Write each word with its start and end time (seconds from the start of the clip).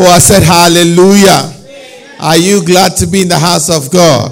Oh, 0.00 0.04
I 0.04 0.20
said 0.20 0.44
hallelujah. 0.44 1.52
Are 2.20 2.36
you 2.36 2.64
glad 2.64 2.96
to 2.98 3.06
be 3.08 3.22
in 3.22 3.28
the 3.28 3.36
house 3.36 3.68
of 3.68 3.90
God? 3.90 4.30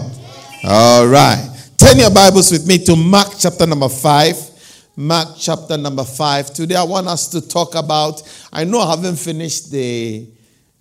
All 0.62 1.08
right. 1.08 1.42
Turn 1.76 1.98
your 1.98 2.12
Bibles 2.12 2.52
with 2.52 2.68
me 2.68 2.78
to 2.84 2.94
Mark 2.94 3.32
chapter 3.36 3.66
number 3.66 3.88
5. 3.88 4.92
Mark 4.94 5.30
chapter 5.36 5.76
number 5.76 6.04
5. 6.04 6.54
Today 6.54 6.76
I 6.76 6.84
want 6.84 7.08
us 7.08 7.26
to 7.30 7.40
talk 7.40 7.74
about, 7.74 8.22
I 8.52 8.62
know 8.62 8.78
I 8.78 8.90
haven't 8.90 9.16
finished 9.16 9.72
the 9.72 10.28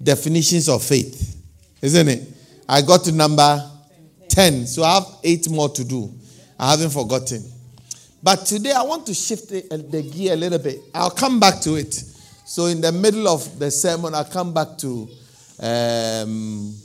definitions 0.03 0.69
of 0.69 0.83
faith, 0.83 1.35
isn't 1.81 2.07
it? 2.07 2.21
I 2.69 2.83
got 2.83 3.05
to 3.05 3.11
number 3.11 3.67
10, 4.29 4.67
so 4.67 4.83
I 4.83 4.93
have 4.93 5.07
eight 5.23 5.49
more 5.49 5.69
to 5.69 5.83
do. 5.83 6.13
I 6.59 6.69
haven't 6.69 6.91
forgotten. 6.91 7.43
But 8.21 8.45
today 8.45 8.73
I 8.73 8.83
want 8.83 9.07
to 9.07 9.15
shift 9.15 9.49
the, 9.49 9.61
the 9.89 10.03
gear 10.03 10.33
a 10.33 10.35
little 10.35 10.59
bit. 10.59 10.79
I'll 10.93 11.09
come 11.09 11.39
back 11.39 11.59
to 11.61 11.73
it. 11.73 12.03
So 12.47 12.67
in 12.67 12.79
the 12.79 12.91
middle 12.91 13.27
of 13.27 13.57
the 13.57 13.71
sermon, 13.71 14.13
I'll 14.13 14.23
come 14.23 14.53
back 14.53 14.77
to 14.77 15.09
um, 15.59 16.75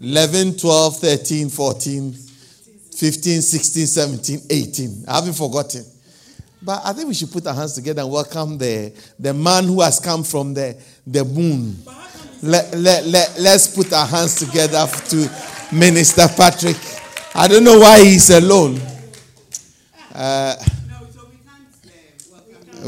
11, 0.00 0.56
12, 0.56 0.96
13, 0.98 1.48
14, 1.50 2.12
15, 2.12 3.42
16, 3.42 3.86
17, 3.86 4.40
18. 4.48 5.04
I 5.06 5.16
haven't 5.16 5.34
forgotten. 5.34 5.84
But 6.62 6.80
I 6.82 6.94
think 6.94 7.08
we 7.08 7.14
should 7.14 7.30
put 7.30 7.46
our 7.46 7.52
hands 7.52 7.74
together 7.74 8.00
and 8.00 8.10
welcome 8.10 8.56
the, 8.56 8.90
the 9.18 9.34
man 9.34 9.64
who 9.64 9.82
has 9.82 10.00
come 10.00 10.24
from 10.24 10.54
the, 10.54 10.74
the 11.06 11.26
moon. 11.26 11.76
Let, 12.42 12.74
let, 12.74 13.04
let, 13.04 13.38
let's 13.38 13.76
put 13.76 13.92
our 13.92 14.06
hands 14.06 14.36
together 14.36 14.86
to 15.10 15.74
Minister 15.74 16.26
Patrick. 16.26 16.78
I 17.34 17.46
don't 17.48 17.64
know 17.64 17.80
why 17.80 18.02
he's 18.02 18.30
alone. 18.30 18.80
Uh, 20.14 20.56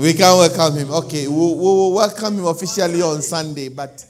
we 0.01 0.13
can 0.13 0.37
welcome 0.37 0.79
him. 0.79 0.91
Okay, 0.93 1.27
we'll, 1.27 1.57
we'll, 1.57 1.93
welcome 1.93 2.39
him 2.39 2.47
officially 2.47 3.03
on 3.03 3.21
Sunday. 3.21 3.69
But 3.69 4.05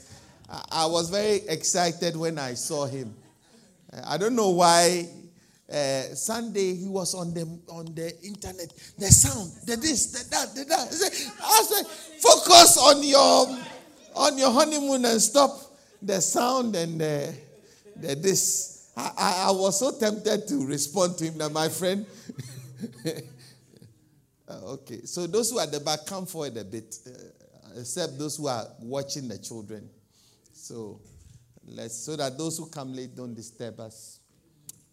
I 0.71 0.85
was 0.85 1.09
very 1.09 1.41
excited 1.47 2.15
when 2.15 2.37
I 2.37 2.53
saw 2.53 2.85
him. 2.85 3.15
I 4.05 4.17
don't 4.17 4.35
know 4.35 4.49
why. 4.49 5.07
Uh, 5.71 6.15
Sunday 6.15 6.73
he 6.75 6.87
was 6.87 7.13
on 7.13 7.31
the 7.33 7.41
on 7.69 7.85
the 7.93 8.11
internet. 8.23 8.73
The 8.97 9.05
sound, 9.07 9.51
the 9.65 9.75
this, 9.75 10.07
the 10.07 10.29
that, 10.31 10.55
the 10.55 10.63
that. 10.65 10.87
I 11.43 11.63
said, 11.63 11.87
focus 11.87 12.77
on 12.77 13.03
your 13.03 13.57
on 14.15 14.37
your 14.37 14.51
honeymoon 14.51 15.05
and 15.05 15.21
stop 15.21 15.51
the 16.01 16.21
sound 16.21 16.75
and 16.75 16.99
the, 16.99 17.33
the 17.95 18.15
this. 18.15 18.91
I, 18.97 19.11
I, 19.17 19.45
I 19.47 19.51
was 19.51 19.79
so 19.79 19.97
tempted 19.97 20.47
to 20.47 20.65
respond 20.65 21.17
to 21.19 21.25
him 21.25 21.37
that 21.37 21.51
my 21.51 21.69
friend. 21.69 22.05
Uh, 24.49 24.71
okay, 24.73 25.01
so 25.03 25.27
those 25.27 25.51
who 25.51 25.59
are 25.59 25.63
at 25.63 25.71
the 25.71 25.79
back 25.79 26.05
come 26.07 26.25
forward 26.25 26.57
a 26.57 26.63
bit, 26.63 26.95
uh, 27.05 27.79
except 27.79 28.17
those 28.17 28.37
who 28.37 28.47
are 28.47 28.65
watching 28.79 29.27
the 29.27 29.37
children. 29.37 29.87
So 30.51 30.99
let's 31.67 31.95
so 31.95 32.15
that 32.15 32.35
those 32.37 32.57
who 32.57 32.65
come 32.65 32.93
late 32.93 33.15
don't 33.15 33.35
disturb 33.35 33.79
us. 33.79 34.19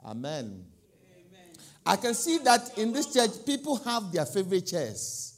Amen. 0.05 0.63
Amen. 1.11 1.49
I 1.87 1.97
can 1.97 2.13
see 2.13 2.39
that 2.39 2.77
in 2.77 2.93
this 2.93 3.13
church 3.15 3.31
people 3.47 3.77
have 3.77 4.13
their 4.13 4.27
favorite 4.27 4.67
chairs. 4.67 5.33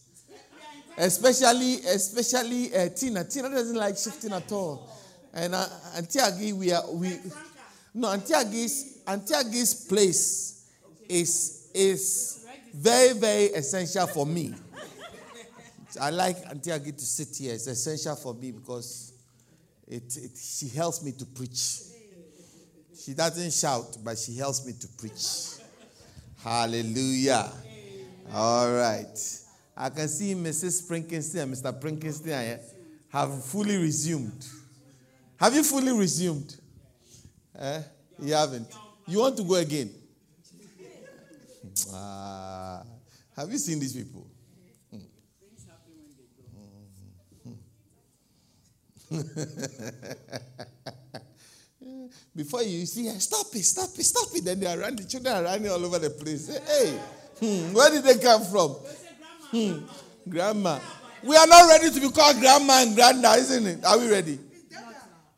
Especially, 0.96 1.74
especially 1.74 2.74
uh, 2.74 2.88
Tina. 2.88 3.22
Tina 3.22 3.48
doesn't 3.50 3.76
like 3.76 3.96
shifting 3.96 4.32
at 4.32 4.50
all. 4.50 4.90
And 5.32 5.54
uh, 5.54 5.68
we 6.56 6.72
are 6.72 6.90
we. 6.90 7.18
No, 7.94 8.08
Auntie 8.08 8.34
Aggie's 8.34 8.98
Antiagi's 9.06 9.86
place 9.86 10.66
is 11.08 11.70
is 11.72 12.37
very, 12.78 13.18
very 13.18 13.44
essential 13.46 14.06
for 14.06 14.24
me. 14.24 14.54
I 16.00 16.10
like 16.10 16.36
Auntie 16.48 16.70
Aggie 16.70 16.92
to 16.92 17.04
sit 17.04 17.36
here. 17.36 17.54
It's 17.54 17.66
essential 17.66 18.14
for 18.14 18.34
me 18.34 18.52
because 18.52 19.12
it, 19.86 20.16
it, 20.16 20.30
she 20.36 20.68
helps 20.68 21.02
me 21.02 21.12
to 21.12 21.24
preach. 21.24 21.80
She 22.96 23.14
doesn't 23.14 23.52
shout, 23.52 23.96
but 24.04 24.16
she 24.16 24.36
helps 24.36 24.64
me 24.64 24.74
to 24.74 24.88
preach. 24.96 25.58
Hallelujah. 26.44 27.50
All 28.32 28.70
right. 28.70 29.18
I 29.76 29.90
can 29.90 30.06
see 30.06 30.34
Mrs. 30.34 30.82
Sprinkinston 30.82 31.42
and 31.42 31.54
Mr. 31.54 31.80
Prinkinston 31.80 32.60
have 33.08 33.44
fully 33.44 33.76
resumed. 33.76 34.46
Have 35.36 35.54
you 35.54 35.64
fully 35.64 35.92
resumed? 35.92 36.54
Eh? 37.58 37.82
You 38.20 38.34
haven't. 38.34 38.68
You 39.06 39.18
want 39.20 39.36
to 39.38 39.42
go 39.42 39.54
again? 39.54 39.90
Ah, 41.92 42.82
have 43.36 43.50
you 43.50 43.58
seen 43.58 43.78
these 43.78 43.94
people? 43.94 44.26
Before 52.36 52.62
you 52.62 52.84
see, 52.86 53.08
stop 53.18 53.46
it, 53.54 53.64
stop 53.64 53.88
it, 53.98 54.04
stop 54.04 54.28
it. 54.34 54.44
Then 54.44 54.60
they 54.60 54.66
are 54.66 54.78
running, 54.78 54.96
the 54.96 55.04
children 55.04 55.34
are 55.34 55.42
running 55.44 55.70
all 55.70 55.84
over 55.84 55.98
the 55.98 56.10
place. 56.10 56.48
Hey, 56.66 56.98
hmm, 57.40 57.72
where 57.72 57.90
did 57.90 58.04
they 58.04 58.18
come 58.18 58.44
from? 58.44 58.76
Hmm, 59.50 59.78
grandma. 60.28 60.78
We 61.22 61.36
are 61.36 61.46
not 61.46 61.68
ready 61.68 61.90
to 61.90 62.00
be 62.00 62.10
called 62.10 62.38
grandma 62.38 62.82
and 62.82 62.96
granda, 62.96 63.36
isn't 63.38 63.66
it? 63.66 63.84
Are 63.84 63.98
we 63.98 64.10
ready? 64.10 64.38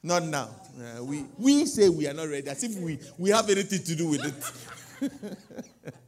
Not 0.03 0.25
now. 0.25 0.49
Uh, 0.79 1.05
we, 1.05 1.25
we 1.39 1.67
say 1.67 1.89
we 1.89 2.09
are 2.09 2.15
not 2.15 2.29
ready, 2.29 2.49
as 2.49 2.65
if 2.65 2.77
we, 2.79 2.99
we 3.19 3.31
have 3.31 3.49
anything 3.51 3.83
to 3.83 3.95
do 3.95 4.09
with 4.09 4.25
it. 4.25 5.93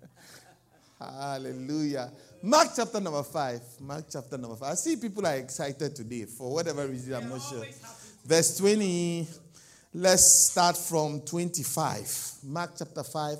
Hallelujah. 1.19 2.13
Mark 2.43 2.69
chapter 2.75 3.01
number 3.01 3.23
five. 3.23 3.61
Mark 3.81 4.05
chapter 4.11 4.39
number 4.39 4.57
five. 4.57 4.73
I 4.73 4.75
see 4.75 4.97
people 4.97 5.27
are 5.27 5.37
excited 5.37 5.95
today 5.95 6.25
for 6.25 6.53
whatever 6.53 6.87
reason, 6.87 7.15
I'm 7.15 7.29
not 7.29 7.41
sure. 7.43 7.65
Verse 8.25 8.59
20. 8.59 9.29
Let's 9.95 10.51
start 10.51 10.79
from 10.79 11.21
25. 11.21 12.33
Mark 12.45 12.71
chapter 12.79 13.03
5, 13.03 13.37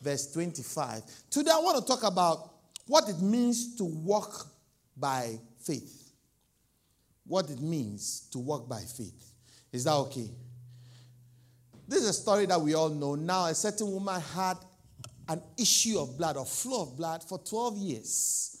verse 0.00 0.32
25. 0.32 1.02
Today 1.30 1.52
I 1.54 1.58
want 1.60 1.78
to 1.78 1.86
talk 1.86 2.02
about 2.02 2.50
what 2.88 3.08
it 3.08 3.20
means 3.20 3.76
to 3.76 3.84
walk 3.84 4.48
by 4.96 5.38
faith. 5.60 6.10
What 7.24 7.50
it 7.50 7.60
means 7.60 8.28
to 8.32 8.40
walk 8.40 8.68
by 8.68 8.80
faith. 8.80 9.32
Is 9.70 9.84
that 9.84 9.92
okay? 9.92 10.28
This 11.86 12.02
is 12.02 12.08
a 12.08 12.12
story 12.12 12.46
that 12.46 12.60
we 12.60 12.74
all 12.74 12.88
know. 12.88 13.14
Now, 13.14 13.46
a 13.46 13.54
certain 13.54 13.92
woman 13.92 14.20
had 14.34 14.56
an 15.28 15.42
issue 15.58 15.98
of 15.98 16.16
blood 16.16 16.36
or 16.36 16.44
flow 16.44 16.82
of 16.82 16.96
blood 16.96 17.22
for 17.22 17.38
12 17.38 17.76
years. 17.76 18.58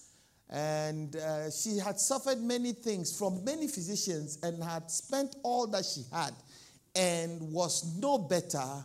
And 0.48 1.16
uh, 1.16 1.50
she 1.50 1.78
had 1.78 1.98
suffered 1.98 2.40
many 2.40 2.72
things 2.72 3.16
from 3.16 3.42
many 3.44 3.66
physicians 3.68 4.38
and 4.42 4.62
had 4.62 4.90
spent 4.90 5.36
all 5.42 5.66
that 5.68 5.84
she 5.84 6.04
had 6.12 6.34
and 6.94 7.52
was 7.52 7.96
no 7.98 8.18
better, 8.18 8.84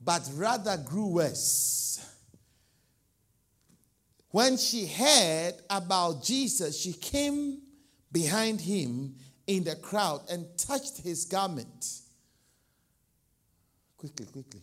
but 0.00 0.28
rather 0.34 0.76
grew 0.76 1.06
worse. 1.06 2.00
When 4.30 4.56
she 4.56 4.86
heard 4.86 5.54
about 5.68 6.22
Jesus, 6.22 6.80
she 6.80 6.92
came 6.92 7.58
behind 8.12 8.60
him 8.60 9.16
in 9.46 9.64
the 9.64 9.74
crowd 9.74 10.20
and 10.30 10.46
touched 10.56 10.98
his 10.98 11.24
garment. 11.24 12.00
Quickly, 13.96 14.26
quickly. 14.26 14.60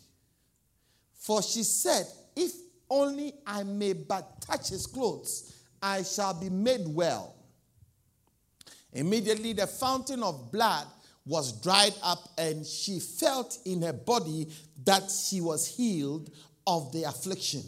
For 1.13 1.44
she 1.44 1.63
said, 1.63 2.07
if 2.38 2.53
only 2.90 3.34
I 3.46 3.64
may 3.64 3.94
but 3.94 4.42
touch 4.42 4.70
his 4.70 4.86
clothes, 4.86 5.53
I 5.81 6.03
shall 6.03 6.34
be 6.34 6.50
made 6.50 6.88
well. 6.88 7.36
Immediately, 8.94 9.53
the 9.53 9.68
fountain 9.68 10.24
of 10.24 10.52
blood 10.52 10.88
was 11.25 11.62
dried 11.62 11.94
up, 12.02 12.30
and 12.38 12.66
she 12.66 13.00
felt 13.00 13.58
in 13.66 13.81
her 13.81 13.94
body 13.94 14.48
that 14.86 15.12
she 15.12 15.42
was 15.42 15.68
healed 15.68 16.30
of 16.66 16.92
the 16.94 17.03
affliction. 17.03 17.64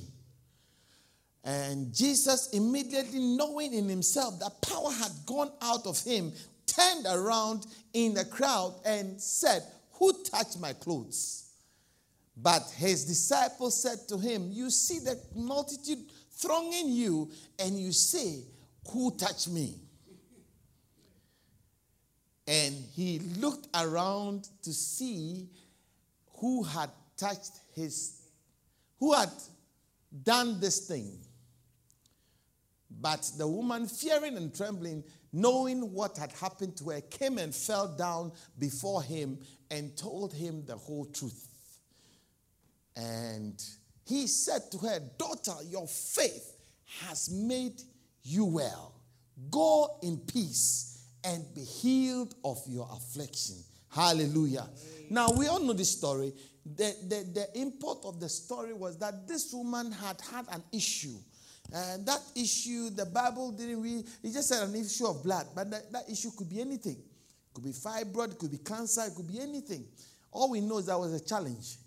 And 1.44 1.94
Jesus, 1.94 2.50
immediately 2.50 3.20
knowing 3.20 3.74
in 3.74 3.90
himself 3.90 4.40
that 4.40 4.62
power 4.62 4.92
had 4.92 5.12
gone 5.26 5.52
out 5.62 5.86
of 5.86 6.02
him, 6.04 6.32
turned 6.66 7.06
around 7.10 7.66
in 7.94 8.14
the 8.14 8.26
crowd 8.26 8.76
and 8.86 9.20
said, 9.20 9.64
Who 9.94 10.14
touched 10.24 10.60
my 10.60 10.74
clothes? 10.74 11.49
But 12.42 12.72
his 12.78 13.06
disciples 13.06 13.82
said 13.82 14.08
to 14.08 14.18
him, 14.18 14.50
You 14.52 14.70
see 14.70 15.00
the 15.00 15.20
multitude 15.36 16.06
thronging 16.32 16.90
you, 16.90 17.32
and 17.58 17.78
you 17.78 17.92
say, 17.92 18.44
Who 18.92 19.12
touched 19.18 19.50
me? 19.50 19.76
And 22.48 22.74
he 22.94 23.20
looked 23.38 23.68
around 23.76 24.48
to 24.64 24.74
see 24.74 25.50
who 26.38 26.64
had 26.64 26.90
touched 27.18 27.52
his, 27.76 28.22
who 29.00 29.14
had 29.14 29.30
done 30.24 30.60
this 30.60 30.88
thing. 30.88 31.20
But 32.90 33.30
the 33.38 33.48
woman, 33.48 33.86
fearing 33.86 34.38
and 34.38 34.56
trembling, 34.56 35.04
knowing 35.32 35.94
what 35.94 36.18
had 36.18 36.32
happened 36.32 36.76
to 36.78 36.90
her, 36.90 37.02
came 37.02 37.38
and 37.38 37.54
fell 37.54 37.88
down 37.88 38.32
before 38.58 39.04
him 39.04 39.40
and 39.70 39.96
told 39.96 40.34
him 40.34 40.66
the 40.66 40.76
whole 40.76 41.06
truth. 41.06 41.49
And 43.00 43.64
he 44.06 44.28
said 44.28 44.70
to 44.72 44.78
her, 44.80 45.00
Daughter, 45.18 45.54
your 45.70 45.88
faith 45.88 46.58
has 47.02 47.30
made 47.30 47.82
you 48.24 48.46
well. 48.46 48.94
Go 49.50 49.98
in 50.04 50.18
peace 50.18 51.06
and 51.24 51.44
be 51.56 51.62
healed 51.62 52.36
of 52.44 52.62
your 52.68 52.90
affliction. 52.92 53.56
Hallelujah. 53.90 54.68
Now, 55.10 55.32
we 55.32 55.48
all 55.48 55.60
know 55.60 55.74
this 55.74 55.92
story. 55.92 56.34
The, 56.66 56.94
the, 57.08 57.26
the 57.34 57.60
import 57.62 58.00
of 58.04 58.20
the 58.20 58.30
story 58.30 58.74
was 58.74 58.98
that 58.98 59.28
this 59.28 59.54
woman 59.54 59.92
had 59.92 60.20
had 60.22 60.46
an 60.52 60.64
issue. 60.74 61.16
And 61.74 62.06
that 62.06 62.22
issue, 62.36 62.90
the 62.90 63.06
Bible 63.06 63.52
didn't 63.52 63.82
really, 63.82 64.04
it 64.24 64.34
just 64.34 64.50
said 64.50 64.68
an 64.68 64.76
issue 64.76 65.08
of 65.08 65.24
blood, 65.24 65.48
but 65.56 65.70
that, 65.72 65.92
that 65.92 66.10
issue 66.10 66.32
could 66.36 66.50
be 66.50 66.60
anything. 66.60 66.98
It 66.98 67.54
could 67.54 67.64
be 67.64 67.72
fibroid, 67.72 68.34
it 68.34 68.40
could 68.40 68.52
be 68.52 68.58
cancer, 68.58 69.04
it 69.06 69.16
could 69.16 69.28
be 69.28 69.40
anything. 69.40 69.86
All 70.32 70.50
we 70.50 70.62
know 70.62 70.80
is 70.80 70.88
that 70.88 71.00
was 71.00 71.14
a 71.14 71.24
challenge. 71.24 71.78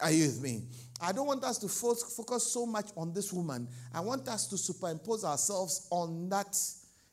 Are 0.00 0.10
you 0.10 0.26
with 0.26 0.40
me? 0.40 0.62
I 1.00 1.12
don't 1.12 1.26
want 1.26 1.44
us 1.44 1.58
to 1.58 1.68
focus 1.68 2.52
so 2.52 2.66
much 2.66 2.90
on 2.96 3.12
this 3.12 3.32
woman. 3.32 3.68
I 3.94 4.00
want 4.00 4.28
us 4.28 4.46
to 4.48 4.58
superimpose 4.58 5.24
ourselves 5.24 5.86
on 5.90 6.28
that, 6.30 6.56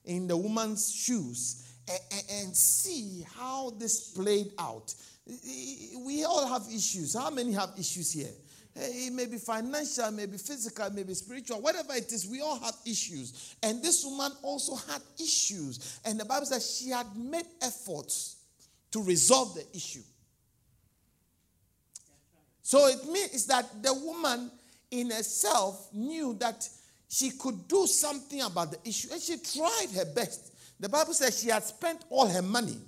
in 0.06 0.28
the 0.28 0.38
woman's 0.38 0.92
shoes, 0.92 1.66
and, 2.30 2.56
see 2.56 3.26
how 3.36 3.72
this 3.72 4.12
played 4.12 4.52
out. 4.58 4.94
We 6.00 6.24
all 6.24 6.48
have 6.48 6.64
issues. 6.74 7.16
How 7.16 7.30
many 7.30 7.54
have 7.54 7.74
issues 7.78 8.12
here? 8.12 8.32
Eh, 8.76 9.08
it 9.08 9.14
may 9.14 9.26
be 9.26 9.38
financial, 9.38 10.12
maybe 10.12 10.38
physical, 10.38 10.90
maybe 10.92 11.14
spiritual, 11.14 11.62
whatever 11.62 11.94
it 11.94 12.12
is, 12.12 12.28
we 12.28 12.42
all 12.42 12.60
have 12.60 12.76
issues. 12.86 13.56
And 13.64 13.82
this 13.82 14.04
woman 14.04 14.32
also 14.42 14.76
had 14.76 15.02
issues. 15.20 16.00
And 16.06 16.20
the 16.20 16.26
Bible 16.26 16.46
says 16.46 16.80
she 16.80 16.90
had 16.90 17.08
made 17.16 17.46
efforts 17.62 18.38
to 18.92 19.02
resolve 19.02 19.56
the 19.56 19.66
issue. 19.76 20.02
So 22.66 22.88
it 22.88 23.06
means 23.06 23.46
that 23.46 23.84
the 23.84 23.94
woman 23.94 24.50
in 24.90 25.12
herself 25.12 25.88
knew 25.94 26.34
that 26.40 26.68
she 27.08 27.30
could 27.30 27.68
do 27.68 27.86
something 27.86 28.42
about 28.42 28.72
the 28.72 28.90
issue 28.90 29.10
and 29.12 29.22
she 29.22 29.38
tried 29.38 29.92
her 29.96 30.06
best. 30.06 30.52
The 30.80 30.90
Bible 30.90 31.14
says 31.14 31.40
she 31.40 31.50
had 31.50 31.64
spent 31.64 32.04
all 32.10 32.26
her 32.26 32.42
money 32.42 32.80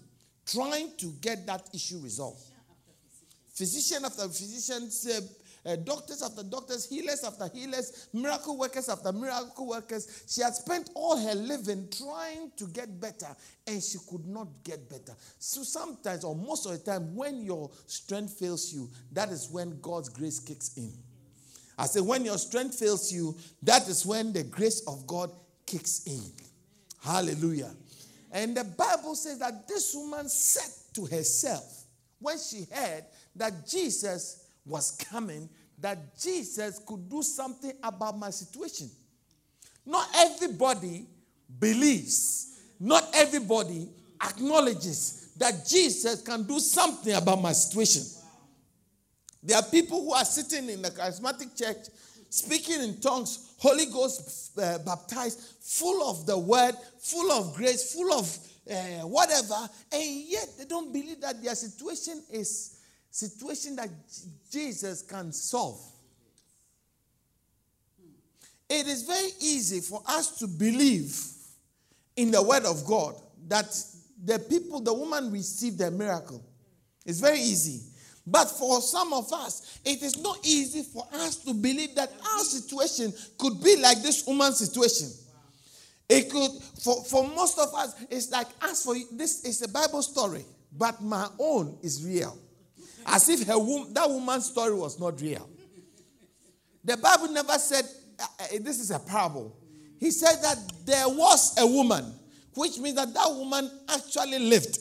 trying 0.48 0.98
to 0.98 1.14
get 1.22 1.46
that 1.46 1.70
issue 1.76 2.00
resolved. 2.00 2.42
Physician 3.54 4.04
after 4.04 4.28
physician, 4.30 4.90
uh, 5.68 5.76
doctors 5.76 6.22
after 6.24 6.44
doctors, 6.44 6.88
healers 6.88 7.24
after 7.24 7.50
healers, 7.54 8.08
miracle 8.14 8.58
workers 8.58 8.90
after 8.90 9.12
miracle 9.12 9.68
workers. 9.68 10.24
She 10.28 10.42
had 10.42 10.54
spent 10.56 10.90
all 10.96 11.18
her 11.18 11.36
living 11.36 11.90
trying 11.92 12.52
to 12.58 12.66
get 12.68 13.00
better 13.00 13.36
and 13.66 13.84
she 13.84 13.98
could 14.10 14.26
not 14.26 14.48
get 14.64 14.90
better. 14.90 15.14
So 15.40 15.64
sometimes, 15.64 16.24
or 16.24 16.36
most 16.36 16.66
of 16.66 16.72
the 16.72 16.92
time, 16.92 17.16
when 17.16 17.42
your 17.42 17.70
strength 17.86 18.34
fails 18.40 18.74
you, 18.74 18.90
that 19.12 19.30
is 19.30 19.50
when 19.50 19.80
God's 19.82 20.10
grace 20.10 20.40
kicks 20.40 20.78
in. 20.78 20.94
I 21.78 21.86
say, 21.86 22.02
when 22.02 22.26
your 22.26 22.38
strength 22.38 22.80
fails 22.80 23.12
you, 23.12 23.36
that 23.64 23.88
is 23.88 24.06
when 24.06 24.34
the 24.34 24.44
grace 24.44 24.82
of 24.88 25.06
God 25.06 25.32
kicks 25.66 26.08
in. 26.08 26.24
Hallelujah. 27.04 27.72
And 28.32 28.58
the 28.58 28.64
Bible 28.64 29.16
says 29.16 29.40
that 29.40 29.68
this 29.68 29.94
woman 29.96 30.28
said 30.28 30.72
to 30.96 31.06
herself, 31.06 31.84
when 32.20 32.38
she 32.40 32.66
heard 32.74 33.06
that 33.36 33.68
Jesus 33.68 34.50
was 34.66 34.92
coming, 34.92 35.50
that 35.80 36.20
Jesus 36.20 36.80
could 36.86 37.10
do 37.10 37.22
something 37.22 37.74
about 37.84 38.18
my 38.18 38.30
situation. 38.30 38.90
Not 39.86 40.08
everybody 40.16 41.06
believes, 41.60 42.60
not 42.80 43.08
everybody 43.14 43.88
acknowledges 44.22 45.30
that 45.38 45.66
Jesus 45.68 46.22
can 46.22 46.44
do 46.44 46.60
something 46.60 47.14
about 47.14 47.42
my 47.42 47.52
situation. 47.52 48.04
There 49.44 49.56
are 49.56 49.64
people 49.64 50.04
who 50.04 50.14
are 50.14 50.26
sitting 50.26 50.70
in 50.70 50.82
the 50.82 50.90
charismatic 50.90 51.58
church, 51.58 51.88
speaking 52.30 52.82
in 52.82 53.00
tongues, 53.00 53.54
Holy 53.60 53.86
Ghost 53.86 54.58
uh, 54.60 54.80
baptized, 54.80 55.40
full 55.62 56.10
of 56.10 56.26
the 56.26 56.38
word, 56.38 56.74
full 57.00 57.32
of 57.32 57.56
grace, 57.56 57.94
full 57.94 58.12
of 58.14 58.38
uh, 58.70 59.08
whatever, 59.08 59.70
and 59.94 60.04
yet 60.28 60.50
they 60.58 60.66
don't 60.66 60.92
believe 60.92 61.22
that 61.22 61.42
their 61.42 61.56
situation 61.56 62.22
is 62.30 62.80
situation 63.10 63.76
that 63.76 63.90
Jesus 64.52 65.02
can 65.02 65.32
solve. 65.32 65.80
It 68.70 68.88
is 68.88 69.04
very 69.04 69.30
easy 69.40 69.80
for 69.80 70.02
us 70.08 70.38
to 70.40 70.48
believe 70.48 71.18
in 72.16 72.32
the 72.32 72.42
word 72.42 72.66
of 72.66 72.86
God 72.86 73.16
that 73.48 73.74
the 74.24 74.40
people, 74.40 74.82
the 74.82 74.94
woman 74.94 75.32
received 75.32 75.80
a 75.82 75.92
miracle. 75.92 76.44
It's 77.06 77.20
very 77.20 77.40
easy. 77.40 77.82
But 78.26 78.50
for 78.50 78.82
some 78.82 79.14
of 79.14 79.32
us, 79.32 79.80
it 79.86 80.04
is 80.04 80.22
not 80.22 80.46
easy 80.46 80.84
for 80.84 81.08
us 81.14 81.38
to 81.38 81.54
believe 81.54 81.96
that 81.96 82.12
our 82.34 82.44
situation 82.44 83.14
could 83.38 83.64
be 83.64 83.78
like 83.78 84.02
this 84.02 84.28
woman's 84.28 84.58
situation. 84.58 85.08
It 86.10 86.30
could, 86.30 86.52
for, 86.82 87.04
for 87.06 87.26
most 87.26 87.58
of 87.58 87.74
us, 87.74 87.96
it's 88.10 88.30
like, 88.30 88.48
as 88.62 88.84
for 88.84 88.96
this 89.14 89.46
is 89.46 89.62
a 89.62 89.70
Bible 89.70 90.02
story, 90.02 90.44
but 90.78 91.02
my 91.02 91.30
own 91.40 91.78
is 91.82 92.06
real. 92.06 92.38
As 93.08 93.30
if 93.30 93.48
her 93.48 93.58
wom- 93.58 93.94
that 93.94 94.10
woman's 94.10 94.48
story 94.48 94.76
was 94.76 95.00
not 95.00 95.20
real. 95.22 95.50
The 96.84 96.98
Bible 96.98 97.30
never 97.30 97.54
said 97.54 97.86
uh, 98.20 98.26
uh, 98.40 98.46
this 98.62 98.80
is 98.80 98.92
a 98.92 99.00
parable. 99.00 99.56
He 100.00 100.12
said 100.12 100.36
that 100.42 100.58
there 100.86 101.08
was 101.08 101.58
a 101.58 101.66
woman, 101.66 102.14
which 102.54 102.78
means 102.80 102.96
that 102.96 103.14
that 103.14 103.30
woman 103.30 103.70
actually 103.90 104.40
lived. 104.40 104.78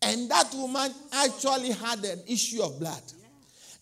And 0.00 0.30
that 0.30 0.52
woman 0.54 0.92
actually 1.12 1.72
had 1.72 2.04
an 2.04 2.22
issue 2.28 2.62
of 2.62 2.78
blood. 2.78 3.02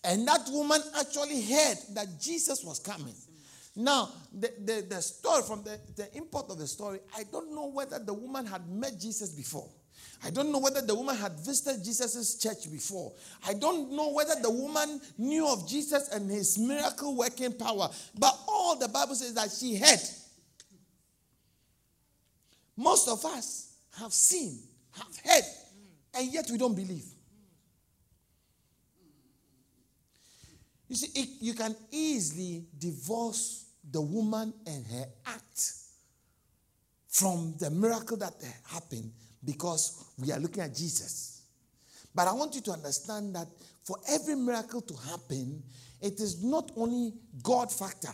And 0.03 0.27
that 0.27 0.47
woman 0.49 0.81
actually 0.97 1.41
heard 1.41 1.77
that 1.93 2.19
Jesus 2.19 2.63
was 2.63 2.79
coming. 2.79 3.13
Now, 3.75 4.09
the, 4.33 4.51
the, 4.59 4.85
the 4.89 5.01
story, 5.01 5.43
from 5.43 5.63
the, 5.63 5.79
the 5.95 6.15
import 6.17 6.49
of 6.49 6.57
the 6.57 6.65
story, 6.65 6.99
I 7.15 7.23
don't 7.31 7.53
know 7.53 7.67
whether 7.67 7.99
the 7.99 8.13
woman 8.13 8.45
had 8.47 8.67
met 8.67 8.99
Jesus 8.99 9.29
before. 9.29 9.69
I 10.23 10.29
don't 10.31 10.51
know 10.51 10.59
whether 10.59 10.81
the 10.81 10.95
woman 10.95 11.15
had 11.15 11.33
visited 11.39 11.83
Jesus' 11.83 12.35
church 12.35 12.71
before. 12.71 13.13
I 13.45 13.53
don't 13.53 13.91
know 13.91 14.11
whether 14.11 14.35
the 14.41 14.49
woman 14.49 14.99
knew 15.17 15.47
of 15.47 15.67
Jesus 15.67 16.09
and 16.09 16.29
his 16.29 16.57
miracle 16.57 17.15
working 17.15 17.53
power. 17.53 17.89
But 18.17 18.37
all 18.47 18.77
the 18.77 18.87
Bible 18.87 19.15
says 19.15 19.33
that 19.35 19.51
she 19.51 19.77
heard. 19.77 19.99
Most 22.75 23.07
of 23.07 23.23
us 23.25 23.73
have 23.99 24.13
seen, 24.13 24.59
have 24.91 25.17
heard, 25.23 25.43
and 26.15 26.33
yet 26.33 26.49
we 26.51 26.57
don't 26.57 26.75
believe. 26.75 27.05
You 30.87 30.95
see, 30.95 31.19
it, 31.19 31.29
you 31.41 31.53
can 31.53 31.75
easily 31.91 32.65
divorce 32.77 33.65
the 33.89 34.01
woman 34.01 34.53
and 34.65 34.85
her 34.87 35.05
act 35.25 35.73
from 37.07 37.55
the 37.59 37.69
miracle 37.69 38.17
that 38.17 38.33
happened 38.67 39.11
because 39.47 40.03
we 40.19 40.31
are 40.31 40.39
looking 40.39 40.61
at 40.61 40.75
Jesus. 40.75 41.41
But 42.13 42.27
I 42.27 42.33
want 42.33 42.53
you 42.53 42.61
to 42.61 42.71
understand 42.71 43.33
that 43.35 43.47
for 43.83 43.97
every 44.09 44.35
miracle 44.35 44.81
to 44.81 44.93
happen, 45.09 45.63
it 46.01 46.19
is 46.19 46.43
not 46.43 46.71
only 46.75 47.13
God 47.41 47.71
factor 47.71 48.13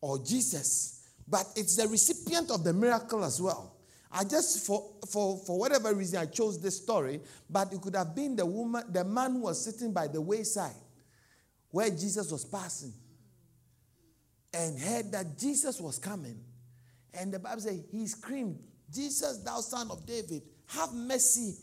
or 0.00 0.22
Jesus, 0.22 1.08
but 1.26 1.46
it's 1.56 1.76
the 1.76 1.88
recipient 1.88 2.50
of 2.50 2.62
the 2.62 2.72
miracle 2.72 3.24
as 3.24 3.40
well. 3.40 3.76
I 4.12 4.24
just 4.24 4.66
for 4.66 4.92
for 5.08 5.38
for 5.38 5.58
whatever 5.58 5.94
reason 5.94 6.18
I 6.18 6.26
chose 6.26 6.60
this 6.60 6.76
story, 6.76 7.20
but 7.48 7.72
it 7.72 7.80
could 7.80 7.96
have 7.96 8.14
been 8.14 8.36
the 8.36 8.44
woman, 8.44 8.84
the 8.92 9.04
man 9.04 9.32
who 9.32 9.40
was 9.40 9.64
sitting 9.64 9.92
by 9.92 10.06
the 10.06 10.20
wayside 10.20 10.74
where 11.70 11.88
Jesus 11.88 12.30
was 12.30 12.44
passing 12.44 12.92
and 14.52 14.78
heard 14.78 15.10
that 15.12 15.38
Jesus 15.38 15.80
was 15.80 15.98
coming. 15.98 16.38
And 17.14 17.32
the 17.32 17.38
Bible 17.38 17.62
says 17.62 17.80
he 17.90 18.06
screamed, 18.06 18.58
Jesus, 18.92 19.38
thou 19.38 19.60
son 19.60 19.90
of 19.90 20.06
David, 20.06 20.42
have 20.68 20.92
mercy 20.92 21.56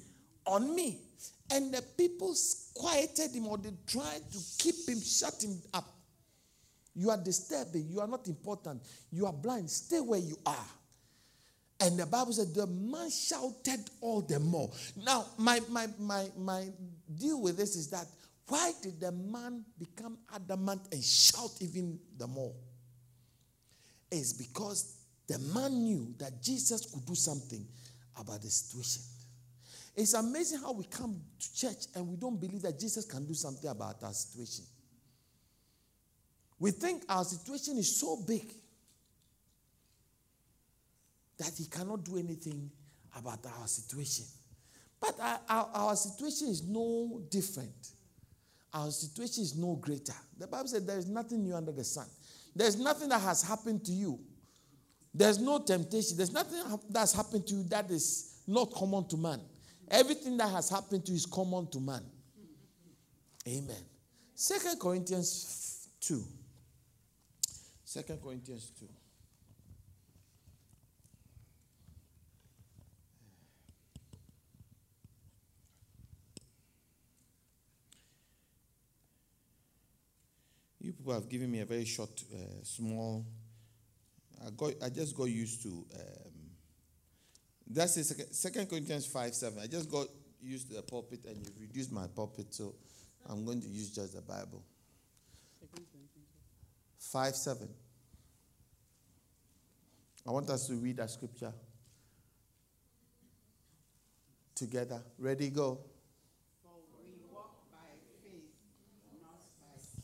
on 0.45 0.75
me. 0.75 0.99
And 1.51 1.73
the 1.73 1.81
people 1.97 2.35
quieted 2.75 3.31
him 3.33 3.47
or 3.47 3.57
they 3.57 3.71
tried 3.87 4.21
to 4.31 4.37
keep 4.57 4.87
him, 4.87 5.01
shut 5.01 5.41
him 5.43 5.61
up. 5.73 5.85
You 6.95 7.09
are 7.09 7.17
disturbing. 7.17 7.87
You 7.89 8.01
are 8.01 8.07
not 8.07 8.27
important. 8.27 8.81
You 9.11 9.25
are 9.25 9.33
blind. 9.33 9.69
Stay 9.69 9.99
where 9.99 10.19
you 10.19 10.37
are. 10.45 10.67
And 11.79 11.97
the 11.97 12.05
Bible 12.05 12.33
said 12.33 12.53
the 12.53 12.67
man 12.67 13.09
shouted 13.09 13.89
all 14.01 14.21
the 14.21 14.39
more. 14.39 14.69
Now, 14.97 15.25
my, 15.37 15.61
my, 15.69 15.87
my, 15.97 16.27
my 16.37 16.67
deal 17.17 17.41
with 17.41 17.57
this 17.57 17.75
is 17.75 17.89
that 17.91 18.05
why 18.47 18.73
did 18.81 18.99
the 18.99 19.11
man 19.11 19.63
become 19.77 20.17
adamant 20.33 20.81
and 20.91 21.01
shout 21.03 21.51
even 21.61 21.99
the 22.17 22.27
more? 22.27 22.53
It's 24.11 24.33
because 24.33 24.98
the 25.29 25.37
man 25.53 25.83
knew 25.83 26.13
that 26.17 26.41
Jesus 26.41 26.87
could 26.91 27.05
do 27.05 27.13
something 27.13 27.63
about 28.19 28.41
the 28.41 28.49
situation. 28.49 29.03
It's 29.95 30.13
amazing 30.13 30.59
how 30.59 30.71
we 30.71 30.85
come 30.85 31.21
to 31.39 31.55
church 31.55 31.85
and 31.95 32.07
we 32.07 32.17
don't 32.17 32.39
believe 32.41 32.63
that 32.63 32.79
Jesus 32.79 33.05
can 33.05 33.25
do 33.25 33.35
something 33.35 33.69
about 33.69 34.01
our 34.03 34.11
situation. 34.13 34.65
We 36.57 36.71
think 36.71 37.03
our 37.07 37.23
situation 37.23 37.77
is 37.77 37.99
so 37.99 38.17
big 38.27 38.51
that 41.37 41.51
he 41.57 41.65
cannot 41.65 42.03
do 42.03 42.17
anything 42.17 42.71
about 43.15 43.45
our 43.59 43.67
situation. 43.67 44.25
But 44.99 45.17
our, 45.19 45.39
our, 45.47 45.69
our, 45.73 45.95
situation 45.95 46.49
is 46.49 46.63
no 46.67 47.21
different. 47.29 47.91
Our 48.73 48.89
situation 48.91 49.43
is 49.43 49.55
no 49.55 49.75
greater. 49.75 50.13
The 50.37 50.47
Bible 50.47 50.67
said 50.67 50.87
there 50.87 50.97
is 50.97 51.07
nothing 51.07 51.43
new 51.43 51.55
under 51.55 51.71
the 51.71 51.83
sun. 51.83 52.07
There's 52.55 52.77
nothing 52.77 53.09
that 53.09 53.21
has 53.21 53.43
happened 53.43 53.85
to 53.85 53.91
you 53.91 54.19
there's 55.13 55.39
no 55.39 55.59
temptation. 55.59 56.17
There's 56.17 56.31
nothing 56.31 56.59
that's 56.89 57.13
happened 57.13 57.47
to 57.47 57.55
you 57.55 57.63
that 57.69 57.89
is 57.89 58.41
not 58.47 58.71
common 58.73 59.07
to 59.09 59.17
man. 59.17 59.41
Everything 59.89 60.37
that 60.37 60.49
has 60.49 60.69
happened 60.69 61.05
to 61.05 61.11
you 61.11 61.17
is 61.17 61.25
common 61.25 61.67
to 61.71 61.79
man. 61.79 62.03
Amen. 63.47 63.83
Second 64.35 64.79
Corinthians 64.79 65.87
2. 66.01 66.23
Second 67.83 68.21
Corinthians 68.21 68.71
2. 68.79 68.85
You 80.81 80.93
people 80.93 81.13
have 81.13 81.27
given 81.27 81.51
me 81.51 81.59
a 81.59 81.65
very 81.65 81.85
short, 81.85 82.09
uh, 82.33 82.63
small. 82.63 83.25
I 84.45 84.49
got. 84.51 84.73
I 84.83 84.89
just 84.89 85.15
got 85.15 85.25
used 85.25 85.63
to. 85.63 85.69
Um, 85.69 86.31
that's 87.67 87.95
the 87.95 88.03
second, 88.03 88.33
second 88.33 88.69
Corinthians 88.69 89.05
five 89.05 89.33
seven. 89.33 89.59
I 89.59 89.67
just 89.67 89.89
got 89.91 90.07
used 90.41 90.69
to 90.69 90.75
the 90.75 90.81
pulpit, 90.81 91.19
and 91.25 91.37
you 91.37 91.51
reduced 91.59 91.91
my 91.91 92.07
pulpit, 92.07 92.53
so 92.53 92.75
I'm 93.27 93.45
going 93.45 93.61
to 93.61 93.67
use 93.67 93.91
just 93.93 94.15
the 94.15 94.21
Bible. 94.21 94.63
Five 96.97 97.35
seven. 97.35 97.69
I 100.27 100.31
want 100.31 100.49
us 100.49 100.67
to 100.67 100.73
read 100.75 100.97
that 100.97 101.09
scripture 101.09 101.53
together. 104.55 105.01
Ready, 105.17 105.49
go. 105.49 105.79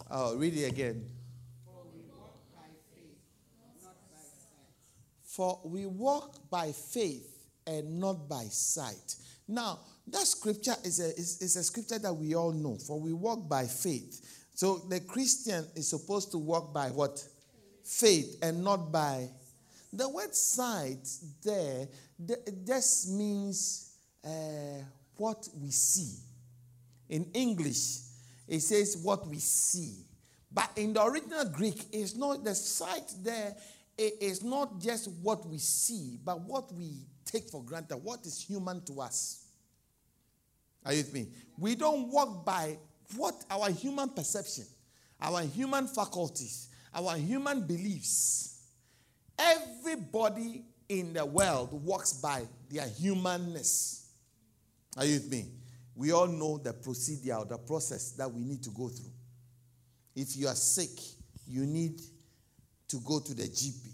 Oh, 0.09 0.35
read 0.35 0.55
it 0.55 0.71
again. 0.71 1.14
For 5.35 5.59
we 5.65 5.85
walk 5.85 6.49
by 6.49 6.71
faith 6.71 7.45
and 7.67 7.99
not 7.99 8.29
by 8.29 8.45
sight. 8.45 9.17
Now, 9.45 9.79
that 10.07 10.25
scripture 10.25 10.75
is 10.85 11.01
a, 11.01 11.09
is, 11.09 11.41
is 11.41 11.57
a 11.57 11.63
scripture 11.63 11.99
that 11.99 12.13
we 12.13 12.35
all 12.35 12.53
know. 12.53 12.77
For 12.77 12.97
we 12.97 13.11
walk 13.11 13.49
by 13.49 13.65
faith. 13.65 14.47
So 14.53 14.77
the 14.77 15.01
Christian 15.01 15.65
is 15.75 15.89
supposed 15.89 16.31
to 16.31 16.37
walk 16.37 16.73
by 16.73 16.87
what? 16.87 17.21
Faith 17.83 18.37
and 18.41 18.63
not 18.63 18.93
by. 18.93 19.27
The 19.91 20.07
word 20.07 20.33
sight 20.33 21.05
there 21.43 21.89
just 22.65 23.11
means 23.11 23.91
uh, 24.23 24.29
what 25.17 25.49
we 25.61 25.69
see. 25.69 26.17
In 27.09 27.25
English, 27.33 27.99
it 28.47 28.61
says 28.61 29.01
what 29.03 29.27
we 29.27 29.39
see. 29.39 29.95
But 30.49 30.71
in 30.77 30.93
the 30.93 31.03
original 31.03 31.43
Greek, 31.49 31.87
it's 31.91 32.15
not 32.15 32.45
the 32.45 32.55
sight 32.55 33.11
there. 33.21 33.53
It 33.97 34.15
is 34.21 34.43
not 34.43 34.79
just 34.79 35.09
what 35.21 35.47
we 35.47 35.57
see, 35.57 36.19
but 36.23 36.41
what 36.41 36.73
we 36.73 37.05
take 37.23 37.49
for 37.49 37.63
granted, 37.63 37.97
what 37.97 38.25
is 38.25 38.41
human 38.41 38.81
to 38.85 39.01
us. 39.01 39.45
Are 40.85 40.93
you 40.93 40.99
with 40.99 41.13
me? 41.13 41.27
We 41.57 41.75
don't 41.75 42.11
walk 42.11 42.45
by 42.45 42.77
what 43.15 43.43
our 43.49 43.69
human 43.71 44.09
perception, 44.09 44.65
our 45.21 45.41
human 45.41 45.87
faculties, 45.87 46.69
our 46.93 47.15
human 47.17 47.65
beliefs. 47.65 48.61
Everybody 49.37 50.63
in 50.87 51.13
the 51.13 51.25
world 51.25 51.69
walks 51.71 52.13
by 52.13 52.43
their 52.69 52.87
humanness. 52.87 54.09
Are 54.97 55.05
you 55.05 55.15
with 55.15 55.31
me? 55.31 55.45
we 55.95 56.11
all 56.11 56.27
know 56.27 56.57
the 56.57 56.73
procedure 56.73 57.35
or 57.35 57.45
the 57.45 57.57
process 57.57 58.11
that 58.11 58.31
we 58.31 58.43
need 58.43 58.61
to 58.63 58.69
go 58.69 58.89
through. 58.89 59.11
If 60.13 60.35
you 60.35 60.47
are 60.47 60.55
sick, 60.55 60.89
you 61.47 61.65
need 61.65 62.01
to 62.87 62.97
go 62.97 63.19
to 63.19 63.33
the 63.33 63.43
GP. 63.43 63.89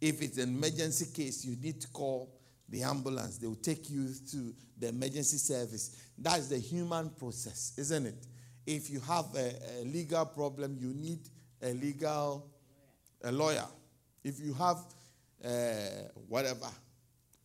If 0.00 0.22
it's 0.22 0.38
an 0.38 0.48
emergency 0.48 1.06
case, 1.14 1.44
you 1.44 1.56
need 1.56 1.80
to 1.82 1.88
call 1.88 2.34
the 2.68 2.82
ambulance. 2.82 3.38
They 3.38 3.46
will 3.46 3.56
take 3.56 3.90
you 3.90 4.08
to 4.30 4.54
the 4.78 4.88
emergency 4.88 5.36
service. 5.36 5.96
That's 6.16 6.48
the 6.48 6.58
human 6.58 7.10
process, 7.10 7.74
isn't 7.76 8.06
it? 8.06 8.26
If 8.66 8.88
you 8.90 9.00
have 9.00 9.26
a, 9.34 9.52
a 9.80 9.84
legal 9.84 10.24
problem, 10.26 10.76
you 10.80 10.94
need 10.94 11.20
a 11.62 11.72
legal 11.72 12.50
a 13.22 13.32
lawyer. 13.32 13.66
If 14.24 14.40
you 14.40 14.54
have 14.54 14.78
uh, 15.44 15.48
whatever 16.28 16.68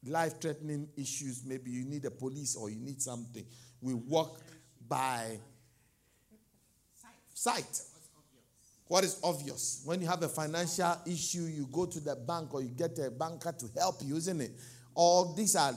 life-threatening 0.06 0.88
issues, 0.96 1.44
maybe 1.46 1.72
you 1.72 1.84
need 1.84 2.06
a 2.06 2.12
police 2.12 2.56
or 2.56 2.70
you 2.70 2.80
need 2.80 3.02
something 3.02 3.44
we 3.82 3.94
walk 3.94 4.40
by 4.88 5.38
sight. 7.34 7.82
What 8.88 9.04
is 9.04 9.20
obvious? 9.24 9.82
When 9.84 10.02
you 10.02 10.08
have 10.08 10.22
a 10.22 10.30
financial 10.30 10.96
issue, 11.08 11.44
you 11.44 11.68
go 11.72 11.86
to 11.86 12.00
the 12.00 12.16
bank 12.16 12.54
or 12.54 12.62
you 12.62 12.70
get 12.70 12.98
a 13.00 13.10
banker 13.10 13.52
to 13.52 13.66
help 13.80 13.96
you, 14.04 14.16
isn't 14.16 14.42
it? 14.42 14.52
All 14.94 15.34
these 15.34 15.56
are 15.56 15.74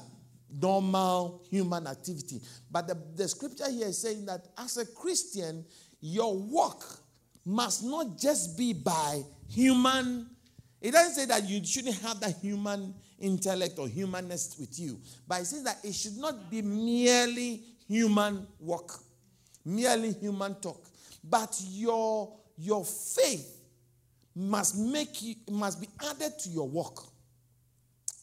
normal 0.61 1.43
human 1.51 1.87
activity. 1.87 2.41
But 2.71 2.89
the, 2.89 2.99
the 3.15 3.29
scripture 3.29 3.71
here 3.71 3.89
is 3.89 3.99
saying 3.99 4.27
that 4.27 4.47
as 4.59 4.77
a 4.77 4.87
Christian, 4.87 5.65
your 6.01 6.37
work 6.37 6.85
must 7.45 7.83
not 7.83 8.19
just 8.19 8.59
be 8.59 8.73
by 8.73 9.23
human. 9.49 10.29
It 10.81 10.93
doesn't 10.93 11.15
say 11.15 11.25
that 11.27 11.49
you 11.49 11.65
shouldn't 11.65 11.99
have 12.03 12.21
that 12.21 12.37
human 12.41 12.95
intellect 13.19 13.79
or 13.79 13.89
humanness 13.89 14.55
with 14.61 14.79
you, 14.79 15.01
but 15.27 15.41
it 15.41 15.47
says 15.47 15.65
that 15.65 15.79
it 15.83 15.95
should 15.95 16.17
not 16.19 16.51
be 16.51 16.63
merely 16.63 17.63
human 17.89 18.47
work, 18.61 18.93
merely 19.65 20.13
human 20.13 20.55
talk. 20.57 20.85
But 21.25 21.61
your, 21.69 22.38
your 22.59 22.85
faith 22.85 23.57
must 24.35 24.77
make 24.77 25.23
you, 25.23 25.35
must 25.51 25.81
be 25.81 25.89
added 26.11 26.39
to 26.41 26.49
your 26.49 26.69
work. 26.69 26.97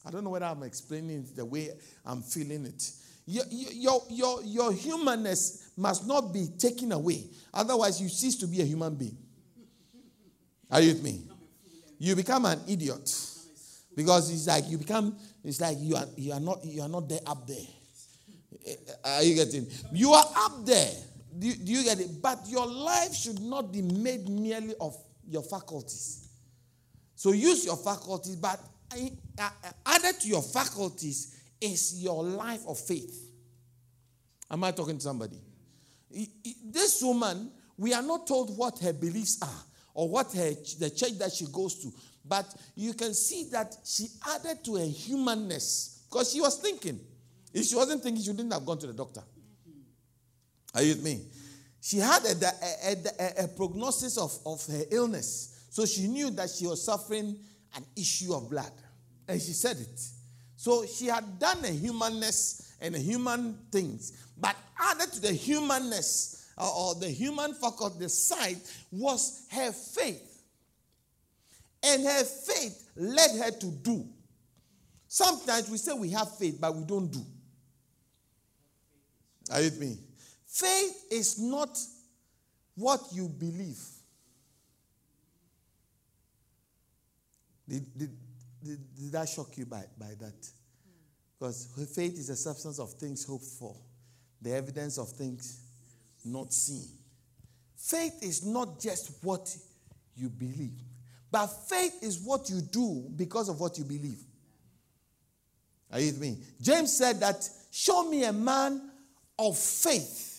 I 0.06 0.12
don't 0.12 0.24
know 0.24 0.30
whether 0.30 0.46
I'm 0.46 0.64
explaining 0.64 1.20
it 1.24 1.36
the 1.36 1.46
way 1.46 1.72
I'm 2.06 2.22
feeling 2.22 2.66
it. 2.66 2.92
Your, 3.26 3.44
your, 3.50 4.02
your, 4.10 4.44
your 4.44 4.74
humanness 4.74 5.72
must 5.76 6.08
not 6.08 6.32
be 6.32 6.48
taken 6.60 6.92
away. 6.92 7.24
Otherwise, 7.54 8.00
you 8.00 8.08
cease 8.08 8.36
to 8.38 8.48
be 8.48 8.62
a 8.62 8.66
human 8.66 8.96
being. 8.96 9.18
Are 10.70 10.80
you 10.80 10.94
with 10.94 11.04
me? 11.04 11.24
You 11.98 12.16
become 12.16 12.46
an 12.46 12.60
idiot. 12.68 13.10
Because 13.96 14.30
it's 14.32 14.48
like 14.48 14.70
you 14.70 14.78
become, 14.78 15.18
it's 15.44 15.60
like 15.62 15.78
you 15.80 15.96
are, 15.96 16.06
you 16.18 16.34
are 16.34 16.40
not 16.40 16.64
you 16.66 16.82
are 16.82 16.90
not 16.90 17.08
there 17.08 17.22
up 17.26 17.48
there. 17.48 17.58
Eh, 18.66 18.74
eh, 18.74 19.10
are 19.18 19.24
you 19.24 19.36
getting? 19.36 19.68
You 19.94 20.12
are 20.12 20.26
up 20.36 20.66
there. 20.66 20.92
Do, 21.38 21.54
do 21.54 21.72
you 21.72 21.84
get 21.84 22.00
it? 22.00 22.22
But 22.22 22.40
your 22.48 22.66
life 22.66 23.14
should 23.14 23.42
not 23.42 23.72
be 23.72 23.82
made 23.82 24.30
merely 24.30 24.74
of 24.80 24.96
your 25.28 25.44
faculties. 25.44 26.30
So 27.16 27.32
use 27.32 27.66
your 27.66 27.78
faculties, 27.78 28.36
but 28.36 28.60
uh, 28.94 29.08
uh, 29.40 29.50
added 29.86 30.20
to 30.22 30.28
your 30.28 30.42
faculties 30.42 31.36
is 31.60 32.02
your 32.04 32.24
life 32.24 32.62
of 32.68 32.80
faith. 32.80 33.32
Am 34.52 34.64
I 34.64 34.72
talking 34.72 34.98
to 34.98 35.04
somebody? 35.04 35.40
This 36.64 37.02
woman, 37.02 37.52
we 37.78 37.94
are 37.94 38.04
not 38.04 38.28
told 38.28 38.56
what 38.58 38.80
her 38.80 38.94
beliefs 38.94 39.40
are 39.42 39.64
or 39.94 40.10
what 40.10 40.32
her, 40.34 40.52
the 40.80 40.92
church 40.96 41.18
that 41.18 41.32
she 41.32 41.46
goes 41.52 41.82
to, 41.82 41.92
but 42.24 42.46
you 42.76 42.94
can 42.94 43.14
see 43.14 43.50
that 43.52 43.76
she 43.84 44.08
added 44.28 44.64
to 44.66 44.76
her 44.76 44.86
humanness 44.86 46.06
because 46.10 46.32
she 46.32 46.42
was 46.42 46.58
thinking. 46.60 47.00
If 47.54 47.66
she 47.66 47.76
wasn't 47.76 48.04
thinking, 48.04 48.22
she 48.22 48.32
wouldn't 48.32 48.54
have 48.54 48.66
gone 48.66 48.78
to 48.80 48.88
the 48.88 48.94
doctor. 48.94 49.22
Are 50.76 50.84
you 50.84 50.96
with 50.96 51.04
me? 51.04 51.22
She 51.82 51.98
had 51.98 52.24
a, 52.26 52.48
a, 52.84 52.96
a, 53.20 53.44
a 53.46 53.48
prognosis 53.48 54.18
of, 54.18 54.38
of 54.46 54.66
her 54.68 54.84
illness. 54.92 55.68
So 55.70 55.86
she 55.86 56.08
knew 56.08 56.32
that 56.32 56.50
she 56.50 56.68
was 56.68 56.84
suffering 56.84 57.38
an 57.76 57.86
issue 57.96 58.34
of 58.34 58.50
blood. 58.50 58.72
And 59.28 59.42
she 59.42 59.52
said 59.54 59.78
it. 59.78 60.00
So 60.56 60.86
she 60.86 61.08
had 61.08 61.40
done 61.40 61.64
a 61.64 61.70
humanness 61.70 62.76
and 62.82 62.96
a 62.96 63.00
human 63.00 63.58
things. 63.72 64.26
But 64.38 64.56
added 64.80 65.12
to 65.14 65.22
the 65.22 65.34
humanness 65.34 66.50
or 66.58 66.96
the 66.96 67.10
human 67.10 67.54
faculty, 67.54 68.00
the 68.00 68.10
side, 68.10 68.58
was 68.92 69.46
her 69.52 69.72
faith. 69.72 70.44
And 71.84 72.04
her 72.04 72.24
faith 72.24 72.90
led 72.96 73.32
her 73.44 73.52
to 73.52 73.66
do. 73.68 74.06
Sometimes 75.08 75.70
we 75.70 75.78
say 75.78 75.94
we 75.94 76.10
have 76.10 76.36
faith, 76.38 76.58
but 76.60 76.76
we 76.76 76.84
don't 76.84 77.12
do. 77.12 77.22
Are 79.52 79.60
you 79.62 79.66
with 79.66 79.80
me? 79.80 79.98
Faith 80.56 81.08
is 81.12 81.38
not 81.38 81.78
what 82.76 83.02
you 83.12 83.28
believe. 83.28 83.84
Did, 87.68 87.98
did, 87.98 88.18
did, 88.64 88.96
did 88.96 89.12
that 89.12 89.28
shock 89.28 89.58
you 89.58 89.66
by, 89.66 89.84
by 90.00 90.14
that? 90.18 90.50
Because 91.38 91.68
faith 91.94 92.18
is 92.18 92.28
the 92.28 92.38
substance 92.38 92.80
of 92.80 92.94
things 92.94 93.26
hoped 93.26 93.44
for, 93.44 93.76
the 94.42 94.54
evidence 94.54 94.98
of 94.98 95.10
things 95.10 95.60
not 96.24 96.54
seen. 96.54 96.88
Faith 97.76 98.24
is 98.24 98.46
not 98.46 98.80
just 98.80 99.12
what 99.26 99.54
you 100.16 100.30
believe, 100.30 100.80
but 101.30 101.48
faith 101.48 102.02
is 102.02 102.18
what 102.22 102.50
you 102.50 102.62
do 102.62 103.12
because 103.18 103.50
of 103.50 103.60
what 103.60 103.78
you 103.78 103.84
believe. 103.84 104.22
Are 105.92 106.00
you 106.00 106.14
with 106.14 106.22
me? 106.22 106.38
James 106.62 106.96
said 106.98 107.20
that, 107.20 107.46
Show 107.72 108.10
me 108.10 108.24
a 108.24 108.32
man 108.32 108.90
of 109.38 109.58
faith. 109.58 110.32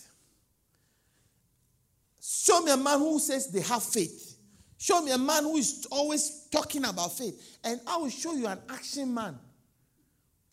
Show 2.29 2.61
me 2.63 2.73
a 2.73 2.77
man 2.77 2.99
who 2.99 3.21
says 3.21 3.53
they 3.53 3.61
have 3.61 3.85
faith. 3.85 4.37
Show 4.79 5.01
me 5.01 5.13
a 5.13 5.19
man 5.19 5.45
who 5.45 5.59
is 5.59 5.87
always 5.93 6.49
talking 6.51 6.85
about 6.85 7.17
faith. 7.17 7.59
And 7.63 7.81
I 7.87 7.99
will 7.99 8.11
show 8.11 8.35
you 8.35 8.49
an 8.49 8.59
action 8.69 9.15
man 9.15 9.39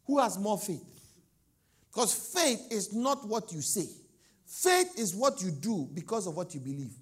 who 0.06 0.20
has 0.20 0.38
more 0.38 0.60
faith. 0.60 0.84
Because 1.92 2.13
faith 2.13 2.68
is 2.72 2.94
not 2.94 3.27
what 3.27 3.51
you 3.51 3.62
say, 3.62 3.88
faith 4.46 5.00
is 5.00 5.15
what 5.15 5.42
you 5.42 5.50
do 5.50 5.89
because 5.96 6.27
of 6.27 6.36
what 6.36 6.53
you 6.53 6.60
believe. 6.60 6.94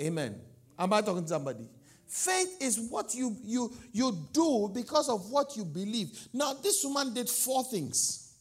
Amen. 0.00 0.40
Am 0.78 0.90
I 0.92 1.02
talking 1.02 1.22
to 1.22 1.28
somebody? 1.28 1.68
Faith 2.06 2.56
is 2.62 2.80
what 2.80 3.14
you, 3.14 3.36
you, 3.44 3.72
you 3.92 4.26
do 4.32 4.70
because 4.72 5.10
of 5.10 5.30
what 5.30 5.54
you 5.54 5.64
believe. 5.64 6.28
Now, 6.32 6.54
this 6.54 6.82
woman 6.82 7.12
did 7.12 7.28
four 7.28 7.62
things. 7.64 8.32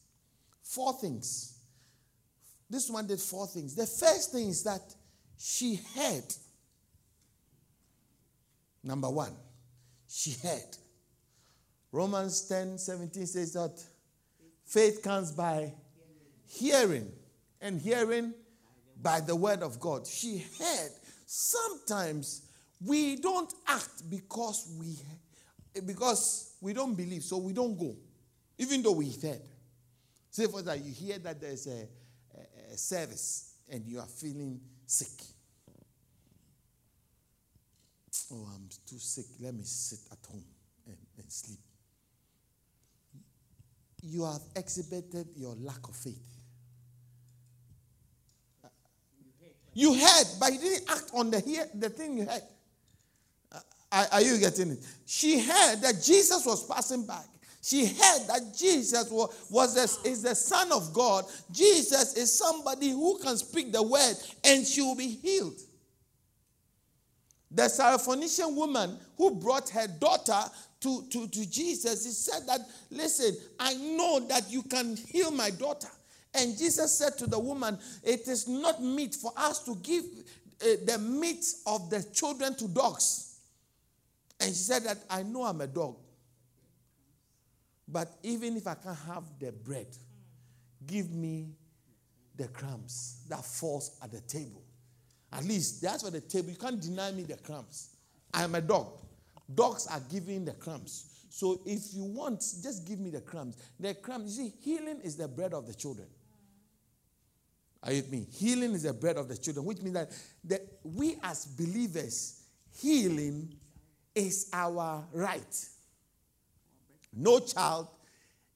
Four 0.63 0.93
things. 0.93 1.50
This 2.71 2.89
woman 2.89 3.05
did 3.05 3.19
four 3.19 3.47
things. 3.47 3.75
The 3.75 3.85
first 3.85 4.31
thing 4.31 4.47
is 4.47 4.63
that 4.63 4.81
she 5.37 5.77
heard. 5.93 6.23
Number 8.81 9.09
one, 9.09 9.33
she 10.07 10.35
heard. 10.41 10.77
Romans 11.91 12.47
10 12.47 12.77
17 12.77 13.25
says 13.25 13.53
that 13.53 13.77
faith 14.65 15.03
comes 15.03 15.33
by 15.33 15.73
hearing, 16.47 17.11
and 17.59 17.79
hearing 17.81 18.33
by 19.01 19.19
the 19.19 19.35
word 19.35 19.63
of 19.63 19.77
God. 19.77 20.07
She 20.07 20.45
heard. 20.57 20.91
Sometimes 21.25 22.43
we 22.85 23.17
don't 23.17 23.53
act 23.67 24.09
because 24.09 24.73
we 24.79 24.95
because 25.85 26.53
we 26.61 26.71
don't 26.71 26.95
believe, 26.95 27.23
so 27.23 27.37
we 27.37 27.51
don't 27.51 27.77
go, 27.77 27.97
even 28.57 28.81
though 28.81 28.93
we 28.93 29.11
heard. 29.21 29.41
Say 30.29 30.47
for 30.47 30.61
that, 30.61 30.79
you 30.79 30.93
hear 30.93 31.17
that 31.19 31.41
there's 31.41 31.67
a, 31.67 31.87
a, 32.73 32.77
service 32.77 33.55
and 33.69 33.85
you 33.85 33.99
are 33.99 34.07
feeling 34.07 34.59
sick. 34.85 35.21
Oh, 38.33 38.47
I'm 38.53 38.69
too 38.87 38.97
sick. 38.97 39.25
Let 39.39 39.53
me 39.53 39.63
sit 39.63 39.99
at 40.11 40.25
home 40.29 40.43
and, 40.87 40.97
and 41.17 41.31
sleep. 41.31 41.59
You 44.03 44.25
have 44.25 44.41
exhibited 44.55 45.27
your 45.35 45.55
lack 45.55 45.87
of 45.87 45.95
faith. 45.95 46.31
You 49.73 49.93
heard, 49.93 50.25
but 50.39 50.51
you 50.53 50.59
didn't 50.59 50.89
act 50.89 51.11
on 51.13 51.31
the, 51.31 51.39
hear, 51.39 51.65
the 51.73 51.89
thing 51.89 52.17
you 52.17 52.25
heard. 52.25 52.41
Uh, 53.51 53.59
are, 53.91 54.07
are 54.13 54.21
you 54.21 54.37
getting 54.37 54.71
it? 54.71 54.79
She 55.05 55.39
heard 55.39 55.81
that 55.81 56.01
Jesus 56.03 56.45
was 56.45 56.65
passing 56.67 57.05
by. 57.05 57.21
She 57.61 57.85
heard 57.85 58.27
that 58.27 58.55
Jesus 58.57 59.09
was, 59.11 59.77
a, 59.77 60.07
is 60.07 60.23
the 60.23 60.33
Son 60.33 60.71
of 60.71 60.91
God. 60.93 61.25
Jesus 61.51 62.15
is 62.15 62.35
somebody 62.35 62.89
who 62.89 63.19
can 63.19 63.37
speak 63.37 63.71
the 63.71 63.83
word 63.83 64.15
and 64.43 64.65
she 64.65 64.81
will 64.81 64.95
be 64.95 65.07
healed. 65.07 65.59
The 67.51 67.63
Syrophoenician 67.63 68.55
woman 68.55 68.97
who 69.17 69.35
brought 69.35 69.69
her 69.69 69.87
daughter 69.87 70.41
to, 70.79 71.03
to, 71.11 71.27
to 71.27 71.49
Jesus, 71.49 72.05
he 72.05 72.11
said 72.11 72.47
that, 72.47 72.61
listen, 72.89 73.35
I 73.59 73.75
know 73.75 74.21
that 74.21 74.49
you 74.49 74.63
can 74.63 74.95
heal 74.95 75.29
my 75.29 75.51
daughter. 75.51 75.89
And 76.33 76.57
Jesus 76.57 76.97
said 76.97 77.17
to 77.19 77.27
the 77.27 77.37
woman, 77.37 77.77
It 78.03 78.27
is 78.27 78.47
not 78.47 78.81
meet 78.81 79.13
for 79.13 79.33
us 79.35 79.59
to 79.65 79.75
give 79.83 80.05
uh, 80.61 80.77
the 80.85 80.97
meat 80.97 81.45
of 81.67 81.89
the 81.89 82.03
children 82.13 82.55
to 82.55 82.67
dogs. 82.69 83.39
And 84.39 84.49
she 84.49 84.55
said 84.55 84.83
that 84.85 84.97
I 85.09 85.23
know 85.23 85.43
I'm 85.43 85.61
a 85.61 85.67
dog. 85.67 85.97
But 87.91 88.09
even 88.23 88.55
if 88.55 88.67
I 88.67 88.75
can't 88.75 88.97
have 89.07 89.23
the 89.39 89.51
bread, 89.51 89.87
give 90.87 91.11
me 91.11 91.49
the 92.35 92.47
crumbs 92.47 93.23
that 93.29 93.43
falls 93.43 93.97
at 94.01 94.11
the 94.11 94.21
table. 94.21 94.63
At 95.33 95.43
least 95.43 95.81
that's 95.81 96.03
for 96.03 96.09
the 96.09 96.21
table. 96.21 96.49
You 96.49 96.55
can't 96.55 96.81
deny 96.81 97.11
me 97.11 97.23
the 97.23 97.37
crumbs. 97.37 97.95
I 98.33 98.43
am 98.43 98.55
a 98.55 98.61
dog. 98.61 98.97
Dogs 99.53 99.87
are 99.87 100.01
giving 100.09 100.45
the 100.45 100.53
crumbs. 100.53 101.25
So 101.29 101.61
if 101.65 101.93
you 101.93 102.03
want, 102.03 102.39
just 102.63 102.87
give 102.87 102.99
me 102.99 103.09
the 103.09 103.21
crumbs. 103.21 103.57
The 103.79 103.93
crumbs, 103.93 104.37
you 104.37 104.45
see, 104.45 104.53
healing 104.61 105.01
is 105.01 105.17
the 105.17 105.27
bread 105.27 105.53
of 105.53 105.67
the 105.67 105.73
children. 105.73 106.07
Are 107.83 107.91
you 107.91 108.01
with 108.01 108.11
me? 108.11 108.27
Healing 108.31 108.73
is 108.73 108.83
the 108.83 108.93
bread 108.93 109.17
of 109.17 109.27
the 109.27 109.37
children, 109.37 109.65
which 109.65 109.81
means 109.81 109.95
that 109.95 110.11
the, 110.43 110.61
we 110.83 111.17
as 111.23 111.45
believers, 111.45 112.43
healing 112.77 113.53
is 114.13 114.49
our 114.53 115.03
right. 115.13 115.65
No 117.13 117.39
child 117.39 117.87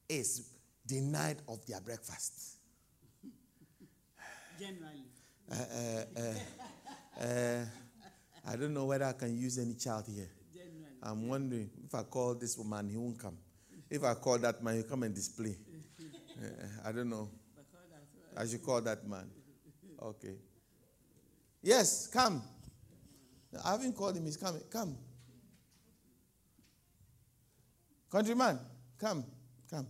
is 0.08 0.50
denied 0.86 1.42
of 1.48 1.66
their 1.66 1.82
breakfast. 1.82 2.58
Generally. 4.60 5.04
Uh, 5.52 5.56
uh, 5.56 6.22
uh, 6.22 7.24
uh, 7.26 7.66
I 8.48 8.56
don't 8.56 8.74
know 8.74 8.86
whether 8.86 9.06
I 9.06 9.14
can 9.14 9.38
use 9.38 9.58
any 9.58 9.74
child 9.74 10.06
here. 10.08 10.30
Generally. 10.54 10.98
I'm 11.04 11.28
wondering 11.28 11.70
if 11.86 11.94
I 11.94 12.04
call 12.04 12.36
this 12.36 12.58
woman, 12.58 12.90
he 12.90 12.98
won't 12.98 13.20
come. 13.20 13.38
If 13.90 14.04
I 14.04 14.14
call 14.16 14.38
that 14.40 14.64
man, 14.64 14.76
he'll 14.76 14.84
come 14.84 15.04
and 15.04 15.14
display. 15.14 15.56
Uh, 16.00 16.88
I 16.88 16.92
don't 16.92 17.10
know. 17.10 17.30
I 18.38 18.46
should 18.46 18.64
call 18.64 18.82
that 18.82 19.08
man. 19.08 19.30
Okay. 20.02 20.36
Yes, 21.62 22.08
come. 22.08 22.42
I 23.64 23.72
haven't 23.72 23.96
called 23.96 24.18
him. 24.18 24.26
He's 24.26 24.38
coming. 24.38 24.62
Come. 24.70 24.98
Countryman, 28.10 28.60
come. 29.00 29.24
Come. 29.70 29.88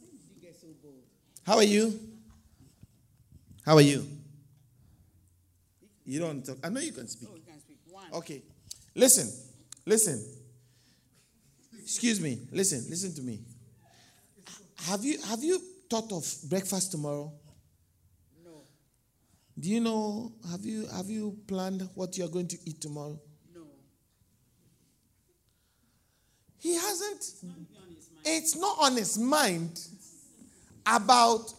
You 0.00 0.40
get 0.40 0.56
so 0.60 0.68
bold. 0.82 1.02
How 1.44 1.56
are 1.56 1.62
you? 1.64 1.98
How 3.64 3.74
are 3.76 3.80
you? 3.80 4.06
You 6.04 6.20
don't 6.20 6.44
talk. 6.44 6.58
I 6.62 6.68
know 6.68 6.80
you 6.80 6.92
can 6.92 7.06
speak. 7.08 7.28
Oh, 7.32 7.36
you 7.36 7.42
can 7.42 7.60
speak. 7.60 7.78
One. 7.90 8.12
Okay. 8.12 8.42
Listen. 8.94 9.30
Listen. 9.86 10.22
Excuse 11.80 12.20
me. 12.20 12.38
Listen. 12.50 12.84
Listen 12.90 13.14
to 13.14 13.22
me. 13.22 13.40
Have 14.86 15.04
you 15.04 15.20
have 15.22 15.42
you 15.44 15.60
thought 15.88 16.10
of 16.12 16.26
breakfast 16.48 16.90
tomorrow? 16.90 17.32
No. 18.44 18.62
Do 19.58 19.68
you 19.68 19.80
know 19.80 20.32
have 20.50 20.64
you 20.64 20.86
have 20.88 21.08
you 21.08 21.38
planned 21.46 21.88
what 21.94 22.18
you're 22.18 22.28
going 22.28 22.48
to 22.48 22.58
eat 22.64 22.80
tomorrow? 22.80 23.18
No. 23.54 23.62
He 26.62 26.74
hasn't 26.76 27.32
it's 28.24 28.54
not 28.56 28.76
on 28.80 28.96
his 28.96 29.18
mind 29.18 29.80
about 30.86 31.52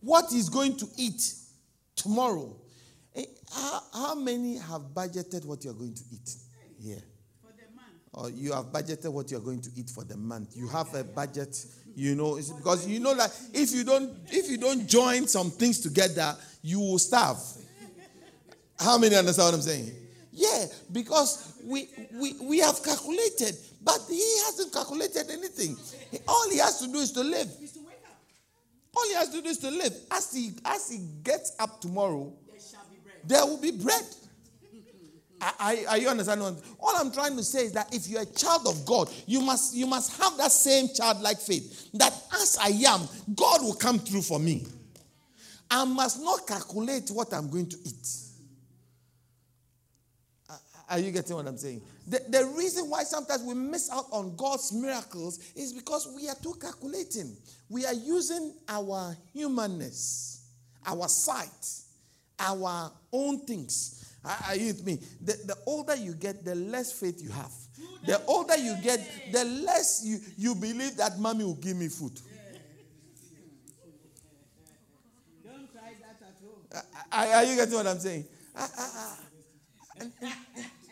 what 0.00 0.26
he's 0.30 0.48
going 0.48 0.76
to 0.76 0.86
eat 0.96 1.34
tomorrow. 1.96 2.54
Eh, 3.16 3.24
How, 3.52 3.80
how 3.92 4.14
many 4.14 4.58
have 4.58 4.82
budgeted 4.94 5.44
what 5.44 5.64
you're 5.64 5.74
going 5.74 5.94
to 5.94 6.02
eat 6.12 6.34
here? 6.80 7.02
Or 8.12 8.30
you 8.30 8.52
have 8.52 8.66
budgeted 8.66 9.12
what 9.12 9.28
you're 9.32 9.40
going 9.40 9.60
to 9.62 9.70
eat 9.76 9.90
for 9.90 10.04
the 10.04 10.16
month. 10.16 10.56
You 10.56 10.68
have 10.68 10.94
a 10.94 11.02
budget, 11.02 11.66
you 11.96 12.14
know, 12.14 12.36
it's 12.36 12.50
because 12.50 12.86
you 12.86 13.00
know 13.00 13.14
that 13.16 13.36
if 13.52 13.72
you 13.72 13.82
don't 13.82 14.12
if 14.30 14.48
you 14.48 14.56
don't 14.56 14.86
join 14.88 15.26
some 15.26 15.50
things 15.50 15.80
together, 15.80 16.36
you 16.62 16.78
will 16.78 16.98
starve. 17.00 17.38
How 18.78 18.98
many 18.98 19.16
understand 19.16 19.46
what 19.46 19.54
I'm 19.54 19.62
saying? 19.62 19.90
Yeah, 20.36 20.66
because 20.90 21.54
we 21.64 21.88
we, 22.12 22.34
we 22.42 22.58
have 22.58 22.82
calculated, 22.82 23.56
but 23.82 24.00
he 24.08 24.20
hasn't 24.44 24.72
calculated 24.72 25.30
anything. 25.30 25.76
All 26.26 26.50
he 26.50 26.58
has 26.58 26.80
to 26.80 26.88
do 26.88 26.98
is 26.98 27.12
to 27.12 27.22
live. 27.22 27.48
All 28.96 29.04
he 29.08 29.14
has 29.14 29.28
to 29.30 29.40
do 29.42 29.48
is 29.48 29.58
to 29.58 29.70
live. 29.70 29.94
As 30.10 30.32
he 30.32 30.52
as 30.64 30.90
he 30.90 30.98
gets 31.22 31.52
up 31.58 31.80
tomorrow, 31.80 32.32
There 33.26 33.46
will 33.46 33.58
be 33.60 33.70
bread. 33.70 34.04
Are- 35.40 35.86
are 35.88 35.98
you 35.98 36.08
understanding? 36.08 36.56
All 36.80 36.96
I'm 36.96 37.12
trying 37.12 37.36
to 37.36 37.44
say 37.44 37.66
is 37.66 37.72
that 37.72 37.94
if 37.94 38.08
you're 38.08 38.22
a 38.22 38.26
child 38.26 38.66
of 38.66 38.84
God, 38.86 39.10
you 39.26 39.40
must 39.40 39.74
you 39.74 39.86
must 39.86 40.20
have 40.20 40.36
that 40.38 40.50
same 40.52 40.88
childlike 40.94 41.38
faith 41.40 41.90
that 41.94 42.12
as 42.42 42.56
I 42.60 42.68
am, 42.86 43.06
God 43.34 43.62
will 43.62 43.74
come 43.74 43.98
through 44.00 44.22
for 44.22 44.38
me. 44.40 44.66
I 45.70 45.84
must 45.84 46.20
not 46.20 46.46
calculate 46.46 47.10
what 47.10 47.32
I'm 47.32 47.48
going 47.50 47.68
to 47.68 47.76
eat. 47.84 48.08
Are- 50.88 50.98
you 50.98 51.10
getting 51.12 51.36
what 51.36 51.46
I'm 51.46 51.56
saying? 51.56 51.82
The, 52.06 52.20
the 52.28 52.44
reason 52.56 52.88
why 52.90 53.04
sometimes 53.04 53.42
we 53.42 53.54
miss 53.54 53.90
out 53.90 54.06
on 54.12 54.36
God's 54.36 54.72
miracles 54.72 55.38
is 55.56 55.72
because 55.72 56.06
we 56.14 56.28
are 56.28 56.34
too 56.42 56.54
calculating. 56.60 57.36
We 57.68 57.84
are 57.86 57.94
using 57.94 58.54
our 58.68 59.16
humanness, 59.32 60.46
our 60.86 61.08
sight, 61.08 61.80
our 62.38 62.92
own 63.12 63.40
things. 63.46 64.14
Are 64.48 64.56
you 64.56 64.68
with 64.68 64.86
me? 64.86 64.98
The, 65.20 65.32
the 65.44 65.56
older 65.66 65.94
you 65.96 66.14
get, 66.14 66.44
the 66.44 66.54
less 66.54 66.92
faith 66.92 67.22
you 67.22 67.30
have. 67.30 67.52
The 68.06 68.22
older 68.26 68.56
you 68.56 68.74
get, 68.82 69.00
the 69.32 69.44
less 69.44 70.02
you, 70.04 70.18
you 70.36 70.54
believe 70.54 70.96
that 70.96 71.18
mommy 71.18 71.44
will 71.44 71.54
give 71.54 71.76
me 71.76 71.88
food. 71.88 72.12
Don't 75.44 75.70
try 75.72 75.92
that 76.00 76.20
at 76.20 76.36
home. 76.42 76.84
Are, 77.12 77.26
are 77.36 77.44
you 77.44 77.56
getting 77.56 77.74
what 77.74 77.86
I'm 77.86 77.98
saying? 77.98 78.24
Ah, 78.56 78.70
ah, 78.78 78.90
ah. 78.96 80.10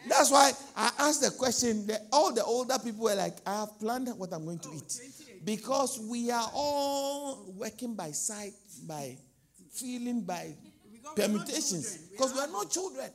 That's 0.09 0.31
why 0.31 0.53
I 0.77 0.91
asked 0.99 1.23
the 1.23 1.31
question. 1.31 1.87
That 1.87 2.03
all 2.13 2.33
the 2.33 2.45
older 2.45 2.79
people 2.83 3.05
were 3.05 3.15
like, 3.15 3.37
I 3.47 3.61
have 3.61 3.79
planned 3.79 4.09
what 4.17 4.33
I'm 4.33 4.45
going 4.45 4.59
to 4.61 4.69
oh, 4.69 4.77
eat. 4.77 5.01
Because 5.45 5.99
we 6.01 6.31
are 6.31 6.49
all 6.55 7.53
working 7.57 7.95
by 7.95 8.11
sight, 8.13 8.53
by 8.87 9.17
feeling, 9.73 10.23
by 10.23 10.55
Because 10.93 10.93
we're 10.93 11.03
not 11.03 11.17
permutations. 11.17 11.97
Because 12.11 12.35
we 12.35 12.41
are 12.41 12.49
not 12.49 12.71
children. 12.71 13.11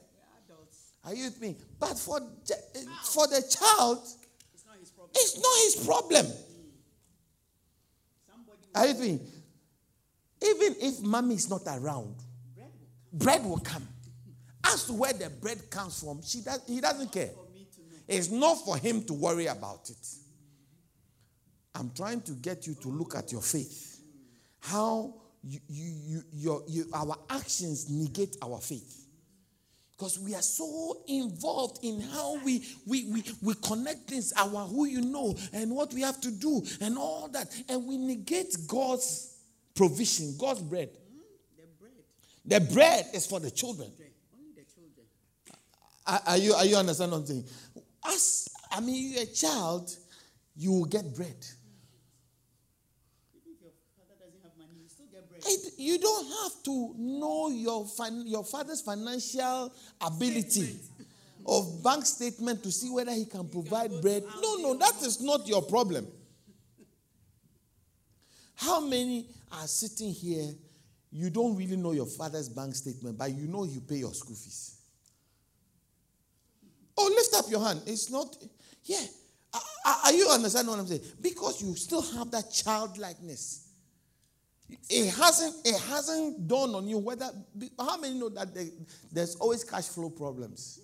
Are 1.05 1.13
you 1.13 1.25
with 1.25 1.39
me? 1.39 1.55
But 1.79 1.97
for, 1.97 2.19
the- 2.19 2.57
eh, 2.75 2.81
for 3.05 3.27
the 3.27 3.41
child, 3.41 3.99
It's 4.53 4.65
not 4.65 4.77
his 4.77 4.89
problem. 4.89 5.11
it's 5.15 5.37
not 5.37 5.57
his 5.63 5.85
problem. 5.85 6.25
Are 8.75 8.87
you 8.87 8.93
think? 8.93 9.21
Even 10.43 10.75
if 10.81 11.01
mommy 11.01 11.35
is 11.35 11.49
not 11.49 11.61
around, 11.65 12.15
Bread 12.55 12.69
will 12.69 13.17
bread 13.17 13.45
will 13.45 13.57
come. 13.59 13.87
As 14.73 14.85
to 14.85 14.93
where 14.93 15.13
the 15.13 15.29
bread 15.29 15.69
comes 15.69 16.01
from, 16.01 16.21
she 16.23 16.41
does, 16.41 16.61
he 16.67 16.81
doesn't 16.81 17.11
care. 17.11 17.27
for 17.27 17.51
me 17.53 17.67
to 17.75 17.81
know. 17.81 17.97
It's 18.07 18.29
not 18.29 18.55
for 18.65 18.77
him 18.77 19.03
to 19.05 19.13
worry 19.13 19.47
about 19.47 19.89
it. 19.89 20.07
I'm 21.75 21.91
trying 21.91 22.21
to 22.21 22.31
get 22.33 22.65
you 22.67 22.73
to 22.75 22.89
look 22.89 23.15
at 23.15 23.31
your 23.31 23.41
faith. 23.41 24.01
How 24.59 25.13
you, 25.43 25.59
you, 25.67 25.93
you, 26.05 26.23
your, 26.33 26.63
you, 26.67 26.85
our 26.93 27.15
actions 27.29 27.89
negate 27.89 28.35
our 28.41 28.59
faith. 28.59 29.05
Because 29.95 30.19
we 30.19 30.35
are 30.35 30.41
so 30.43 30.97
involved 31.07 31.79
in 31.83 32.01
how 32.01 32.37
we, 32.43 32.63
we, 32.85 33.05
we, 33.11 33.23
we 33.41 33.53
connect 33.55 34.09
things, 34.09 34.31
our 34.37 34.65
who 34.67 34.85
you 34.85 35.01
know, 35.01 35.35
and 35.53 35.71
what 35.75 35.91
we 35.93 36.01
have 36.01 36.21
to 36.21 36.29
do, 36.31 36.61
and 36.81 36.97
all 36.97 37.27
that. 37.29 37.47
And 37.69 37.85
we 37.87 37.97
negate 37.97 38.55
God's 38.67 39.35
provision, 39.75 40.35
God's 40.37 40.61
bread. 40.61 40.89
Hmm? 40.89 41.19
The 41.55 42.59
bread, 42.59 42.69
The 42.69 42.73
bread 42.73 43.05
is 43.13 43.25
for 43.25 43.39
the 43.39 43.49
children. 43.49 43.89
bread, 43.97 44.11
only 44.35 44.51
the 44.55 44.65
children. 44.71 45.05
Are, 46.07 46.21
are 46.27 46.37
you 46.37 46.53
are 46.53 46.65
you 46.65 46.77
understand 46.77 47.11
what 47.11 47.19
I'm 47.19 47.25
saying? 47.25 47.45
As 48.07 48.47
I 48.71 48.79
mean, 48.79 49.13
you're 49.13 49.23
a 49.23 49.25
child, 49.25 49.95
you 50.55 50.71
will 50.71 50.85
get 50.85 51.13
bread. 51.15 51.35
It- 55.45 55.73
you 55.77 55.97
don't 55.99 56.25
have 56.43 56.63
to 56.63 56.93
know 56.97 57.49
your 57.49 57.85
fin- 57.85 58.25
your 58.27 58.43
father's 58.43 58.81
financial 58.81 59.71
ability 60.01 60.79
of 61.45 61.81
bank 61.83 62.05
statement 62.05 62.63
to 62.63 62.71
see 62.71 62.89
whether 62.89 63.11
he 63.13 63.25
can 63.25 63.47
provide 63.47 64.01
bread. 64.01 64.23
No, 64.41 64.55
no, 64.57 64.73
that 64.77 65.01
is 65.03 65.21
not 65.21 65.47
your 65.47 65.61
problem. 65.61 66.07
How 68.55 68.79
many 68.79 69.29
are 69.51 69.67
sitting 69.67 70.11
here? 70.11 70.53
You 71.11 71.29
don't 71.29 71.55
really 71.55 71.77
know 71.77 71.91
your 71.93 72.07
father's 72.07 72.49
bank 72.49 72.75
statement, 72.75 73.17
but 73.17 73.31
you 73.31 73.47
know 73.47 73.63
you 73.63 73.79
pay 73.81 73.97
your 73.97 74.13
school 74.13 74.35
fees. 74.35 74.76
Oh, 76.97 77.11
lift 77.15 77.33
up 77.35 77.49
your 77.51 77.63
hand. 77.63 77.81
It's 77.85 78.09
not, 78.09 78.35
yeah. 78.85 79.03
Are- 79.53 79.61
Are 79.85 79.97
are 80.05 80.13
you 80.13 80.27
understanding 80.29 80.71
what 80.71 80.79
I'm 80.79 80.87
saying? 80.87 81.01
Because 81.21 81.61
you 81.61 81.75
still 81.75 82.01
have 82.01 82.31
that 82.31 82.51
childlikeness. 82.51 83.63
It 84.89 85.13
hasn't, 85.13 85.55
it 85.65 85.79
hasn't 85.83 86.47
dawned 86.47 86.75
on 86.75 86.87
you 86.87 86.97
whether, 86.97 87.29
how 87.79 87.97
many 87.97 88.19
know 88.19 88.29
that 88.29 88.53
there- 88.53 88.71
there's 89.11 89.35
always 89.35 89.63
cash 89.63 89.85
flow 89.85 90.09
problems? 90.09 90.79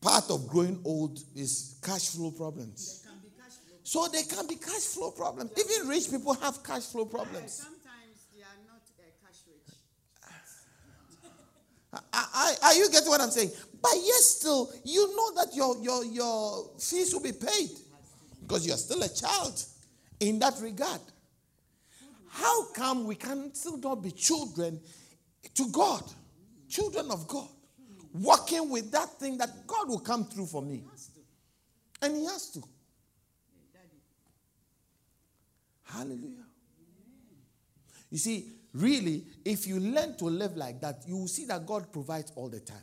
Part 0.00 0.30
of 0.30 0.46
growing 0.48 0.80
old 0.84 1.18
is 1.34 1.76
cash 1.82 2.10
flow 2.10 2.30
problems. 2.30 3.00
There 3.02 3.10
can 3.10 3.20
be 3.22 3.30
cash 3.40 3.52
flow. 3.52 3.78
So 3.82 4.08
there 4.08 4.22
can 4.24 4.46
be 4.46 4.56
cash 4.56 4.82
flow 4.94 5.10
problems. 5.12 5.50
Even 5.58 5.88
rich 5.88 6.10
people 6.10 6.34
have 6.34 6.62
cash 6.62 6.82
flow 6.82 7.06
problems. 7.06 7.52
Sometimes 7.64 8.26
they 8.36 8.42
are 8.42 8.60
not 8.68 8.82
uh, 8.98 9.02
cash 9.26 9.40
rich. 9.48 9.74
I, 12.12 12.54
are 12.62 12.74
you 12.74 12.90
getting 12.90 13.08
what 13.08 13.20
I'm 13.22 13.30
saying? 13.30 13.50
But 13.84 13.96
yet 13.96 14.14
still, 14.14 14.72
you 14.82 15.14
know 15.14 15.34
that 15.34 15.54
your, 15.54 15.76
your, 15.82 16.06
your 16.06 16.70
fees 16.78 17.12
will 17.12 17.20
be 17.20 17.32
paid 17.32 17.68
because 18.40 18.66
you're 18.66 18.78
still 18.78 19.02
a 19.02 19.08
child 19.10 19.62
in 20.20 20.38
that 20.38 20.54
regard. 20.62 21.02
How 22.30 22.72
come 22.72 23.04
we 23.04 23.14
can 23.14 23.54
still 23.54 23.76
not 23.76 23.96
be 23.96 24.10
children 24.10 24.80
to 25.52 25.70
God, 25.70 26.02
children 26.66 27.10
of 27.10 27.28
God, 27.28 27.50
walking 28.14 28.70
with 28.70 28.90
that 28.92 29.18
thing 29.20 29.36
that 29.36 29.50
God 29.66 29.90
will 29.90 30.00
come 30.00 30.24
through 30.24 30.46
for 30.46 30.62
me? 30.62 30.82
And 32.00 32.16
He 32.16 32.24
has 32.24 32.52
to. 32.52 32.62
Hallelujah. 35.82 36.46
You 38.10 38.16
see, 38.16 38.50
really, 38.72 39.26
if 39.44 39.66
you 39.66 39.78
learn 39.78 40.16
to 40.16 40.24
live 40.24 40.56
like 40.56 40.80
that, 40.80 41.02
you 41.06 41.18
will 41.18 41.28
see 41.28 41.44
that 41.44 41.66
God 41.66 41.92
provides 41.92 42.32
all 42.34 42.48
the 42.48 42.60
time. 42.60 42.78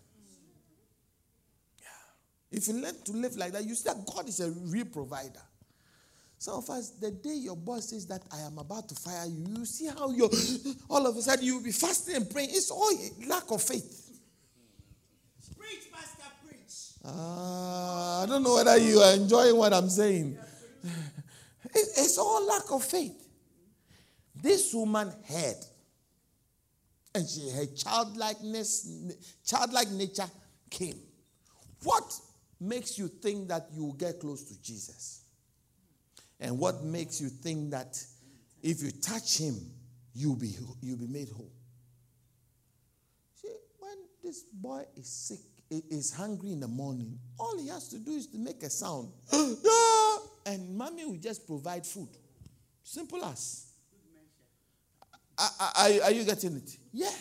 If 2.52 2.68
you 2.68 2.74
learn 2.74 2.96
to 3.06 3.12
live 3.14 3.38
like 3.38 3.54
that, 3.54 3.64
you 3.64 3.76
see 3.76 3.90
that 3.90 4.06
God 4.06 4.28
is 4.28 4.40
a 4.42 4.52
real 4.52 4.86
provider. 4.86 5.42
Some 6.38 6.56
of 6.56 6.70
us, 6.72 6.90
the 6.90 7.12
day 7.12 7.36
your 7.36 7.56
boss 7.56 7.90
says 7.90 8.08
that 8.08 8.24
I 8.34 8.40
am 8.40 8.58
about 8.58 8.90
to 8.90 8.96
fire 8.96 9.26
you, 9.28 9.46
you 9.60 9.66
see 9.66 9.88
how 9.88 10.10
you 10.10 10.30
all 10.90 11.06
of 11.06 11.16
a 11.16 11.22
sudden 11.22 11.46
you 11.46 11.58
will 11.58 11.64
be 11.64 11.72
fasting 11.72 12.16
and 12.16 12.30
praying. 12.30 12.50
It's 12.52 12.72
all 12.72 12.92
lack 13.28 13.50
of 13.52 13.62
faith. 13.62 14.20
Preach, 15.58 15.92
Pastor, 15.94 16.24
preach. 16.46 16.98
Ah, 17.06 18.24
I 18.24 18.26
don't 18.26 18.42
know 18.42 18.56
whether 18.56 18.76
you 18.78 19.00
are 19.00 19.14
enjoying 19.14 19.56
what 19.56 19.74
I'm 19.74 19.90
saying. 19.90 20.38
It's 21.74 22.18
all 22.18 22.46
lack 22.46 22.70
of 22.72 22.84
faith. 22.84 23.16
This 24.36 24.74
woman 24.74 25.14
had, 25.26 25.56
and 27.14 27.26
she 27.30 27.50
her 27.52 27.66
childlikeness, 27.68 29.14
childlike 29.46 29.90
nature 29.92 30.30
came. 30.70 31.00
What 31.84 32.12
makes 32.62 32.97
you 32.97 33.08
think 33.08 33.50
that 33.50 33.67
you 33.74 33.86
will 33.86 33.93
get 33.93 34.19
close 34.19 34.43
to 34.45 34.62
Jesus? 34.62 35.24
And 36.39 36.58
what 36.58 36.84
makes 36.84 37.19
you 37.19 37.30
think 37.30 37.71
that 37.71 38.02
if 38.63 38.82
you 38.82 38.91
touch 38.91 39.38
him, 39.39 39.56
you'll 40.13 40.36
be 40.36 40.56
you'll 40.82 40.97
be 40.97 41.08
made 41.08 41.30
whole? 41.30 41.52
See, 43.41 43.54
when 43.80 43.95
this 44.24 44.43
boy 44.54 44.84
is 44.95 45.08
sick, 45.08 45.39
is 45.89 46.13
hungry 46.13 46.52
in 46.52 46.60
the 46.60 46.67
morning, 46.67 47.17
all 47.39 47.58
he 47.58 47.67
has 47.69 47.88
to 47.89 47.97
do 47.97 48.12
is 48.12 48.28
to 48.28 48.38
make 48.38 48.62
a 48.63 48.69
sound. 48.69 49.10
Ah! 49.34 50.19
And 50.47 50.76
mommy 50.76 51.06
will 51.06 51.17
just 51.17 51.45
provide 51.45 51.86
food. 51.86 52.10
Simple 52.84 53.24
as. 53.24 53.67
Are, 55.38 55.50
are- 55.60 56.04
are 56.06 56.12
you 56.12 56.24
getting 56.24 56.58
it? 56.58 56.78
Yeah. 56.91 57.12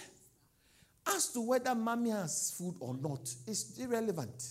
As 1.06 1.28
to 1.28 1.40
whether 1.42 1.74
mommy 1.74 2.10
has 2.10 2.54
food 2.56 2.76
or 2.80 2.94
not, 2.94 3.20
it's 3.46 3.78
irrelevant. 3.78 4.42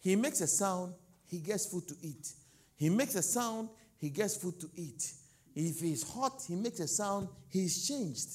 He 0.00 0.16
makes 0.16 0.40
a 0.40 0.46
sound, 0.46 0.94
he 1.26 1.38
gets 1.38 1.66
food 1.66 1.86
to 1.88 1.94
eat. 2.02 2.32
He 2.76 2.88
makes 2.88 3.14
a 3.14 3.22
sound, 3.22 3.68
he 3.98 4.08
gets 4.08 4.36
food 4.36 4.58
to 4.60 4.70
eat. 4.74 5.12
If 5.54 5.80
he's 5.80 6.02
hot, 6.10 6.42
he 6.48 6.56
makes 6.56 6.80
a 6.80 6.88
sound, 6.88 7.28
he's 7.48 7.86
changed. 7.86 8.28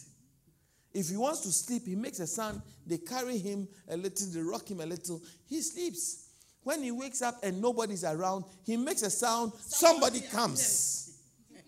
If 0.93 1.09
he 1.09 1.17
wants 1.17 1.41
to 1.41 1.51
sleep, 1.51 1.87
he 1.87 1.95
makes 1.95 2.19
a 2.19 2.27
sound. 2.27 2.61
They 2.85 2.99
carry 2.99 3.37
him 3.37 3.67
a 3.89 3.97
little, 3.97 4.27
they 4.27 4.39
rock 4.41 4.69
him 4.69 4.79
a 4.79 4.85
little. 4.85 5.21
He 5.47 5.61
sleeps. 5.61 6.29
When 6.63 6.81
he 6.83 6.91
wakes 6.91 7.21
up 7.21 7.35
and 7.43 7.61
nobody's 7.61 8.03
around, 8.03 8.45
he 8.63 8.77
makes 8.77 9.01
a 9.01 9.09
sound. 9.09 9.53
Somebody 9.59 10.21
comes. 10.21 11.19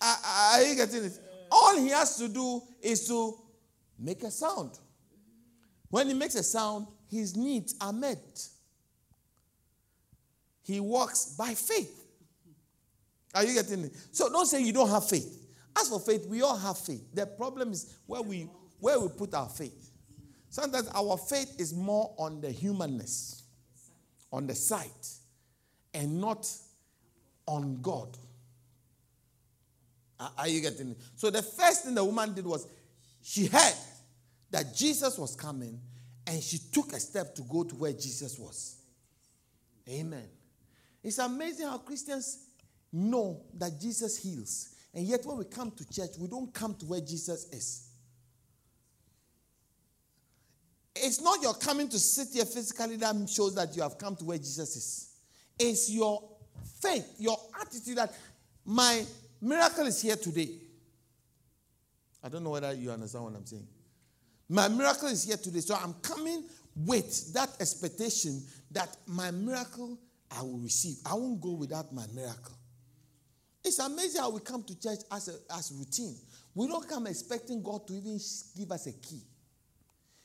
Are, 0.00 0.16
are 0.24 0.62
you 0.62 0.76
getting 0.76 1.04
it? 1.06 1.18
All 1.50 1.76
he 1.76 1.88
has 1.88 2.16
to 2.18 2.28
do 2.28 2.62
is 2.80 3.08
to 3.08 3.36
make 3.98 4.22
a 4.22 4.30
sound. 4.30 4.78
When 5.90 6.08
he 6.08 6.14
makes 6.14 6.34
a 6.34 6.42
sound, 6.42 6.86
his 7.10 7.36
needs 7.36 7.74
are 7.80 7.92
met. 7.92 8.46
He 10.62 10.80
walks 10.80 11.34
by 11.36 11.54
faith. 11.54 12.04
Are 13.34 13.44
you 13.44 13.54
getting 13.54 13.84
it? 13.84 13.96
So 14.12 14.30
don't 14.30 14.46
say 14.46 14.62
you 14.62 14.72
don't 14.72 14.90
have 14.90 15.08
faith. 15.08 15.46
As 15.78 15.88
for 15.88 16.00
faith, 16.00 16.26
we 16.26 16.42
all 16.42 16.56
have 16.56 16.78
faith. 16.78 17.02
The 17.14 17.26
problem 17.26 17.72
is 17.72 17.96
where 18.06 18.22
we 18.22 18.48
where 18.80 18.98
we 18.98 19.08
put 19.08 19.34
our 19.34 19.48
faith. 19.48 19.90
Sometimes 20.50 20.88
our 20.94 21.16
faith 21.16 21.54
is 21.58 21.74
more 21.74 22.14
on 22.18 22.40
the 22.40 22.50
humanness, 22.50 23.42
on 24.32 24.46
the 24.46 24.54
sight, 24.54 25.08
and 25.94 26.20
not 26.20 26.50
on 27.46 27.80
God. 27.82 28.16
Are- 30.20 30.48
you 30.48 30.60
getting 30.60 30.90
it? 30.90 30.98
So 31.16 31.30
the 31.30 31.42
first 31.42 31.84
thing 31.84 31.94
the 31.94 32.04
woman 32.04 32.34
did 32.34 32.46
was 32.46 32.66
she 33.22 33.46
heard 33.46 33.74
that 34.50 34.74
Jesus 34.74 35.18
was 35.18 35.34
coming 35.34 35.80
and 36.26 36.42
she 36.42 36.58
took 36.58 36.92
a 36.92 37.00
step 37.00 37.34
to 37.34 37.42
go 37.42 37.64
to 37.64 37.74
where 37.74 37.92
Jesus 37.92 38.38
was. 38.38 38.76
Amen. 39.88 40.28
It's 41.02 41.18
amazing 41.18 41.66
how 41.66 41.78
Christians 41.78 42.46
know 42.92 43.42
that 43.54 43.80
Jesus 43.80 44.16
heals. 44.18 44.74
And 44.94 45.06
yet, 45.06 45.24
when 45.24 45.38
we 45.38 45.44
come 45.44 45.70
to 45.70 45.88
church, 45.88 46.10
we 46.18 46.28
don't 46.28 46.52
come 46.52 46.74
to 46.74 46.86
where 46.86 47.00
Jesus 47.00 47.46
is. 47.50 47.88
It's 50.94 51.20
not 51.20 51.40
your 51.40 51.54
coming 51.54 51.88
to 51.88 51.98
sit 51.98 52.28
here 52.32 52.44
physically 52.44 52.96
that 52.96 53.14
shows 53.28 53.54
that 53.54 53.76
you 53.76 53.82
have 53.82 53.98
come 53.98 54.16
to 54.16 54.24
where 54.24 54.38
Jesus 54.38 54.76
is. 54.76 55.14
It's 55.58 55.90
your 55.90 56.22
faith, 56.80 57.14
your 57.18 57.38
attitude 57.60 57.96
that 57.96 58.12
my 58.64 59.04
miracle 59.40 59.86
is 59.86 60.02
here 60.02 60.16
today. 60.16 60.50
I 62.22 62.28
don't 62.28 62.42
know 62.42 62.50
whether 62.50 62.72
you 62.72 62.90
understand 62.90 63.24
what 63.24 63.34
I'm 63.34 63.46
saying. 63.46 63.66
My 64.48 64.68
miracle 64.68 65.08
is 65.08 65.24
here 65.24 65.36
today. 65.36 65.60
So 65.60 65.74
I'm 65.74 65.94
coming 65.94 66.44
with 66.74 67.32
that 67.34 67.50
expectation 67.60 68.42
that 68.70 68.96
my 69.06 69.30
miracle 69.30 69.98
I 70.30 70.42
will 70.42 70.58
receive. 70.58 70.98
I 71.06 71.14
won't 71.14 71.40
go 71.40 71.52
without 71.52 71.92
my 71.92 72.04
miracle. 72.14 72.54
It's 73.64 73.78
amazing 73.78 74.20
how 74.20 74.30
we 74.30 74.40
come 74.40 74.62
to 74.62 74.78
church 74.78 75.00
as, 75.10 75.28
a, 75.28 75.54
as 75.54 75.72
routine. 75.76 76.16
We 76.54 76.66
don't 76.68 76.88
come 76.88 77.06
expecting 77.06 77.62
God 77.62 77.86
to 77.86 77.94
even 77.94 78.18
give 78.56 78.70
us 78.70 78.86
a 78.86 78.92
key. 78.92 79.22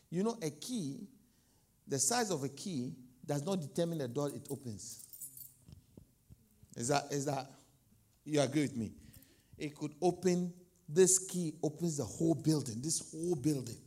You 0.09 0.23
know, 0.23 0.38
a 0.41 0.49
key, 0.51 1.07
the 1.88 1.99
size 1.99 2.31
of 2.31 2.43
a 2.43 2.49
key 2.49 2.93
does 3.25 3.45
not 3.45 3.62
determine 3.62 3.97
the 3.97 4.07
door 4.07 4.29
it 4.29 4.47
opens. 4.49 5.03
Is 6.75 6.88
that 6.88 7.05
is 7.12 7.25
that 7.25 7.47
you 8.25 8.41
agree 8.41 8.63
with 8.63 8.75
me? 8.75 8.91
It 9.57 9.75
could 9.75 9.93
open 10.01 10.53
this 10.89 11.19
key 11.19 11.53
opens 11.63 11.97
the 11.97 12.03
whole 12.03 12.36
building, 12.36 12.81
this 12.81 13.12
whole 13.12 13.36
building. 13.36 13.77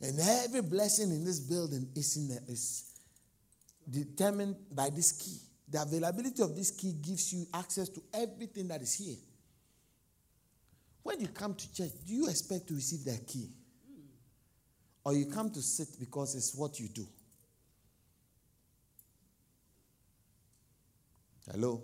And 0.00 0.18
every 0.20 0.62
blessing 0.62 1.10
in 1.10 1.24
this 1.24 1.40
building 1.40 1.88
is 1.94 2.16
in 2.16 2.28
the, 2.28 2.52
is 2.52 2.90
determined 3.88 4.56
by 4.72 4.90
this 4.90 5.12
key. 5.12 5.38
The 5.70 5.82
availability 5.82 6.42
of 6.42 6.54
this 6.54 6.70
key 6.70 6.92
gives 6.92 7.32
you 7.32 7.46
access 7.54 7.88
to 7.90 8.02
everything 8.12 8.68
that 8.68 8.82
is 8.82 8.94
here. 8.94 9.16
When 11.02 11.20
you 11.20 11.28
come 11.28 11.54
to 11.54 11.74
church, 11.74 11.90
do 12.06 12.14
you 12.14 12.28
expect 12.28 12.68
to 12.68 12.74
receive 12.74 13.04
that 13.04 13.26
key? 13.26 13.48
Or 15.04 15.14
you 15.14 15.26
come 15.26 15.50
to 15.50 15.60
sit 15.60 15.88
because 15.98 16.34
it's 16.34 16.54
what 16.54 16.80
you 16.80 16.88
do? 16.88 17.06
Hello? 21.50 21.82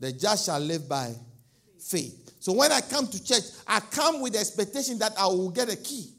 The 0.00 0.12
just 0.12 0.46
shall 0.46 0.58
live 0.58 0.88
by 0.88 1.14
faith. 1.78 2.34
So 2.40 2.52
when 2.54 2.72
I 2.72 2.80
come 2.80 3.06
to 3.06 3.24
church, 3.24 3.44
I 3.68 3.78
come 3.78 4.20
with 4.20 4.32
the 4.32 4.40
expectation 4.40 4.98
that 4.98 5.12
I 5.16 5.26
will 5.26 5.50
get 5.50 5.72
a 5.72 5.76
key 5.76 6.12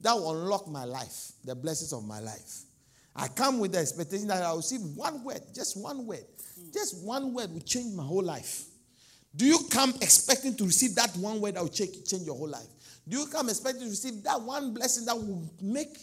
that 0.00 0.14
will 0.14 0.30
unlock 0.30 0.68
my 0.68 0.84
life, 0.84 1.32
the 1.44 1.54
blessings 1.54 1.92
of 1.92 2.04
my 2.04 2.20
life. 2.20 2.62
I 3.16 3.26
come 3.28 3.58
with 3.58 3.72
the 3.72 3.78
expectation 3.78 4.28
that 4.28 4.42
I 4.42 4.50
will 4.50 4.58
receive 4.58 4.80
one 4.94 5.24
word, 5.24 5.40
just 5.52 5.76
one 5.76 6.06
word. 6.06 6.24
Just 6.72 7.04
one 7.04 7.34
word 7.34 7.52
will 7.52 7.60
change 7.60 7.94
my 7.94 8.04
whole 8.04 8.22
life. 8.22 8.64
Do 9.34 9.44
you 9.44 9.58
come 9.70 9.90
expecting 10.00 10.56
to 10.56 10.64
receive 10.64 10.94
that 10.94 11.16
one 11.16 11.40
word 11.40 11.54
that 11.54 11.62
will 11.62 11.68
change, 11.68 12.08
change 12.08 12.24
your 12.24 12.36
whole 12.36 12.48
life? 12.48 12.66
Do 13.08 13.18
you 13.18 13.26
come 13.26 13.48
expecting 13.48 13.82
to 13.82 13.88
receive 13.88 14.22
that 14.24 14.40
one 14.40 14.74
blessing 14.74 15.04
that 15.06 15.16
will 15.16 15.50
make 15.60 15.98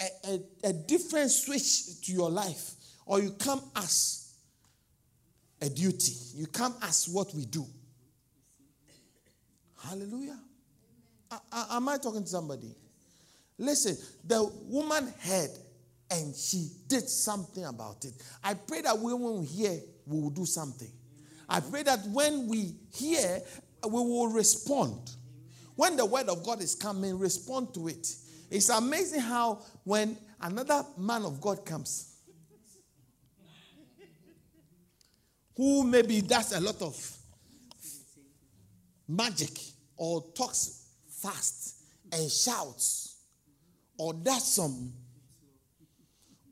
a, 0.00 0.04
a, 0.28 0.40
a 0.64 0.72
different 0.72 1.30
switch 1.30 2.00
to 2.02 2.12
your 2.12 2.30
life? 2.30 2.72
Or 3.06 3.20
you 3.20 3.30
come 3.32 3.62
as 3.76 4.34
a 5.60 5.68
duty, 5.68 6.12
you 6.34 6.46
come 6.46 6.74
as 6.82 7.08
what 7.08 7.34
we 7.34 7.44
do. 7.44 7.66
Hallelujah. 9.82 10.38
I, 11.30 11.38
I, 11.52 11.76
am 11.76 11.88
I 11.88 11.96
talking 11.96 12.22
to 12.22 12.28
somebody? 12.28 12.74
Listen, 13.60 13.94
the 14.24 14.50
woman 14.64 15.12
heard 15.20 15.50
and 16.10 16.34
she 16.34 16.70
did 16.88 17.06
something 17.06 17.66
about 17.66 18.06
it. 18.06 18.14
I 18.42 18.54
pray 18.54 18.80
that 18.80 18.98
when 18.98 19.20
we 19.20 19.44
hear, 19.44 19.78
we 20.06 20.18
will 20.18 20.30
do 20.30 20.46
something. 20.46 20.90
I 21.46 21.60
pray 21.60 21.82
that 21.82 22.00
when 22.06 22.48
we 22.48 22.74
hear, 22.94 23.42
we 23.84 23.90
will 23.90 24.28
respond. 24.28 25.10
When 25.76 25.94
the 25.96 26.06
word 26.06 26.30
of 26.30 26.42
God 26.42 26.62
is 26.62 26.74
coming, 26.74 27.18
respond 27.18 27.74
to 27.74 27.88
it. 27.88 28.16
It's 28.50 28.70
amazing 28.70 29.20
how 29.20 29.60
when 29.84 30.16
another 30.40 30.82
man 30.96 31.26
of 31.26 31.38
God 31.38 31.66
comes, 31.66 32.16
who 35.54 35.84
maybe 35.84 36.22
does 36.22 36.56
a 36.56 36.60
lot 36.60 36.80
of 36.80 37.18
magic 39.06 39.52
or 39.98 40.24
talks 40.34 40.86
fast 41.06 41.76
and 42.10 42.30
shouts 42.30 43.09
or 44.00 44.14
does 44.14 44.54
some 44.54 44.94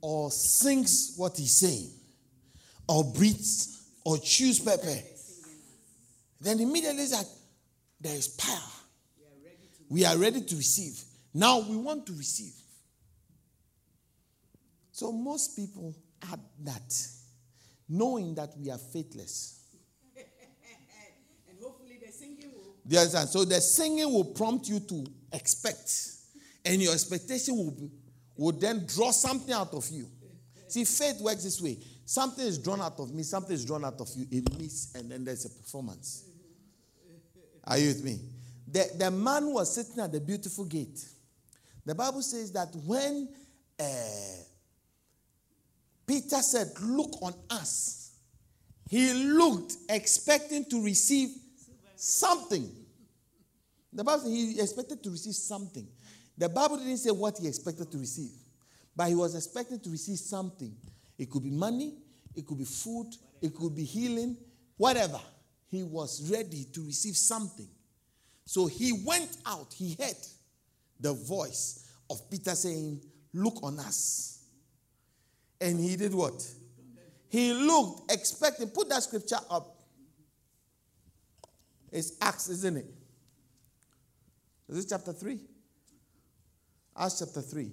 or 0.03 0.31
sings 0.31 1.15
what 1.17 1.35
he's 1.39 1.57
saying 1.57 1.89
or 2.87 3.03
breathes 3.03 3.87
or 4.05 4.19
chews 4.19 4.59
pepper, 4.59 4.99
then 6.43 6.61
immediately 6.61 7.03
it's 7.03 7.13
like 7.15 7.27
there 8.03 8.15
is 8.15 8.29
power. 8.29 8.59
We 9.89 10.05
are 10.05 10.19
ready 10.19 10.43
to 10.43 10.57
receive. 10.57 11.03
Now 11.33 11.61
we 11.61 11.75
want 11.77 12.05
to 12.09 12.13
receive. 12.13 12.53
So 14.93 15.11
most 15.11 15.57
people 15.57 15.95
add 16.31 16.41
that, 16.65 17.07
knowing 17.89 18.35
that 18.35 18.51
we 18.59 18.71
are 18.71 18.77
faithless. 18.77 19.59
and 20.17 21.57
hopefully 21.63 21.99
the 22.05 22.13
singing 22.13 22.53
will. 22.55 22.75
You 22.87 22.99
understand? 22.99 23.31
So 23.31 23.47
the 23.47 23.63
singing 23.63 24.13
will 24.13 24.25
prompt 24.25 24.69
you 24.69 24.81
to 24.81 25.07
expect, 25.33 26.18
and 26.69 26.83
your 26.83 26.93
expectation 26.93 27.57
will, 27.57 27.71
be, 27.71 27.91
will 28.37 28.53
then 28.53 28.85
draw 28.87 29.11
something 29.11 29.55
out 29.55 29.73
of 29.73 29.89
you. 29.91 30.07
See, 30.69 30.85
faith 30.85 31.19
works 31.21 31.45
this 31.45 31.61
way. 31.63 31.79
Something 32.05 32.45
is 32.45 32.59
drawn 32.59 32.81
out 32.81 33.01
of 33.01 33.13
me, 33.13 33.23
something 33.23 33.55
is 33.55 33.65
drawn 33.65 33.85
out 33.85 33.99
of 34.01 34.09
you. 34.15 34.27
It 34.31 34.59
meets, 34.59 34.93
and 34.95 35.11
then 35.11 35.25
there's 35.25 35.47
a 35.47 35.51
performance. 35.51 36.25
Are 37.65 37.79
you 37.79 37.89
with 37.89 38.05
me? 38.05 38.21
The, 38.71 38.91
the 38.99 39.11
man 39.11 39.53
was 39.53 39.75
sitting 39.75 40.03
at 40.03 40.13
the 40.13 40.21
beautiful 40.21 40.67
gate. 40.67 41.03
The 41.87 41.95
Bible 41.95 42.21
says 42.21 42.53
that 42.53 42.69
when 42.85 43.29
uh, 43.81 43.85
Peter 46.07 46.37
said, 46.37 46.69
Look 46.83 47.23
on 47.23 47.35
us, 47.49 48.13
he 48.91 49.13
looked 49.13 49.75
expecting 49.89 50.67
to 50.67 50.85
receive 50.85 51.31
something. 51.97 52.71
The 53.93 54.05
Bible 54.05 54.25
says 54.25 54.33
he 54.33 54.61
expected 54.61 55.03
to 55.03 55.11
receive 55.11 55.35
something. 55.35 55.87
The 56.39 56.49
Bible 56.49 56.77
didn't 56.79 56.99
say 56.99 57.11
what 57.11 57.37
he 57.37 57.49
expected 57.49 57.91
to 57.91 57.99
receive, 57.99 58.31
but 58.95 59.09
he 59.09 59.17
was 59.17 59.35
expecting 59.35 59.81
to 59.81 59.91
receive 59.91 60.19
something. 60.19 60.73
It 61.19 61.29
could 61.29 61.43
be 61.43 61.51
money, 61.51 61.95
it 62.35 62.47
could 62.47 62.59
be 62.59 62.65
food, 62.65 63.09
it 63.43 63.55
could 63.55 63.75
be 63.75 63.83
healing, 63.83 64.37
whatever. 64.77 65.21
He 65.69 65.83
was 65.83 66.31
ready 66.31 66.65
to 66.73 66.87
receive 66.87 67.17
something. 67.17 67.69
So 68.45 68.67
he 68.67 69.03
went 69.05 69.37
out, 69.45 69.75
he 69.77 69.97
heard 70.01 70.17
the 71.01 71.13
voice 71.13 71.91
of 72.09 72.31
Peter 72.31 72.55
saying, 72.55 73.03
Look 73.35 73.63
on 73.63 73.79
us. 73.81 74.45
And 75.61 75.79
he 75.79 75.97
did 75.97 76.15
what? 76.15 76.49
He 77.29 77.53
looked, 77.53 78.11
expecting. 78.11 78.69
Put 78.69 78.89
that 78.89 79.03
scripture 79.03 79.37
up. 79.51 79.77
It's 81.93 82.13
Acts, 82.23 82.49
isn't 82.49 82.77
it? 82.77 82.87
Is 84.69 84.85
it 84.85 84.89
chapter 84.89 85.13
3? 85.13 85.39
Acts 86.99 87.21
chapter 87.21 87.41
3. 87.41 87.71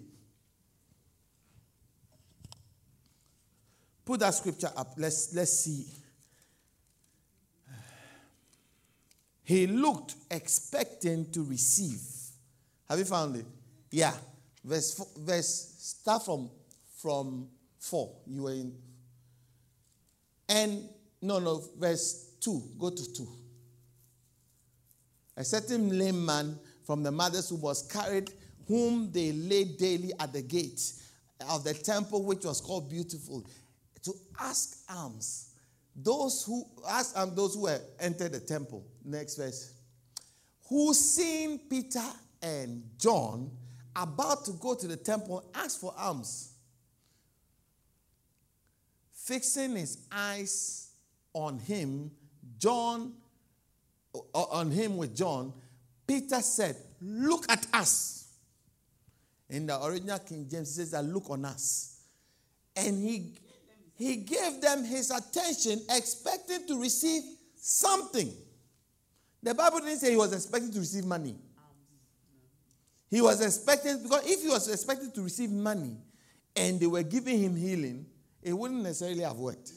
Put 4.06 4.20
that 4.20 4.34
scripture 4.34 4.72
up. 4.78 4.94
Let's, 4.98 5.34
let's 5.34 5.60
see. 5.60 5.86
He 9.44 9.68
looked 9.68 10.16
expecting 10.30 11.32
to 11.32 11.44
receive. 11.44 12.02
Have 12.90 13.00
you 13.00 13.06
found 13.06 13.36
it? 13.38 13.46
Yeah. 13.92 14.14
Verse, 14.64 14.94
four, 14.96 15.08
verse 15.18 15.76
start 15.78 16.26
from 16.26 16.50
from 17.06 17.48
4. 17.78 18.12
You 18.26 18.42
were 18.42 18.52
in. 18.54 18.74
And 20.50 20.90
no, 21.22 21.38
no, 21.38 21.62
verse 21.78 22.32
2. 22.42 22.64
Go 22.80 22.90
to 22.90 23.14
2. 23.14 23.28
A 25.38 25.44
certain 25.44 25.96
lame 25.96 26.26
man 26.26 26.58
from 26.84 27.04
the 27.04 27.12
mothers 27.12 27.50
who 27.50 27.58
was 27.58 27.84
carried, 27.84 28.32
whom 28.68 29.12
they 29.12 29.32
laid 29.32 29.78
daily 29.78 30.12
at 30.20 30.34
the 30.34 30.42
gate 30.42 30.94
of 31.50 31.64
the 31.64 31.74
temple, 31.74 32.24
which 32.24 32.44
was 32.46 32.62
called 32.62 32.90
Beautiful, 32.90 33.46
to 34.04 34.14
ask 34.40 34.78
alms. 34.90 35.52
Those 35.96 36.44
who 36.44 36.66
asked 36.90 37.18
um, 37.18 37.36
those 37.36 37.56
who 37.56 37.70
entered 38.00 38.34
the 38.34 38.40
temple. 38.40 38.86
Next 39.04 39.36
verse. 39.38 39.74
Who 40.68 40.94
seeing 40.94 41.60
Peter 41.60 42.04
and 42.42 42.84
John 42.98 43.52
about 43.96 44.46
to 44.46 44.52
go 44.52 44.76
to 44.76 44.88
the 44.88 44.98
temple, 44.98 45.50
asked 45.54 45.80
for 45.80 45.94
alms. 45.98 46.52
Fixing 49.14 49.76
his 49.76 50.06
eyes 50.12 50.90
on 51.34 51.60
him, 51.60 52.12
John, 52.58 53.14
on 54.34 54.70
him 54.70 54.98
with 54.98 55.16
John, 55.16 55.54
Peter 56.06 56.42
said, 56.42 56.76
Look 57.02 57.50
at 57.50 57.66
us. 57.74 58.25
In 59.50 59.68
the 59.68 59.84
original 59.84 60.20
King 60.20 60.48
James, 60.50 60.70
it 60.72 60.74
says 60.74 60.92
that 60.92 61.04
look 61.04 61.30
on 61.30 61.46
us. 61.46 62.00
And 62.76 63.02
he, 63.04 63.34
he 63.98 64.18
gave 64.18 64.62
them 64.62 64.84
his 64.84 65.12
attention, 65.12 65.82
expecting 65.90 66.68
to 66.68 66.82
receive 66.82 67.24
something. 67.56 68.32
The 69.44 69.54
Bible 69.54 69.80
didn't 69.80 70.00
say 70.00 70.12
he 70.12 70.18
was 70.18 70.34
expecting 70.34 70.72
to 70.72 70.80
receive 70.80 71.06
money. 71.06 71.36
He 73.10 73.22
was 73.22 73.40
expecting, 73.42 74.02
because 74.02 74.26
if 74.26 74.42
he 74.42 74.50
was 74.50 74.68
expecting 74.68 75.12
to 75.12 75.22
receive 75.22 75.52
money 75.52 75.96
and 76.56 76.80
they 76.80 76.88
were 76.88 77.04
giving 77.04 77.40
him 77.40 77.56
healing, 77.56 78.08
it 78.42 78.54
wouldn't 78.54 78.82
necessarily 78.82 79.22
have 79.22 79.38
worked. 79.38 79.72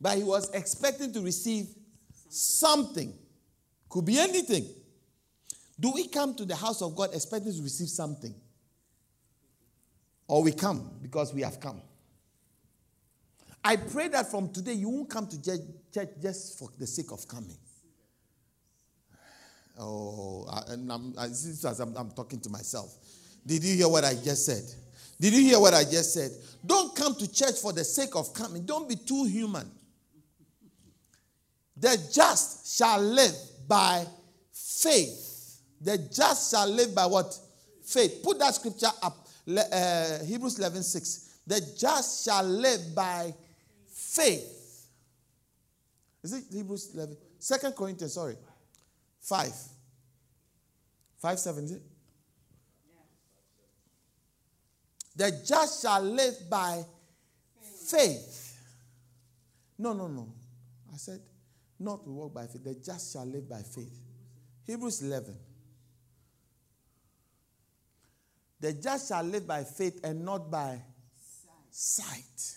But 0.00 0.18
he 0.18 0.24
was 0.24 0.50
expecting 0.50 1.12
to 1.12 1.20
receive 1.20 1.68
something. 2.28 3.14
Could 3.88 4.04
be 4.04 4.18
anything. 4.18 4.68
Do 5.78 5.92
we 5.92 6.08
come 6.08 6.34
to 6.36 6.44
the 6.44 6.56
house 6.56 6.80
of 6.82 6.96
God 6.96 7.10
expecting 7.12 7.52
to 7.54 7.62
receive 7.62 7.88
something? 7.88 8.34
Or 10.28 10.42
we 10.42 10.52
come 10.52 10.90
because 11.02 11.32
we 11.34 11.42
have 11.42 11.60
come? 11.60 11.80
I 13.62 13.76
pray 13.76 14.08
that 14.08 14.30
from 14.30 14.52
today 14.52 14.74
you 14.74 14.88
won't 14.88 15.10
come 15.10 15.26
to 15.26 15.42
church 15.42 16.08
just 16.22 16.58
for 16.58 16.68
the 16.78 16.86
sake 16.86 17.10
of 17.12 17.26
coming. 17.26 17.58
Oh, 19.78 20.46
and 20.68 20.90
I'm, 20.90 21.14
I'm, 21.18 21.96
I'm 21.96 22.10
talking 22.12 22.40
to 22.40 22.50
myself. 22.50 22.96
Did 23.44 23.62
you 23.62 23.76
hear 23.76 23.88
what 23.88 24.04
I 24.04 24.14
just 24.14 24.46
said? 24.46 24.64
Did 25.20 25.34
you 25.34 25.40
hear 25.40 25.60
what 25.60 25.74
I 25.74 25.84
just 25.84 26.14
said? 26.14 26.30
Don't 26.64 26.94
come 26.94 27.14
to 27.16 27.32
church 27.32 27.56
for 27.60 27.72
the 27.72 27.84
sake 27.84 28.16
of 28.16 28.32
coming. 28.32 28.64
Don't 28.64 28.88
be 28.88 28.96
too 28.96 29.24
human. 29.24 29.70
The 31.76 31.98
just 32.12 32.76
shall 32.76 33.00
live 33.00 33.34
by 33.66 34.06
faith. 34.52 35.25
The 35.80 35.98
just 36.12 36.50
shall 36.50 36.68
live 36.68 36.94
by 36.94 37.06
what? 37.06 37.38
Faith. 37.84 38.20
Put 38.22 38.38
that 38.38 38.54
scripture 38.54 38.88
up. 39.02 39.26
Uh, 39.48 40.24
Hebrews 40.24 40.58
11 40.58 40.82
6. 40.82 41.40
The 41.46 41.74
just 41.78 42.24
shall 42.24 42.42
live 42.42 42.94
by 42.94 43.32
faith. 43.86 44.88
Is 46.22 46.32
it 46.32 46.44
Hebrews 46.52 46.94
11? 46.94 47.16
Second 47.38 47.76
Corinthians, 47.76 48.14
sorry. 48.14 48.36
5. 49.20 49.52
5 51.18 51.38
7. 51.38 51.80
The 55.14 55.42
just 55.46 55.82
shall 55.82 56.02
live 56.02 56.34
by 56.50 56.84
faith. 57.88 58.58
No, 59.78 59.92
no, 59.92 60.08
no. 60.08 60.28
I 60.92 60.96
said, 60.96 61.20
not 61.78 62.04
to 62.04 62.10
walk 62.10 62.34
by 62.34 62.46
faith. 62.46 62.64
The 62.64 62.74
just 62.74 63.12
shall 63.12 63.26
live 63.26 63.48
by 63.48 63.62
faith. 63.62 63.92
Hebrews 64.66 65.02
11. 65.02 65.36
The 68.60 68.72
just 68.72 69.08
shall 69.08 69.22
live 69.22 69.46
by 69.46 69.64
faith 69.64 70.00
and 70.02 70.24
not 70.24 70.50
by 70.50 70.80
sight. 71.70 71.70
sight. 71.70 72.54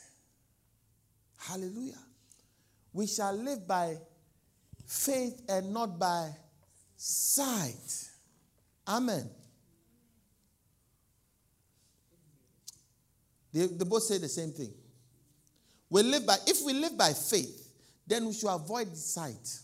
Hallelujah. 1.38 1.98
We 2.94 3.08
shall 3.08 3.34
live 3.34 3.68
by 3.68 3.98
faith 4.86 5.42
and 5.50 5.74
not 5.74 6.00
by 6.00 6.30
sight. 6.96 8.10
Amen. 8.88 9.30
They, 13.52 13.66
they 13.66 13.86
both 13.86 14.04
say 14.04 14.18
the 14.18 14.30
same 14.30 14.52
thing. 14.52 14.74
We 15.90 16.04
live 16.04 16.26
by, 16.26 16.38
if 16.48 16.64
we 16.66 16.74
live 16.74 16.98
by 16.98 17.14
faith, 17.14 17.68
then 18.06 18.26
we 18.26 18.34
should 18.34 18.50
avoid 18.54 18.96
sight. 18.96 19.60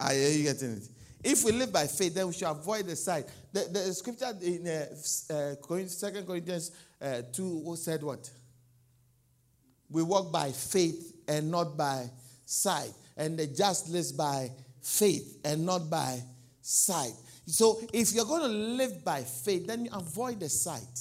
Are 0.00 0.14
you 0.14 0.42
getting 0.44 0.72
it? 0.72 0.88
If 1.22 1.44
we 1.44 1.52
live 1.52 1.72
by 1.72 1.86
faith, 1.86 2.14
then 2.14 2.28
we 2.28 2.32
should 2.32 2.48
avoid 2.48 2.86
the 2.86 2.94
sight. 2.94 3.26
The, 3.52 3.68
the 3.72 3.94
scripture 3.94 4.32
in 4.40 4.66
uh, 4.66 4.86
uh, 5.34 5.54
2 5.56 6.24
Corinthians 6.24 6.70
uh, 7.00 7.22
2 7.32 7.76
said 7.76 8.02
what? 8.02 8.30
We 9.90 10.02
walk 10.02 10.30
by 10.30 10.52
faith 10.52 11.14
and 11.26 11.50
not 11.50 11.76
by 11.76 12.10
sight. 12.44 12.92
And 13.16 13.38
the 13.38 13.46
just 13.48 13.88
lives 13.88 14.12
by 14.12 14.50
faith 14.80 15.40
and 15.44 15.66
not 15.66 15.90
by 15.90 16.22
sight. 16.60 17.14
So 17.46 17.80
if 17.92 18.12
you're 18.12 18.24
going 18.24 18.42
to 18.42 18.48
live 18.48 19.04
by 19.04 19.22
faith, 19.22 19.66
then 19.66 19.86
you 19.86 19.90
avoid 19.92 20.38
the 20.38 20.48
sight. 20.48 21.00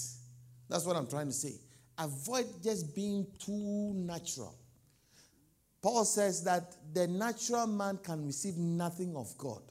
That's 0.70 0.86
what 0.86 0.96
I'm 0.96 1.08
trying 1.08 1.28
to 1.28 1.34
say. 1.34 1.54
Avoid 1.98 2.46
just 2.64 2.96
being 2.96 3.28
too 3.38 3.94
natural. 3.94 4.56
Paul 5.82 6.06
says 6.06 6.44
that 6.44 6.76
the 6.92 7.08
natural 7.08 7.68
man 7.68 8.00
can 8.02 8.26
receive 8.26 8.58
nothing 8.58 9.16
of 9.16 9.38
God 9.38 9.62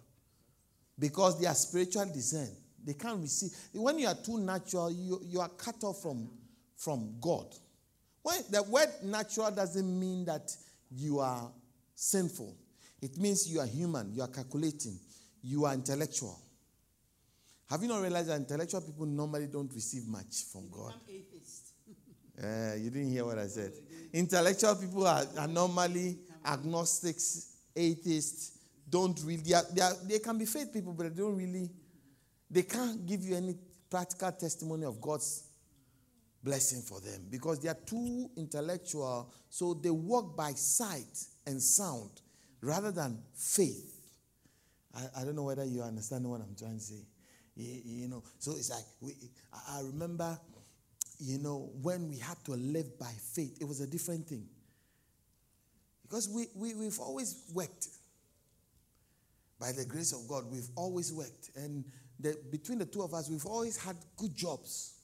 because 0.98 1.40
they 1.40 1.46
are 1.46 1.54
spiritual 1.54 2.06
discern. 2.06 2.48
They 2.84 2.94
can't 2.94 3.20
receive. 3.20 3.50
When 3.72 3.98
you 3.98 4.06
are 4.06 4.14
too 4.14 4.38
natural, 4.38 4.90
you, 4.90 5.20
you 5.24 5.40
are 5.40 5.48
cut 5.48 5.82
off 5.82 6.02
from, 6.02 6.28
from 6.76 7.16
God. 7.20 7.46
When 8.22 8.40
the 8.50 8.62
word 8.62 8.88
natural 9.02 9.50
doesn't 9.50 10.00
mean 10.00 10.24
that 10.26 10.50
you 10.90 11.18
are 11.18 11.50
sinful, 11.94 12.56
it 13.02 13.16
means 13.18 13.48
you 13.48 13.60
are 13.60 13.66
human, 13.66 14.12
you 14.12 14.22
are 14.22 14.28
calculating, 14.28 14.98
you 15.42 15.64
are 15.64 15.74
intellectual. 15.74 16.40
Have 17.68 17.82
you 17.82 17.88
not 17.88 18.00
realized 18.00 18.28
that 18.28 18.36
intellectual 18.36 18.80
people 18.80 19.06
normally 19.06 19.48
don't 19.48 19.72
receive 19.74 20.06
much 20.06 20.44
from 20.52 20.68
God? 20.70 20.94
Uh, 22.42 22.74
you 22.78 22.90
didn't 22.90 23.10
hear 23.10 23.24
what 23.24 23.38
I 23.38 23.46
said. 23.46 23.72
Intellectual 24.12 24.76
people 24.76 25.06
are, 25.06 25.24
are 25.36 25.48
normally 25.48 26.18
agnostics, 26.44 27.54
atheists, 27.74 28.55
don't 28.88 29.20
really, 29.24 29.42
they, 29.42 29.54
are, 29.54 29.64
they, 29.72 29.80
are, 29.82 29.92
they 30.04 30.18
can 30.18 30.38
be 30.38 30.44
faith 30.44 30.72
people, 30.72 30.92
but 30.92 31.14
they 31.14 31.22
don't 31.22 31.36
really, 31.36 31.70
they 32.50 32.62
can't 32.62 33.04
give 33.06 33.22
you 33.22 33.36
any 33.36 33.56
practical 33.90 34.32
testimony 34.32 34.84
of 34.84 35.00
God's 35.00 35.44
blessing 36.42 36.82
for 36.82 37.00
them 37.00 37.26
because 37.28 37.58
they 37.58 37.68
are 37.68 37.78
too 37.86 38.30
intellectual, 38.36 39.32
so 39.48 39.74
they 39.74 39.90
walk 39.90 40.36
by 40.36 40.52
sight 40.52 41.24
and 41.46 41.60
sound 41.60 42.10
rather 42.60 42.92
than 42.92 43.18
faith. 43.34 43.92
I, 44.94 45.20
I 45.20 45.24
don't 45.24 45.34
know 45.34 45.44
whether 45.44 45.64
you 45.64 45.82
understand 45.82 46.24
what 46.24 46.40
I'm 46.40 46.54
trying 46.56 46.78
to 46.78 46.84
say. 46.84 47.04
You, 47.56 47.80
you 47.84 48.08
know, 48.08 48.22
so 48.38 48.52
it's 48.52 48.70
like 48.70 48.84
we, 49.00 49.14
I 49.68 49.80
remember, 49.80 50.38
you 51.18 51.38
know, 51.38 51.70
when 51.82 52.08
we 52.08 52.18
had 52.18 52.36
to 52.44 52.52
live 52.52 52.98
by 52.98 53.12
faith, 53.34 53.58
it 53.60 53.64
was 53.64 53.80
a 53.80 53.86
different 53.86 54.28
thing. 54.28 54.46
Because 56.02 56.28
we, 56.28 56.46
we, 56.54 56.74
we've 56.74 57.00
always 57.00 57.42
worked. 57.52 57.88
By 59.58 59.72
the 59.72 59.84
grace 59.84 60.12
of 60.12 60.28
God, 60.28 60.44
we've 60.50 60.68
always 60.76 61.12
worked. 61.12 61.50
And 61.56 61.84
the, 62.20 62.36
between 62.50 62.78
the 62.78 62.86
two 62.86 63.02
of 63.02 63.14
us, 63.14 63.28
we've 63.30 63.46
always 63.46 63.76
had 63.76 63.96
good 64.16 64.34
jobs. 64.34 64.94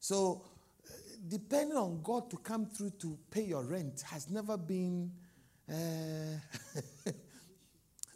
So, 0.00 0.44
uh, 0.84 0.92
depending 1.28 1.76
on 1.76 2.00
God 2.02 2.30
to 2.30 2.36
come 2.36 2.66
through 2.66 2.90
to 3.00 3.18
pay 3.30 3.42
your 3.42 3.64
rent 3.64 4.02
has 4.10 4.28
never 4.28 4.56
been 4.56 5.10
uh, 5.70 5.72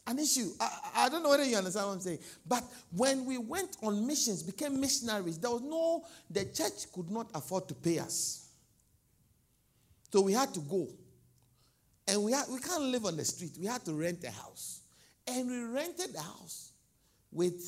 an 0.06 0.18
issue. 0.18 0.50
I, 0.60 0.70
I, 0.96 1.08
don't 1.08 1.22
know 1.22 1.30
whether 1.30 1.44
you 1.44 1.56
understand 1.56 1.86
what 1.86 1.92
I'm 1.94 2.00
saying. 2.00 2.18
But 2.46 2.64
when 2.94 3.24
we 3.24 3.38
went 3.38 3.76
on 3.82 4.06
missions, 4.06 4.42
became 4.42 4.80
missionaries, 4.80 5.38
there 5.38 5.50
was 5.50 5.62
no, 5.62 6.04
the 6.30 6.44
church 6.46 6.92
could 6.92 7.10
not 7.10 7.30
afford 7.34 7.68
to 7.68 7.74
pay 7.74 7.98
us. 7.98 8.48
So 10.12 10.20
we 10.20 10.32
had 10.32 10.52
to 10.54 10.60
go. 10.60 10.88
And 12.08 12.24
we, 12.24 12.32
had, 12.32 12.46
we 12.50 12.58
can't 12.58 12.82
live 12.82 13.06
on 13.06 13.16
the 13.16 13.24
street. 13.24 13.52
We 13.58 13.66
had 13.66 13.84
to 13.84 13.94
rent 13.94 14.24
a 14.24 14.30
house. 14.30 14.79
And 15.30 15.48
we 15.48 15.62
rented 15.64 16.12
the 16.12 16.20
house 16.20 16.72
with 17.30 17.62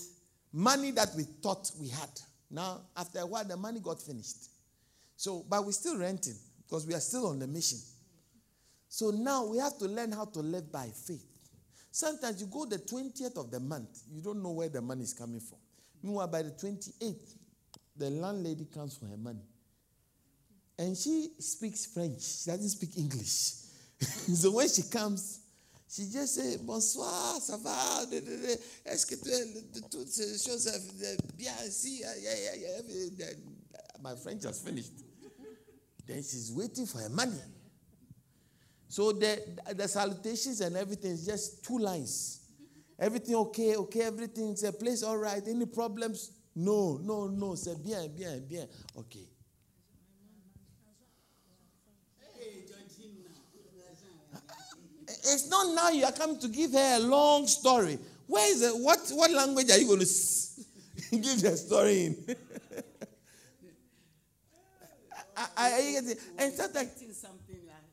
money 0.52 0.90
that 0.92 1.10
we 1.16 1.22
thought 1.22 1.70
we 1.80 1.88
had. 1.88 2.10
Now, 2.50 2.80
after 2.96 3.20
a 3.20 3.26
while, 3.26 3.44
the 3.44 3.56
money 3.56 3.80
got 3.80 4.00
finished. 4.00 4.48
So, 5.16 5.44
but 5.48 5.64
we're 5.64 5.72
still 5.72 5.98
renting 5.98 6.34
because 6.66 6.86
we 6.86 6.94
are 6.94 7.00
still 7.00 7.28
on 7.28 7.38
the 7.38 7.46
mission. 7.46 7.78
So 8.88 9.10
now 9.10 9.46
we 9.46 9.58
have 9.58 9.78
to 9.78 9.86
learn 9.86 10.12
how 10.12 10.26
to 10.26 10.40
live 10.40 10.70
by 10.70 10.88
faith. 10.88 11.24
Sometimes 11.90 12.40
you 12.40 12.46
go 12.46 12.66
the 12.66 12.78
20th 12.78 13.38
of 13.38 13.50
the 13.50 13.60
month, 13.60 14.02
you 14.10 14.20
don't 14.20 14.42
know 14.42 14.50
where 14.50 14.68
the 14.68 14.80
money 14.80 15.02
is 15.02 15.14
coming 15.14 15.40
from. 15.40 15.58
Meanwhile, 16.02 16.28
by 16.28 16.42
the 16.42 16.50
28th, 16.50 17.34
the 17.96 18.10
landlady 18.10 18.64
comes 18.64 18.96
for 18.96 19.06
her 19.06 19.16
money. 19.16 19.44
And 20.78 20.96
she 20.96 21.28
speaks 21.38 21.86
French, 21.86 22.22
she 22.22 22.50
doesn't 22.50 22.70
speak 22.70 22.96
English. 22.96 23.52
so 24.00 24.50
when 24.50 24.68
she 24.68 24.82
comes, 24.82 25.41
she 25.92 26.08
just 26.10 26.34
says, 26.36 26.56
Bonsoir, 26.56 27.38
ça 27.40 27.58
va? 27.58 28.06
Est-ce 28.86 29.04
que 29.04 29.14
toutes 29.90 30.08
ces 30.08 30.38
choses 30.38 30.66
euh, 30.66 31.16
bien 31.36 31.52
ici? 31.66 32.02
My 34.02 34.16
French 34.16 34.44
has 34.44 34.58
finished. 34.58 34.92
Then 36.06 36.22
she's 36.22 36.50
waiting 36.50 36.86
for 36.86 36.98
her 36.98 37.10
money. 37.10 37.38
So 38.88 39.12
the, 39.12 39.42
the 39.74 39.86
salutations 39.86 40.60
and 40.62 40.76
everything 40.76 41.12
is 41.12 41.26
just 41.26 41.62
two 41.62 41.78
lines. 41.78 42.40
Everything 42.98 43.34
okay, 43.36 43.76
okay, 43.76 44.02
everything's 44.02 44.64
a 44.64 44.72
place 44.72 45.02
all 45.02 45.18
right. 45.18 45.42
Any 45.46 45.66
problems? 45.66 46.30
No, 46.54 46.98
no, 47.02 47.26
no. 47.26 47.54
C'est 47.54 47.82
bien, 47.82 48.08
bien, 48.08 48.40
bien. 48.40 48.66
Okay. 48.96 49.28
It's 55.22 55.48
not 55.48 55.72
now 55.74 55.90
you 55.90 56.04
are 56.04 56.12
coming 56.12 56.38
to 56.40 56.48
give 56.48 56.72
her 56.72 56.96
a 56.96 57.00
long 57.00 57.46
story. 57.46 57.98
Where 58.26 58.50
is 58.50 58.62
it? 58.62 58.72
What, 58.76 58.98
what 59.12 59.30
language 59.30 59.70
are 59.70 59.78
you 59.78 59.86
going 59.86 60.00
to 60.00 60.06
give 61.10 61.40
the 61.42 61.56
story 61.56 62.06
in? 62.06 62.16
I, 65.36 65.46
I, 65.56 65.66
I, 65.66 66.44
and 66.44 66.52
sometimes 66.52 66.90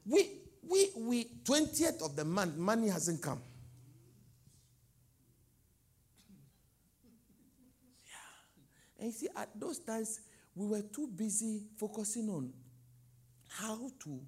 we, 0.05 0.29
we, 0.67 0.89
we, 0.97 1.25
20th 1.43 2.03
of 2.03 2.15
the 2.15 2.25
month, 2.25 2.57
money 2.57 2.89
hasn't 2.89 3.21
come. 3.21 3.41
Yeah. 8.05 9.03
And 9.03 9.07
you 9.07 9.11
see, 9.13 9.29
at 9.35 9.49
those 9.55 9.79
times, 9.79 10.19
we 10.55 10.67
were 10.67 10.81
too 10.81 11.07
busy 11.07 11.61
focusing 11.77 12.29
on 12.29 12.51
how 13.47 13.89
to 14.03 14.19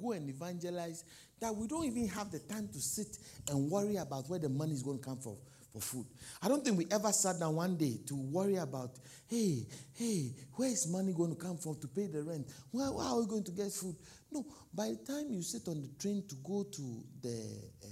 go 0.00 0.12
and 0.12 0.28
evangelize 0.28 1.04
that 1.44 1.54
we 1.54 1.66
don't 1.66 1.84
even 1.84 2.08
have 2.08 2.30
the 2.30 2.38
time 2.38 2.68
to 2.72 2.80
sit 2.80 3.18
and 3.50 3.70
worry 3.70 3.96
about 3.96 4.28
where 4.30 4.38
the 4.38 4.48
money 4.48 4.72
is 4.72 4.82
going 4.82 4.98
to 4.98 5.04
come 5.04 5.18
from 5.18 5.36
for 5.70 5.80
food. 5.80 6.06
I 6.42 6.48
don't 6.48 6.64
think 6.64 6.78
we 6.78 6.86
ever 6.90 7.12
sat 7.12 7.38
down 7.38 7.56
one 7.56 7.76
day 7.76 7.98
to 8.06 8.14
worry 8.14 8.56
about, 8.56 8.98
hey, 9.26 9.66
hey, 9.92 10.32
where 10.54 10.70
is 10.70 10.88
money 10.90 11.12
going 11.12 11.36
to 11.36 11.36
come 11.36 11.58
from 11.58 11.78
to 11.80 11.88
pay 11.88 12.06
the 12.06 12.22
rent? 12.22 12.46
Where, 12.70 12.90
where 12.92 13.06
are 13.06 13.20
we 13.20 13.26
going 13.26 13.44
to 13.44 13.50
get 13.50 13.72
food? 13.72 13.96
No, 14.32 14.46
by 14.72 14.88
the 14.88 15.12
time 15.12 15.26
you 15.28 15.42
sit 15.42 15.68
on 15.68 15.82
the 15.82 15.88
train 16.00 16.24
to 16.28 16.34
go 16.36 16.64
to 16.64 17.04
the 17.20 17.60
uh, 17.82 17.88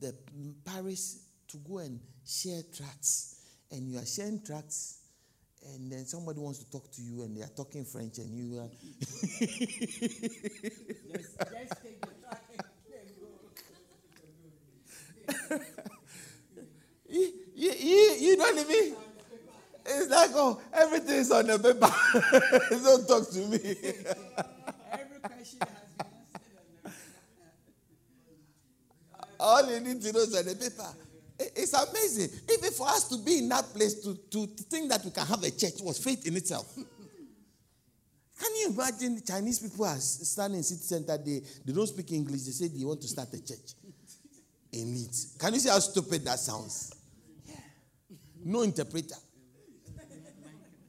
the 0.00 0.14
Paris 0.64 1.24
to 1.48 1.56
go 1.68 1.78
and 1.78 1.98
share 2.24 2.62
tracts, 2.72 3.42
and 3.72 3.90
you 3.90 3.98
are 3.98 4.06
sharing 4.06 4.40
tracts, 4.44 5.00
and 5.66 5.90
then 5.90 6.06
somebody 6.06 6.38
wants 6.40 6.60
to 6.60 6.70
talk 6.70 6.90
to 6.92 7.02
you 7.02 7.22
and 7.22 7.36
they 7.36 7.42
are 7.42 7.50
talking 7.56 7.84
French 7.84 8.18
and 8.18 8.34
you 8.34 8.58
are. 8.60 8.68
just, 11.12 11.74
you, 17.08 17.32
you, 17.54 17.72
you, 17.72 18.16
you 18.18 18.36
know 18.36 18.44
what 18.44 18.66
I 18.66 18.68
mean? 18.68 18.96
It's 19.90 20.10
like, 20.10 20.30
oh, 20.34 20.60
everything 20.72 21.16
is 21.16 21.30
on 21.30 21.46
the 21.46 21.58
paper. 21.58 21.90
Don't 22.84 23.08
talk 23.08 23.30
to 23.30 23.38
me. 23.38 23.58
Every 24.92 25.18
question 25.20 25.60
has 25.60 25.88
been 25.98 26.12
answered. 26.84 26.94
All 29.40 29.70
you 29.70 29.80
need 29.80 30.02
to 30.02 30.12
know 30.12 30.20
is 30.20 30.36
on 30.36 30.44
the 30.44 30.54
paper. 30.54 31.07
It's 31.38 31.72
amazing. 31.72 32.30
Even 32.52 32.70
for 32.72 32.88
us 32.88 33.08
to 33.08 33.18
be 33.18 33.38
in 33.38 33.48
that 33.50 33.64
place 33.72 33.94
to, 34.02 34.14
to 34.30 34.46
think 34.64 34.90
that 34.90 35.04
we 35.04 35.10
can 35.10 35.24
have 35.26 35.42
a 35.42 35.50
church 35.50 35.80
was 35.80 35.98
faith 35.98 36.26
in 36.26 36.36
itself. 36.36 36.74
Can 38.40 38.54
you 38.56 38.70
imagine 38.70 39.20
Chinese 39.26 39.60
people 39.60 39.84
are 39.84 39.96
standing 39.96 40.58
in 40.58 40.62
city 40.64 40.82
center, 40.82 41.16
they, 41.18 41.42
they 41.64 41.72
don't 41.72 41.86
speak 41.86 42.12
English, 42.12 42.42
they 42.42 42.52
say 42.52 42.68
they 42.68 42.84
want 42.84 43.00
to 43.00 43.08
start 43.08 43.28
a 43.32 43.44
church 43.44 43.74
in 44.72 44.94
Leeds. 44.94 45.36
Can 45.38 45.54
you 45.54 45.60
see 45.60 45.68
how 45.68 45.78
stupid 45.78 46.24
that 46.24 46.38
sounds? 46.38 46.94
Yeah. 47.46 47.54
No 48.44 48.62
interpreter. 48.62 49.16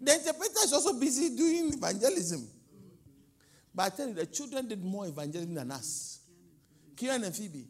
The 0.02 0.14
interpreter 0.14 0.60
is 0.64 0.74
also 0.74 1.00
busy 1.00 1.36
doing 1.36 1.74
evangelism. 1.74 2.48
But 3.74 3.84
I 3.94 3.96
tell 3.96 4.08
you, 4.08 4.14
the 4.14 4.26
children 4.26 4.68
did 4.68 4.84
more 4.84 5.08
evangelism 5.08 5.54
than 5.54 5.72
us. 5.72 6.20
Kieran 6.96 7.24
and 7.24 7.36
Phoebe. 7.36 7.66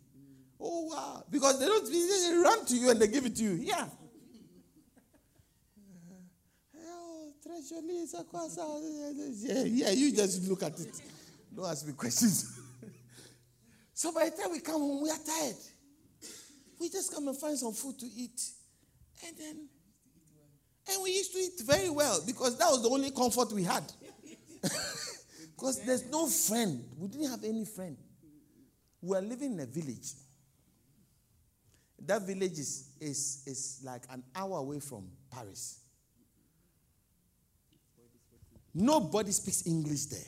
Oh, 0.59 0.85
wow. 0.85 1.23
Because 1.29 1.59
they 1.59 1.65
don't, 1.65 1.85
they 1.85 2.37
run 2.37 2.65
to 2.65 2.75
you 2.75 2.89
and 2.89 2.99
they 2.99 3.07
give 3.07 3.25
it 3.25 3.35
to 3.37 3.43
you. 3.43 3.51
Yeah. 3.51 3.85
Yeah, 9.41 9.63
yeah, 9.63 9.89
you 9.91 10.11
just 10.15 10.47
look 10.49 10.63
at 10.63 10.79
it. 10.79 11.01
Don't 11.55 11.65
ask 11.65 11.85
me 11.87 11.93
questions. 11.93 12.59
so 13.93 14.11
by 14.13 14.29
the 14.29 14.31
time 14.41 14.51
we 14.51 14.59
come 14.59 14.81
home, 14.81 15.01
we 15.01 15.09
are 15.09 15.17
tired. 15.17 15.55
We 16.79 16.89
just 16.89 17.13
come 17.13 17.27
and 17.27 17.37
find 17.37 17.57
some 17.57 17.73
food 17.73 17.99
to 17.99 18.05
eat. 18.05 18.41
And 19.25 19.37
then, 19.37 19.67
and 20.91 21.03
we 21.03 21.11
used 21.11 21.33
to 21.33 21.39
eat 21.39 21.61
very 21.65 21.89
well 21.89 22.21
because 22.25 22.57
that 22.57 22.69
was 22.69 22.81
the 22.81 22.89
only 22.89 23.11
comfort 23.11 23.51
we 23.51 23.63
had. 23.63 23.83
Because 25.59 25.81
there's 25.81 26.05
no 26.09 26.25
friend. 26.25 26.81
We 26.97 27.09
didn't 27.09 27.29
have 27.29 27.43
any 27.43 27.65
friend. 27.65 27.97
We 29.01 29.09
were 29.09 29.21
living 29.21 29.53
in 29.53 29.59
a 29.59 29.65
village. 29.65 30.13
That 32.05 32.23
village 32.23 32.53
is, 32.53 32.89
is, 32.99 33.43
is 33.45 33.81
like 33.83 34.03
an 34.09 34.23
hour 34.35 34.57
away 34.57 34.79
from 34.79 35.07
Paris. 35.31 35.79
Nobody 38.73 39.31
speaks 39.31 39.65
English 39.67 40.05
there. 40.05 40.19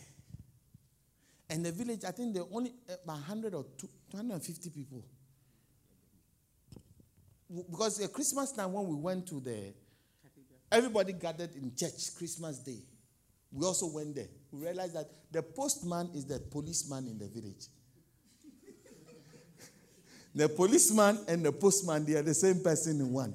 And 1.50 1.66
the 1.66 1.72
village, 1.72 2.02
I 2.08 2.12
think 2.12 2.34
there 2.34 2.44
are 2.44 2.50
only 2.52 2.74
eh, 2.90 2.96
about 3.04 3.18
100 3.18 3.54
or 3.54 3.66
250 4.10 4.70
people. 4.70 5.04
Because 7.70 8.00
at 8.02 8.14
Christmas 8.14 8.52
time, 8.54 8.72
when 8.72 8.88
we 8.88 8.96
went 8.96 9.28
to 9.28 9.42
the, 9.42 9.74
everybody 10.72 11.14
gathered 11.14 11.54
in 11.56 11.76
church 11.76 12.16
Christmas 12.16 12.60
Day. 12.60 12.80
We 13.52 13.66
also 13.66 13.88
went 13.88 14.16
there. 14.16 14.30
We 14.52 14.64
realized 14.64 14.96
that 14.96 15.10
the 15.30 15.44
postman 15.44 16.10
is 16.16 16.26
the 16.26 16.40
policeman 16.40 17.08
in 17.08 17.18
the 17.18 17.28
village. 17.28 17.68
The 20.34 20.48
policeman 20.48 21.20
and 21.28 21.46
the 21.46 21.52
postman, 21.52 22.06
they 22.06 22.14
are 22.14 22.22
the 22.22 22.34
same 22.34 22.62
person 22.62 23.00
in 23.00 23.12
one. 23.12 23.34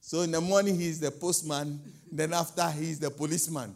so 0.00 0.20
in 0.22 0.30
the 0.30 0.40
morning, 0.40 0.78
he 0.78 0.88
is 0.88 1.00
the 1.00 1.10
postman. 1.10 1.80
Then 2.10 2.32
after, 2.32 2.68
he 2.70 2.90
is 2.90 2.98
the 3.00 3.10
policeman. 3.10 3.74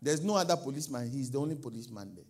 There's 0.00 0.22
no 0.22 0.36
other 0.36 0.56
policeman. 0.56 1.10
He's 1.10 1.30
the 1.30 1.38
only 1.38 1.56
policeman 1.56 2.14
there. 2.14 2.24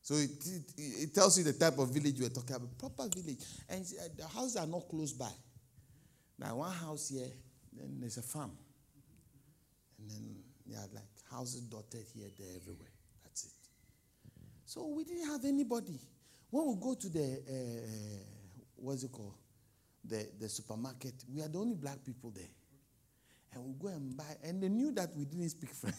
So 0.00 0.14
it, 0.14 0.30
it, 0.46 1.02
it 1.02 1.14
tells 1.14 1.36
you 1.36 1.44
the 1.44 1.52
type 1.52 1.78
of 1.78 1.90
village 1.90 2.18
we're 2.20 2.28
talking 2.28 2.56
about. 2.56 2.78
Proper 2.78 3.08
village. 3.14 3.44
And 3.68 3.84
the 4.16 4.26
houses 4.26 4.56
are 4.56 4.66
not 4.66 4.88
close 4.88 5.12
by. 5.12 5.30
Now, 6.38 6.56
one 6.56 6.72
house 6.72 7.10
here, 7.10 7.28
then 7.72 7.96
there's 7.98 8.16
a 8.16 8.22
farm. 8.22 8.52
And 9.98 10.10
then 10.10 10.36
there 10.66 10.78
are 10.78 10.88
like 10.94 11.04
houses 11.30 11.62
dotted 11.62 12.06
here, 12.14 12.28
there, 12.38 12.48
everywhere. 12.56 12.92
That's 13.24 13.44
it. 13.44 13.50
So 14.64 14.86
we 14.86 15.04
didn't 15.04 15.26
have 15.26 15.44
anybody. 15.44 15.98
When 16.50 16.66
we 16.66 16.74
go 16.80 16.94
to 16.94 17.08
the, 17.08 17.42
uh, 17.48 18.24
what's 18.76 19.02
it 19.02 19.12
called? 19.12 19.34
The, 20.04 20.26
the 20.40 20.48
supermarket, 20.48 21.14
we 21.32 21.42
are 21.42 21.48
the 21.48 21.58
only 21.58 21.74
black 21.74 22.04
people 22.04 22.30
there. 22.30 22.48
And 23.52 23.64
we 23.64 23.72
go 23.78 23.88
and 23.88 24.16
buy, 24.16 24.36
and 24.44 24.62
they 24.62 24.68
knew 24.68 24.92
that 24.92 25.14
we 25.16 25.24
didn't 25.24 25.48
speak 25.50 25.70
French. 25.70 25.94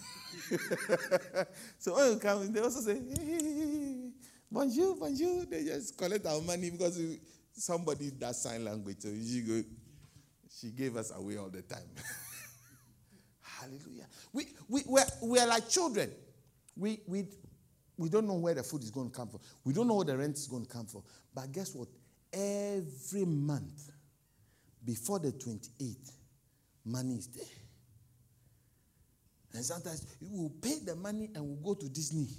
so 1.80 1.95
when 1.95 2.14
we 2.14 2.20
come, 2.20 2.52
they 2.52 2.62
also 2.62 2.80
say, 2.82 3.00
hey, 3.16 4.10
bonjour, 4.52 4.95
bonjour. 4.95 5.45
They 5.45 5.66
just 5.66 5.97
collect 5.97 6.26
our 6.26 6.41
money 6.41 6.70
because 6.70 7.00
somebody 7.52 8.12
does 8.12 8.41
sign 8.41 8.64
language. 8.64 8.97
So 9.00 9.10
she, 9.10 9.41
go, 9.41 9.64
she 10.50 10.70
gave 10.70 10.95
us 10.95 11.12
away 11.16 11.38
all 11.38 11.50
the 11.50 11.62
time. 11.64 11.89
Hallelujah. 13.41 14.06
We, 14.32 14.47
we, 14.68 14.84
we're, 14.86 15.06
we're 15.22 15.47
like 15.47 15.70
children. 15.70 16.12
We, 16.76 17.02
we, 17.08 17.26
we 18.00 18.08
don't 18.08 18.26
know 18.26 18.36
where 18.36 18.54
the 18.54 18.64
food 18.64 18.82
is 18.82 18.91
going 18.91 19.12
to 19.12 19.16
come 19.16 19.28
from. 19.28 19.41
We 19.66 19.74
don't 19.74 19.86
know 19.86 19.95
where 19.95 20.06
the 20.06 20.18
rent 20.18 20.38
is 20.38 20.47
going 20.47 20.66
to 20.66 20.70
come 20.72 20.86
from. 20.86 21.04
But 21.36 21.52
guess 21.52 21.76
what? 21.76 21.89
Every 22.32 23.26
month, 23.26 23.91
before 24.86 25.20
the 25.20 25.34
28th, 25.34 26.12
money 26.86 27.16
is 27.16 27.28
there. 27.28 27.43
And 29.54 29.66
sometimes 29.66 30.08
we 30.22 30.39
will 30.39 30.54
pay 30.62 30.80
the 30.86 30.95
money 30.95 31.30
and 31.36 31.43
we'll 31.43 31.76
go 31.76 31.82
to 31.82 31.89
Disney. 31.89 32.30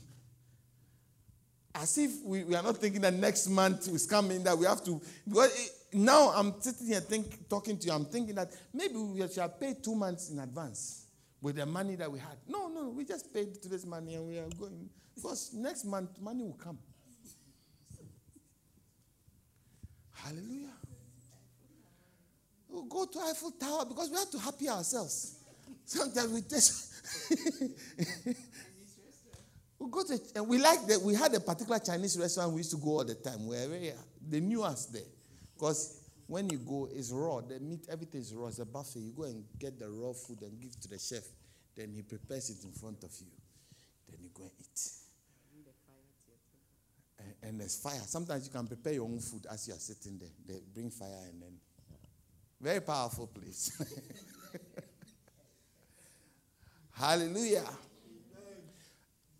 As 1.74 1.98
if 1.98 2.10
we, 2.24 2.42
we 2.44 2.54
are 2.54 2.62
not 2.62 2.78
thinking 2.78 3.02
that 3.02 3.14
next 3.14 3.48
month 3.48 3.86
is 3.88 4.06
coming, 4.06 4.42
that 4.44 4.56
we 4.56 4.64
have 4.64 4.82
to. 4.84 4.98
Because 5.28 5.54
it, 5.54 5.70
now 5.92 6.30
I'm 6.34 6.58
sitting 6.60 6.86
here 6.86 7.00
think, 7.00 7.50
talking 7.50 7.76
to 7.76 7.86
you, 7.86 7.92
I'm 7.92 8.06
thinking 8.06 8.34
that 8.36 8.50
maybe 8.72 8.94
we 8.94 9.20
should 9.28 9.60
paid 9.60 9.84
two 9.84 9.94
months 9.94 10.30
in 10.30 10.38
advance 10.38 11.04
with 11.42 11.56
the 11.56 11.66
money 11.66 11.96
that 11.96 12.10
we 12.10 12.18
had. 12.18 12.38
No, 12.48 12.68
no, 12.68 12.88
we 12.88 13.04
just 13.04 13.32
paid 13.34 13.60
today's 13.60 13.84
money 13.84 14.14
and 14.14 14.26
we 14.26 14.38
are 14.38 14.48
going. 14.58 14.88
Because 15.20 15.52
next 15.52 15.84
month, 15.84 16.18
money 16.20 16.42
will 16.42 16.54
come. 16.54 16.78
Hallelujah. 20.14 20.72
We'll 22.68 22.84
go 22.84 23.04
to 23.04 23.18
Eiffel 23.18 23.50
Tower 23.52 23.84
because 23.84 24.10
we 24.10 24.16
have 24.16 24.30
to 24.30 24.38
happy 24.38 24.68
ourselves. 24.68 25.36
Sometimes 25.84 26.32
we 26.32 26.40
just. 26.42 26.86
we 29.78 29.90
go 29.90 30.04
to 30.04 30.18
and 30.36 30.48
we 30.48 30.58
like 30.58 30.86
that 30.86 31.00
we 31.02 31.14
had 31.14 31.34
a 31.34 31.40
particular 31.40 31.78
Chinese 31.80 32.18
restaurant 32.18 32.52
we 32.52 32.58
used 32.58 32.70
to 32.70 32.76
go 32.76 32.90
all 32.90 33.04
the 33.04 33.14
time. 33.14 33.46
Where 33.46 33.66
they 34.26 34.40
knew 34.40 34.62
us 34.62 34.86
there. 34.86 35.02
Because 35.54 36.00
when 36.26 36.48
you 36.48 36.58
go, 36.58 36.88
it's 36.90 37.10
raw. 37.10 37.40
The 37.40 37.58
meat, 37.60 37.86
everything 37.90 38.20
is 38.20 38.34
raw. 38.34 38.46
It's 38.46 38.58
a 38.60 38.64
buffet. 38.64 39.00
You 39.00 39.12
go 39.14 39.24
and 39.24 39.44
get 39.58 39.78
the 39.78 39.90
raw 39.90 40.12
food 40.12 40.42
and 40.42 40.58
give 40.60 40.78
to 40.80 40.88
the 40.88 40.98
chef. 40.98 41.24
Then 41.76 41.92
he 41.92 42.02
prepares 42.02 42.50
it 42.50 42.64
in 42.64 42.72
front 42.72 43.02
of 43.02 43.10
you. 43.20 43.26
Then 44.08 44.20
you 44.22 44.30
go 44.32 44.44
and 44.44 44.52
eat. 44.60 44.99
And, 47.42 47.60
there's 47.60 47.76
fire. 47.76 48.00
Sometimes 48.06 48.46
you 48.46 48.52
can 48.52 48.66
prepare 48.66 48.92
your 48.92 49.04
own 49.04 49.18
food 49.18 49.46
as 49.50 49.66
you 49.66 49.74
are 49.74 49.78
sitting 49.78 50.18
there. 50.18 50.28
They 50.46 50.60
bring 50.74 50.90
fire 50.90 51.26
and 51.30 51.42
then. 51.42 51.52
Very 52.60 52.80
powerful 52.80 53.26
place. 53.26 53.82
Hallelujah. 56.92 57.64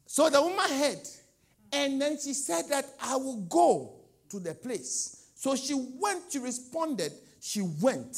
So 0.07 0.30
the 0.30 0.40
woman 0.40 0.70
heard, 0.70 1.07
and 1.72 2.01
then 2.01 2.18
she 2.18 2.32
said 2.32 2.62
that 2.70 2.86
I 3.01 3.16
will 3.16 3.42
go 3.42 4.01
to 4.30 4.40
the 4.40 4.55
place. 4.55 5.28
So 5.34 5.55
she 5.57 5.74
went, 5.74 6.24
she 6.30 6.38
responded, 6.38 7.12
she 7.40 7.61
went. 7.80 8.16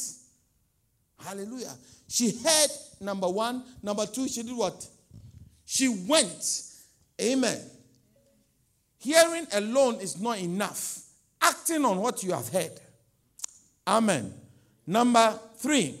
Hallelujah. 1.19 1.73
She 2.07 2.31
heard, 2.31 2.69
number 2.99 3.27
one. 3.27 3.63
Number 3.81 4.05
two, 4.05 4.27
she 4.27 4.43
did 4.43 4.55
what? 4.55 4.87
She 5.65 5.87
went. 5.87 6.63
Amen. 7.21 7.59
Hearing 9.03 9.45
alone 9.51 9.95
is 9.95 10.17
not 10.17 10.39
enough. 10.39 11.01
Acting 11.41 11.83
on 11.83 11.97
what 11.97 12.23
you 12.23 12.31
have 12.31 12.47
heard. 12.47 12.71
Amen. 13.85 14.33
Number 14.87 15.37
three. 15.57 15.99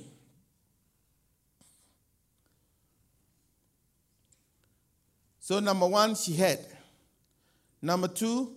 So, 5.41 5.59
number 5.59 5.85
one, 5.85 6.15
she 6.15 6.33
heard. 6.37 6.59
Number 7.81 8.07
two, 8.07 8.53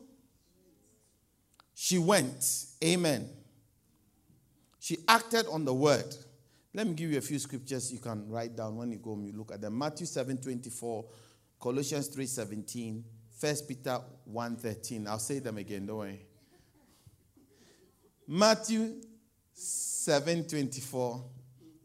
she 1.75 1.99
went. 1.99 2.67
Amen. 2.85 3.29
She 4.79 4.99
acted 5.09 5.47
on 5.51 5.65
the 5.65 5.75
word. 5.75 6.15
Let 6.73 6.87
me 6.87 6.95
give 6.95 7.11
you 7.11 7.19
a 7.19 7.23
few 7.23 7.41
scriptures 7.41 7.93
you 7.93 7.99
can 7.99 8.29
write 8.31 8.55
down 8.55 8.77
when 8.77 8.93
you 8.93 8.99
go 8.99 9.15
and 9.15 9.27
you 9.27 9.33
look 9.33 9.51
at 9.51 9.61
them. 9.61 9.77
Matthew 9.77 10.07
7 10.07 10.37
24, 10.37 11.05
Colossians 11.59 12.07
3 12.07 12.27
17, 12.27 13.05
1 13.39 13.55
Peter 13.69 14.01
1 14.25 14.57
13. 14.57 15.07
I'll 15.07 15.19
say 15.19 15.39
them 15.39 15.59
again, 15.59 15.87
don't 15.87 15.99
worry. 15.99 16.27
Matthew 18.27 18.95
7.24. 19.55 21.23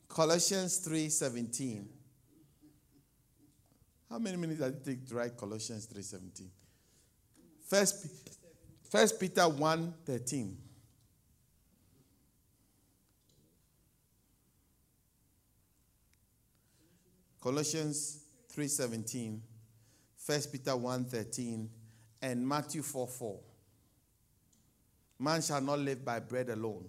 Colossians 0.08 0.86
3.17. 0.88 1.86
How 4.10 4.20
many 4.20 4.38
minutes 4.38 4.60
did 4.60 4.74
it 4.76 4.86
take 4.86 5.08
to 5.08 5.16
write 5.16 5.38
Colossians 5.38 5.86
3 5.86 6.02
17? 6.02 6.50
First, 7.68 8.08
First 8.90 9.20
Peter 9.20 9.48
1 9.48 9.94
13. 10.06 10.58
Colossians 17.42 18.20
3:17, 18.56 19.40
1 20.26 20.42
Peter 20.52 20.72
1:13, 20.72 21.68
and 22.22 22.48
Matthew 22.48 22.84
4 22.84 23.08
4. 23.08 23.40
Man 25.20 25.42
shall 25.42 25.62
not 25.62 25.80
live 25.80 26.06
by 26.06 26.20
bread 26.20 26.50
alone, 26.50 26.86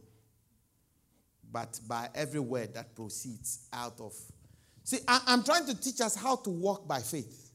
but 1.50 1.80
by 1.86 2.08
every 2.14 2.40
word 2.40 2.74
that 2.74 2.94
proceeds 2.94 3.68
out 3.72 4.00
of. 4.00 4.14
See, 4.84 4.98
I, 5.06 5.20
am 5.28 5.42
trying 5.42 5.66
to 5.66 5.74
teach 5.74 6.00
us 6.00 6.14
how 6.14 6.36
to 6.36 6.50
walk 6.50 6.86
by 6.86 7.00
faith. 7.00 7.50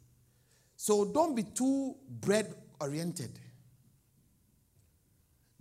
So 0.76 1.06
don't 1.06 1.36
be 1.36 1.44
too 1.44 1.96
bread 2.10 2.54
oriented. 2.80 3.40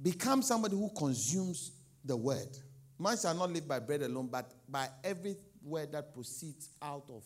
Become 0.01 0.43
somebody 0.43 0.77
who 0.77 0.91
consumes 0.97 1.73
the 2.05 2.17
word. 2.17 2.59
Man 2.99 3.17
shall 3.17 3.35
not 3.35 3.51
live 3.51 3.67
by 3.67 3.81
bread 3.81 4.03
alone, 4.03 4.29
but 4.31 4.53
by 4.69 4.89
every 5.03 5.37
word 5.63 5.93
that 5.93 6.15
proceeds 6.15 6.69
out 6.81 7.05
of 7.09 7.25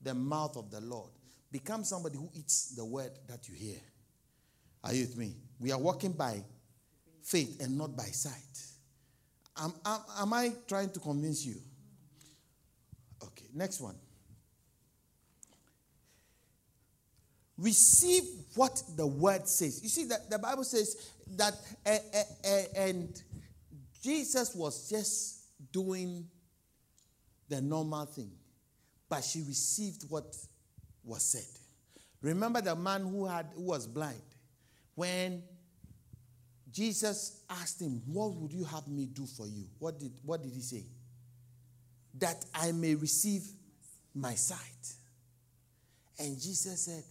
the 0.00 0.14
mouth 0.14 0.56
of 0.56 0.70
the 0.70 0.80
Lord. 0.80 1.10
Become 1.52 1.84
somebody 1.84 2.16
who 2.16 2.30
eats 2.32 2.74
the 2.74 2.84
word 2.84 3.10
that 3.28 3.46
you 3.46 3.54
hear. 3.54 3.78
Are 4.82 4.94
you 4.94 5.02
with 5.02 5.18
me? 5.18 5.36
We 5.60 5.70
are 5.70 5.78
walking 5.78 6.12
by 6.12 6.42
faith 7.22 7.60
and 7.62 7.76
not 7.76 7.94
by 7.94 8.04
sight. 8.04 8.32
Am, 9.58 9.74
am, 9.84 10.00
am 10.18 10.32
I 10.32 10.52
trying 10.66 10.90
to 10.90 10.98
convince 10.98 11.44
you? 11.44 11.56
Okay, 13.22 13.46
next 13.54 13.80
one. 13.80 13.94
Receive 17.58 18.24
what 18.54 18.82
the 18.96 19.06
word 19.06 19.46
says. 19.46 19.82
You 19.82 19.90
see 19.90 20.04
that 20.06 20.30
the 20.30 20.38
Bible 20.38 20.64
says 20.64 21.12
that, 21.36 21.54
uh, 21.84 21.90
uh, 21.90 22.48
uh, 22.48 22.62
and 22.76 23.22
Jesus 24.02 24.54
was 24.54 24.88
just 24.88 25.44
doing 25.70 26.26
the 27.48 27.60
normal 27.60 28.06
thing, 28.06 28.32
but 29.08 29.22
she 29.22 29.42
received 29.42 30.08
what 30.08 30.34
was 31.04 31.22
said. 31.22 31.46
Remember 32.20 32.60
the 32.60 32.76
man 32.76 33.02
who 33.02 33.26
had 33.26 33.46
who 33.54 33.62
was 33.62 33.86
blind 33.86 34.22
when 34.94 35.42
Jesus 36.72 37.42
asked 37.50 37.80
him, 37.80 38.02
What 38.06 38.34
would 38.34 38.52
you 38.52 38.64
have 38.64 38.88
me 38.88 39.06
do 39.06 39.26
for 39.26 39.46
you? 39.46 39.66
What 39.78 40.00
did, 40.00 40.12
what 40.24 40.42
did 40.42 40.52
he 40.52 40.60
say? 40.60 40.84
That 42.18 42.44
I 42.54 42.72
may 42.72 42.94
receive 42.94 43.42
my 44.14 44.34
sight. 44.34 44.94
And 46.18 46.40
Jesus 46.40 46.84
said, 46.84 47.04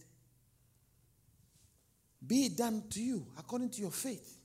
Be 2.26 2.46
it 2.46 2.56
done 2.56 2.82
to 2.90 3.00
you 3.00 3.26
according 3.38 3.70
to 3.70 3.80
your 3.80 3.90
faith. 3.90 4.38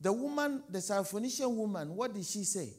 The 0.00 0.12
woman, 0.12 0.62
the 0.68 0.78
Syrophoenician 0.78 1.54
woman, 1.54 1.94
what 1.94 2.14
did 2.14 2.24
she 2.24 2.44
say? 2.44 2.70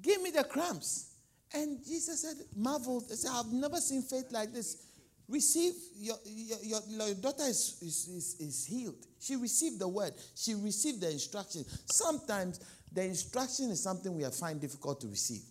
Give 0.00 0.20
me 0.22 0.30
the 0.30 0.44
crumbs. 0.44 1.11
And 1.54 1.84
Jesus 1.84 2.22
said, 2.22 2.36
marveled. 2.56 3.04
He 3.08 3.16
said, 3.16 3.30
I've 3.34 3.52
never 3.52 3.76
seen 3.76 4.02
faith 4.02 4.26
like 4.30 4.52
this. 4.52 4.86
Receive, 5.28 5.72
your, 5.96 6.16
your, 6.24 6.80
your, 6.88 7.14
daughter 7.14 7.44
is, 7.44 7.78
is, 7.80 8.08
is, 8.08 8.36
is 8.40 8.66
healed. 8.66 9.06
She 9.20 9.36
received 9.36 9.78
the 9.78 9.88
word, 9.88 10.12
she 10.34 10.54
received 10.54 11.00
the 11.00 11.10
instruction. 11.10 11.64
Sometimes 11.86 12.60
the 12.92 13.04
instruction 13.04 13.70
is 13.70 13.82
something 13.82 14.14
we 14.14 14.24
find 14.24 14.60
difficult 14.60 15.00
to 15.00 15.08
receive. 15.08 15.42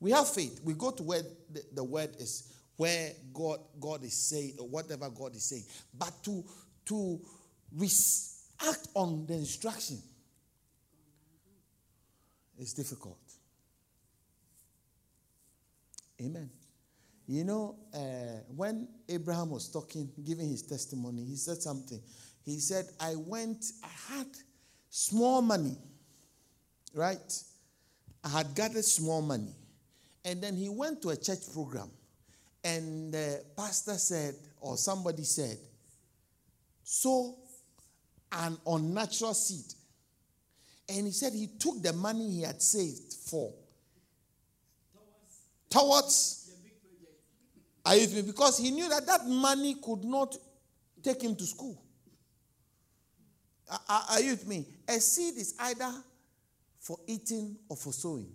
We 0.00 0.10
have 0.10 0.28
faith. 0.28 0.60
We 0.64 0.74
go 0.74 0.90
to 0.90 1.02
where 1.02 1.22
the, 1.50 1.62
the 1.72 1.84
word 1.84 2.16
is, 2.18 2.52
where 2.76 3.12
God, 3.32 3.60
God 3.80 4.04
is 4.04 4.28
saying, 4.28 4.56
or 4.58 4.68
whatever 4.68 5.08
God 5.10 5.34
is 5.34 5.48
saying. 5.48 5.64
But 5.96 6.12
to, 6.24 6.44
to 6.86 7.20
act 8.66 8.88
on 8.94 9.26
the 9.26 9.34
instruction 9.34 9.98
is 12.58 12.72
difficult. 12.72 13.18
Amen. 16.20 16.50
You 17.26 17.44
know, 17.44 17.76
uh, 17.94 18.42
when 18.56 18.88
Abraham 19.08 19.50
was 19.50 19.68
talking, 19.68 20.10
giving 20.24 20.48
his 20.48 20.62
testimony, 20.62 21.24
he 21.24 21.36
said 21.36 21.60
something. 21.60 22.00
He 22.42 22.58
said, 22.58 22.86
I 22.98 23.14
went, 23.16 23.64
I 23.84 24.14
had 24.14 24.26
small 24.88 25.42
money, 25.42 25.76
right? 26.94 27.42
I 28.24 28.28
had 28.30 28.54
gathered 28.54 28.84
small 28.84 29.20
money. 29.20 29.54
And 30.24 30.42
then 30.42 30.56
he 30.56 30.68
went 30.68 31.02
to 31.02 31.10
a 31.10 31.16
church 31.16 31.52
program. 31.52 31.90
And 32.64 33.12
the 33.12 33.44
pastor 33.56 33.94
said, 33.94 34.34
or 34.60 34.76
somebody 34.76 35.24
said, 35.24 35.58
sow 36.82 37.36
an 38.32 38.56
unnatural 38.66 39.34
seed. 39.34 39.74
And 40.88 41.06
he 41.06 41.12
said 41.12 41.34
he 41.34 41.46
took 41.58 41.82
the 41.82 41.92
money 41.92 42.30
he 42.30 42.42
had 42.42 42.62
saved 42.62 43.12
for 43.26 43.52
towards 45.70 46.38
are 47.88 47.94
you 47.96 48.02
with 48.02 48.14
me? 48.16 48.22
Because 48.22 48.58
he 48.58 48.70
knew 48.70 48.86
that 48.90 49.06
that 49.06 49.26
money 49.26 49.74
could 49.82 50.04
not 50.04 50.36
take 51.02 51.22
him 51.22 51.34
to 51.36 51.44
school. 51.44 51.82
Are, 53.88 54.04
are 54.10 54.20
you 54.20 54.32
with 54.32 54.46
me? 54.46 54.66
A 54.86 55.00
seed 55.00 55.36
is 55.38 55.54
either 55.58 55.90
for 56.80 56.98
eating 57.06 57.56
or 57.66 57.78
for 57.78 57.94
sowing. 57.94 58.28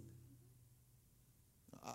Uh, 1.86 1.92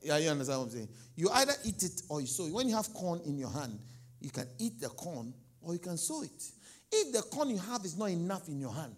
yeah, 0.00 0.18
you 0.18 0.30
understand 0.30 0.60
what 0.60 0.66
I'm 0.66 0.70
saying? 0.70 0.88
You 1.16 1.28
either 1.30 1.54
eat 1.64 1.82
it 1.82 2.02
or 2.08 2.20
you 2.20 2.28
sow 2.28 2.46
it. 2.46 2.52
When 2.52 2.68
you 2.68 2.76
have 2.76 2.92
corn 2.94 3.20
in 3.26 3.36
your 3.36 3.50
hand, 3.50 3.80
you 4.20 4.30
can 4.30 4.46
eat 4.58 4.80
the 4.80 4.88
corn 4.88 5.34
or 5.60 5.72
you 5.72 5.80
can 5.80 5.96
sow 5.96 6.22
it. 6.22 6.50
If 6.92 7.12
the 7.12 7.22
corn 7.22 7.50
you 7.50 7.58
have 7.58 7.84
is 7.84 7.98
not 7.98 8.10
enough 8.10 8.46
in 8.46 8.60
your 8.60 8.72
hand, 8.72 8.94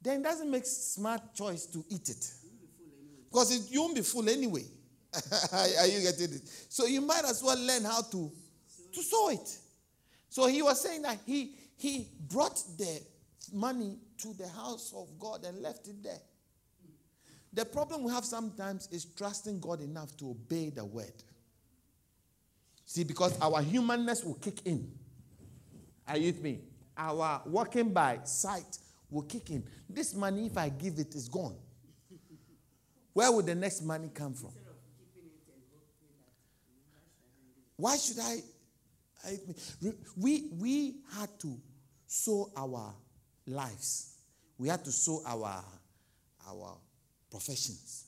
then 0.00 0.20
it 0.20 0.22
doesn't 0.22 0.48
make 0.48 0.66
smart 0.66 1.34
choice 1.34 1.66
to 1.66 1.84
eat 1.88 2.08
it. 2.08 2.32
Because 3.28 3.50
it, 3.54 3.72
you 3.72 3.80
won't 3.80 3.96
be 3.96 4.02
full 4.02 4.28
anyway. 4.28 4.64
Are 5.52 5.86
you 5.86 6.02
getting 6.02 6.34
it? 6.34 6.42
So 6.68 6.86
you 6.86 7.00
might 7.00 7.24
as 7.24 7.42
well 7.42 7.58
learn 7.58 7.84
how 7.84 8.02
to, 8.02 8.30
to 8.92 9.02
sow 9.02 9.30
it. 9.30 9.58
So 10.28 10.46
he 10.46 10.62
was 10.62 10.80
saying 10.80 11.02
that 11.02 11.18
he, 11.24 11.54
he 11.76 12.08
brought 12.28 12.60
the 12.76 13.00
money 13.52 13.98
to 14.18 14.34
the 14.34 14.48
house 14.48 14.92
of 14.94 15.08
God 15.18 15.44
and 15.44 15.62
left 15.62 15.88
it 15.88 16.02
there. 16.02 16.20
The 17.52 17.64
problem 17.64 18.02
we 18.02 18.12
have 18.12 18.24
sometimes 18.24 18.88
is 18.92 19.06
trusting 19.06 19.60
God 19.60 19.80
enough 19.80 20.16
to 20.18 20.30
obey 20.30 20.70
the 20.70 20.84
word. 20.84 21.12
See, 22.84 23.04
because 23.04 23.38
our 23.40 23.62
humanness 23.62 24.24
will 24.24 24.34
kick 24.34 24.60
in. 24.64 24.90
Are 26.06 26.16
you 26.16 26.26
with 26.26 26.42
me? 26.42 26.60
Our 26.96 27.42
walking 27.46 27.92
by 27.92 28.20
sight 28.24 28.78
will 29.10 29.22
kick 29.22 29.50
in. 29.50 29.64
This 29.88 30.14
money, 30.14 30.46
if 30.46 30.56
I 30.56 30.68
give 30.68 30.98
it, 30.98 31.14
is 31.14 31.28
gone. 31.28 31.56
Where 33.12 33.30
would 33.32 33.46
the 33.46 33.54
next 33.54 33.82
money 33.82 34.10
come 34.14 34.34
from? 34.34 34.50
Why 37.78 37.96
should 37.96 38.18
I? 38.18 38.38
I 39.24 39.38
we, 40.16 40.50
we 40.58 40.96
had 41.16 41.30
to 41.40 41.56
sow 42.06 42.50
our 42.56 42.92
lives. 43.46 44.16
We 44.58 44.68
had 44.68 44.84
to 44.84 44.90
sow 44.92 45.22
our, 45.24 45.64
our 46.48 46.76
professions. 47.30 48.06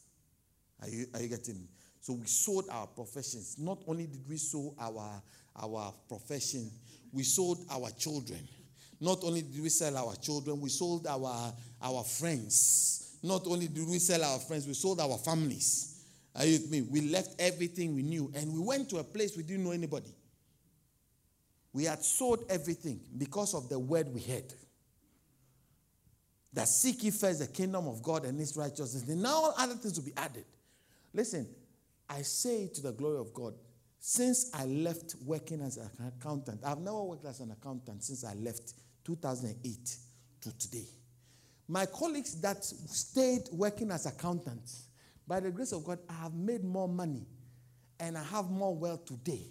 Are 0.82 0.88
you, 0.88 1.06
are 1.14 1.22
you 1.22 1.28
getting 1.28 1.54
me? 1.54 1.68
So 2.00 2.14
we 2.14 2.26
sold 2.26 2.64
our 2.70 2.88
professions. 2.88 3.56
Not 3.58 3.78
only 3.86 4.06
did 4.06 4.28
we 4.28 4.38
sow 4.38 4.74
our, 4.80 5.22
our 5.56 5.94
profession, 6.08 6.68
we 7.12 7.22
sold 7.22 7.64
our 7.70 7.90
children. 7.90 8.40
Not 9.00 9.22
only 9.22 9.42
did 9.42 9.62
we 9.62 9.68
sell 9.68 9.96
our 9.96 10.16
children, 10.16 10.60
we 10.60 10.68
sold 10.68 11.06
our, 11.06 11.54
our 11.80 12.02
friends. 12.02 13.18
Not 13.22 13.46
only 13.46 13.68
did 13.68 13.86
we 13.86 13.98
sell 14.00 14.24
our 14.24 14.38
friends, 14.40 14.66
we 14.66 14.74
sold 14.74 15.00
our 15.00 15.16
families. 15.18 15.89
Are 16.36 16.44
you 16.44 16.52
with 16.52 16.70
me? 16.70 16.82
We 16.82 17.00
left 17.02 17.34
everything 17.38 17.94
we 17.94 18.02
knew 18.02 18.30
and 18.34 18.52
we 18.52 18.60
went 18.60 18.88
to 18.90 18.98
a 18.98 19.04
place 19.04 19.36
we 19.36 19.42
didn't 19.42 19.64
know 19.64 19.72
anybody. 19.72 20.14
We 21.72 21.84
had 21.84 22.02
sold 22.02 22.44
everything 22.48 23.00
because 23.16 23.54
of 23.54 23.68
the 23.68 23.78
word 23.78 24.12
we 24.12 24.20
heard. 24.20 24.52
That 26.52 26.66
seek 26.66 27.04
ye 27.04 27.10
first 27.10 27.38
the 27.38 27.46
kingdom 27.46 27.86
of 27.86 28.02
God 28.02 28.24
and 28.24 28.38
his 28.38 28.56
righteousness, 28.56 29.08
and 29.08 29.22
now 29.22 29.34
all 29.34 29.54
other 29.56 29.74
things 29.74 29.96
will 29.96 30.04
be 30.04 30.16
added. 30.16 30.44
Listen, 31.14 31.46
I 32.08 32.22
say 32.22 32.66
to 32.74 32.82
the 32.82 32.92
glory 32.92 33.18
of 33.18 33.32
God, 33.32 33.54
since 34.00 34.50
I 34.52 34.64
left 34.64 35.14
working 35.24 35.60
as 35.60 35.76
an 35.76 35.90
accountant, 36.08 36.62
I've 36.64 36.80
never 36.80 37.02
worked 37.02 37.26
as 37.26 37.40
an 37.40 37.52
accountant 37.52 38.02
since 38.02 38.24
I 38.24 38.34
left 38.34 38.72
2008 39.04 39.96
to 40.40 40.58
today. 40.58 40.86
My 41.68 41.86
colleagues 41.86 42.40
that 42.40 42.64
stayed 42.64 43.42
working 43.52 43.92
as 43.92 44.06
accountants, 44.06 44.86
by 45.30 45.38
the 45.38 45.52
grace 45.52 45.70
of 45.70 45.84
God, 45.84 46.00
I 46.08 46.24
have 46.24 46.34
made 46.34 46.64
more 46.64 46.88
money 46.88 47.24
and 48.00 48.18
I 48.18 48.24
have 48.24 48.50
more 48.50 48.74
wealth 48.74 49.04
today 49.04 49.44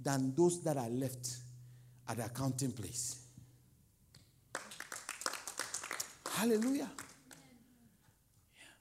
than 0.00 0.32
those 0.34 0.64
that 0.64 0.78
are 0.78 0.88
left 0.88 1.36
at 2.08 2.16
the 2.16 2.24
accounting 2.24 2.72
place. 2.72 3.18
Hallelujah. 6.30 6.90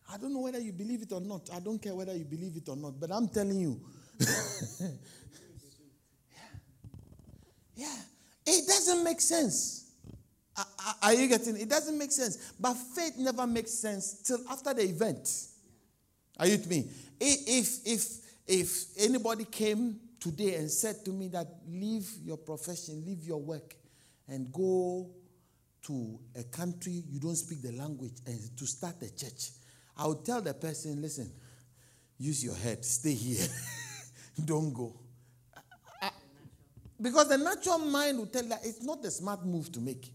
I 0.09 0.17
don't 0.17 0.33
know 0.33 0.39
whether 0.39 0.59
you 0.59 0.71
believe 0.71 1.01
it 1.01 1.11
or 1.11 1.19
not. 1.19 1.49
I 1.53 1.59
don't 1.59 1.81
care 1.81 1.93
whether 1.93 2.15
you 2.15 2.23
believe 2.23 2.55
it 2.55 2.69
or 2.69 2.77
not, 2.77 2.97
but 2.97 3.11
I'm 3.11 3.27
telling 3.27 3.59
you. 3.59 3.81
yeah. 4.21 4.87
yeah. 7.75 7.95
It 8.45 8.67
doesn't 8.67 9.03
make 9.03 9.19
sense. 9.19 9.91
Are 11.03 11.13
you 11.13 11.27
getting 11.27 11.57
it? 11.57 11.63
It 11.63 11.69
doesn't 11.69 11.97
make 11.97 12.13
sense. 12.13 12.53
But 12.57 12.75
faith 12.75 13.17
never 13.17 13.45
makes 13.45 13.71
sense 13.71 14.21
till 14.23 14.39
after 14.49 14.73
the 14.73 14.83
event. 14.83 15.50
Are 16.41 16.47
you 16.47 16.53
with 16.53 16.67
me? 16.67 16.89
If 17.19 17.85
if 17.85 18.17
if 18.47 18.97
anybody 18.97 19.45
came 19.45 19.99
today 20.19 20.55
and 20.55 20.71
said 20.71 21.05
to 21.05 21.11
me 21.11 21.27
that 21.27 21.47
leave 21.69 22.09
your 22.23 22.37
profession, 22.37 23.03
leave 23.05 23.23
your 23.23 23.39
work, 23.39 23.75
and 24.27 24.51
go 24.51 25.07
to 25.83 26.19
a 26.35 26.43
country 26.45 27.03
you 27.07 27.19
don't 27.19 27.35
speak 27.35 27.61
the 27.61 27.71
language 27.73 28.13
and 28.25 28.39
to 28.57 28.65
start 28.65 28.95
a 29.03 29.15
church, 29.15 29.51
I 29.95 30.07
would 30.07 30.25
tell 30.25 30.41
the 30.41 30.55
person, 30.55 30.99
listen, 30.99 31.31
use 32.17 32.43
your 32.43 32.55
head, 32.55 32.83
stay 32.85 33.13
here, 33.13 33.47
don't 34.45 34.73
go. 34.73 34.95
Because 36.99 37.29
the 37.29 37.37
natural 37.37 37.77
mind 37.77 38.17
will 38.17 38.25
tell 38.25 38.43
that 38.43 38.61
it's 38.65 38.81
not 38.81 39.05
a 39.05 39.11
smart 39.11 39.45
move 39.45 39.71
to 39.73 39.79
make. 39.79 40.11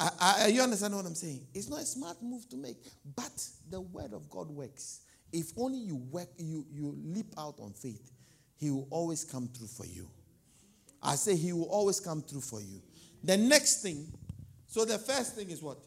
I, 0.00 0.46
you 0.52 0.62
understand 0.62 0.94
what 0.94 1.06
I'm 1.06 1.14
saying? 1.14 1.40
It's 1.54 1.68
not 1.68 1.80
a 1.80 1.86
smart 1.86 2.22
move 2.22 2.48
to 2.50 2.56
make, 2.56 2.76
but 3.16 3.48
the 3.68 3.80
word 3.80 4.12
of 4.12 4.30
God 4.30 4.48
works. 4.48 5.00
If 5.32 5.52
only 5.56 5.78
you 5.78 5.96
work, 5.96 6.28
you, 6.38 6.64
you 6.70 6.94
leap 7.04 7.34
out 7.36 7.58
on 7.58 7.72
faith, 7.72 8.12
He 8.56 8.70
will 8.70 8.86
always 8.90 9.24
come 9.24 9.48
through 9.48 9.66
for 9.66 9.86
you. 9.86 10.08
I 11.02 11.16
say 11.16 11.36
He 11.36 11.52
will 11.52 11.68
always 11.68 11.98
come 11.98 12.22
through 12.22 12.42
for 12.42 12.60
you. 12.60 12.80
The 13.24 13.36
next 13.36 13.82
thing, 13.82 14.06
so 14.68 14.84
the 14.84 14.98
first 14.98 15.34
thing 15.34 15.50
is 15.50 15.62
what? 15.62 15.78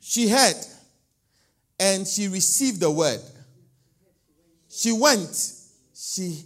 She 0.00 0.28
heard 0.28 0.56
and 1.78 2.06
she 2.06 2.28
received 2.28 2.80
the 2.80 2.90
word. 2.90 3.20
She 4.68 4.92
went, 4.92 5.52
she 5.94 6.44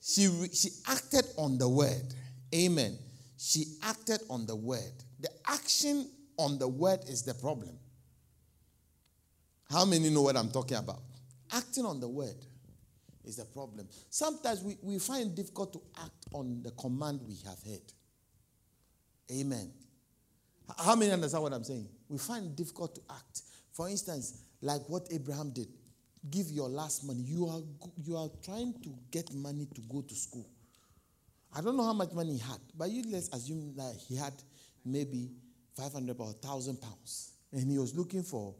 she 0.00 0.48
she 0.52 0.70
acted 0.86 1.26
on 1.36 1.58
the 1.58 1.68
word. 1.68 2.14
Amen. 2.54 2.98
She 3.38 3.64
acted 3.84 4.20
on 4.28 4.46
the 4.46 4.56
word. 4.56 4.92
The 5.20 5.30
action 5.46 6.10
on 6.36 6.58
the 6.58 6.68
word 6.68 7.00
is 7.08 7.22
the 7.22 7.34
problem. 7.34 7.78
How 9.70 9.84
many 9.84 10.10
know 10.10 10.22
what 10.22 10.36
I'm 10.36 10.50
talking 10.50 10.76
about? 10.76 11.02
Acting 11.52 11.86
on 11.86 12.00
the 12.00 12.08
word 12.08 12.36
is 13.24 13.36
the 13.36 13.44
problem. 13.44 13.88
Sometimes 14.10 14.62
we, 14.62 14.76
we 14.82 14.98
find 14.98 15.30
it 15.30 15.34
difficult 15.36 15.72
to 15.74 15.80
act 16.02 16.26
on 16.32 16.62
the 16.62 16.72
command 16.72 17.20
we 17.26 17.36
have 17.46 17.58
heard. 17.64 17.92
Amen. 19.30 19.70
How 20.76 20.96
many 20.96 21.12
understand 21.12 21.42
what 21.42 21.52
I'm 21.52 21.64
saying? 21.64 21.88
We 22.08 22.18
find 22.18 22.46
it 22.46 22.56
difficult 22.56 22.94
to 22.96 23.00
act. 23.10 23.42
For 23.72 23.88
instance, 23.88 24.42
like 24.60 24.82
what 24.88 25.06
Abraham 25.12 25.50
did 25.50 25.68
give 26.30 26.50
your 26.50 26.68
last 26.68 27.04
money. 27.04 27.22
You 27.22 27.46
are, 27.46 27.60
you 28.02 28.16
are 28.16 28.28
trying 28.44 28.74
to 28.82 28.94
get 29.10 29.32
money 29.32 29.66
to 29.74 29.80
go 29.82 30.02
to 30.02 30.14
school. 30.14 30.48
I 31.54 31.60
don't 31.60 31.76
know 31.76 31.84
how 31.84 31.92
much 31.92 32.12
money 32.12 32.34
he 32.34 32.38
had, 32.38 32.58
but 32.76 32.90
you 32.90 33.02
let's 33.10 33.28
assume 33.28 33.74
that 33.76 33.94
he 34.06 34.16
had 34.16 34.34
maybe 34.84 35.30
500 35.76 36.16
or 36.18 36.26
1,000 36.26 36.80
pounds. 36.80 37.32
And 37.52 37.70
he 37.70 37.78
was 37.78 37.94
looking 37.94 38.22
for 38.22 38.54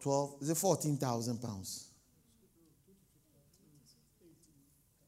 12, 0.00 0.42
is 0.42 0.50
it 0.50 0.56
14,000 0.56 1.40
pounds? 1.40 1.88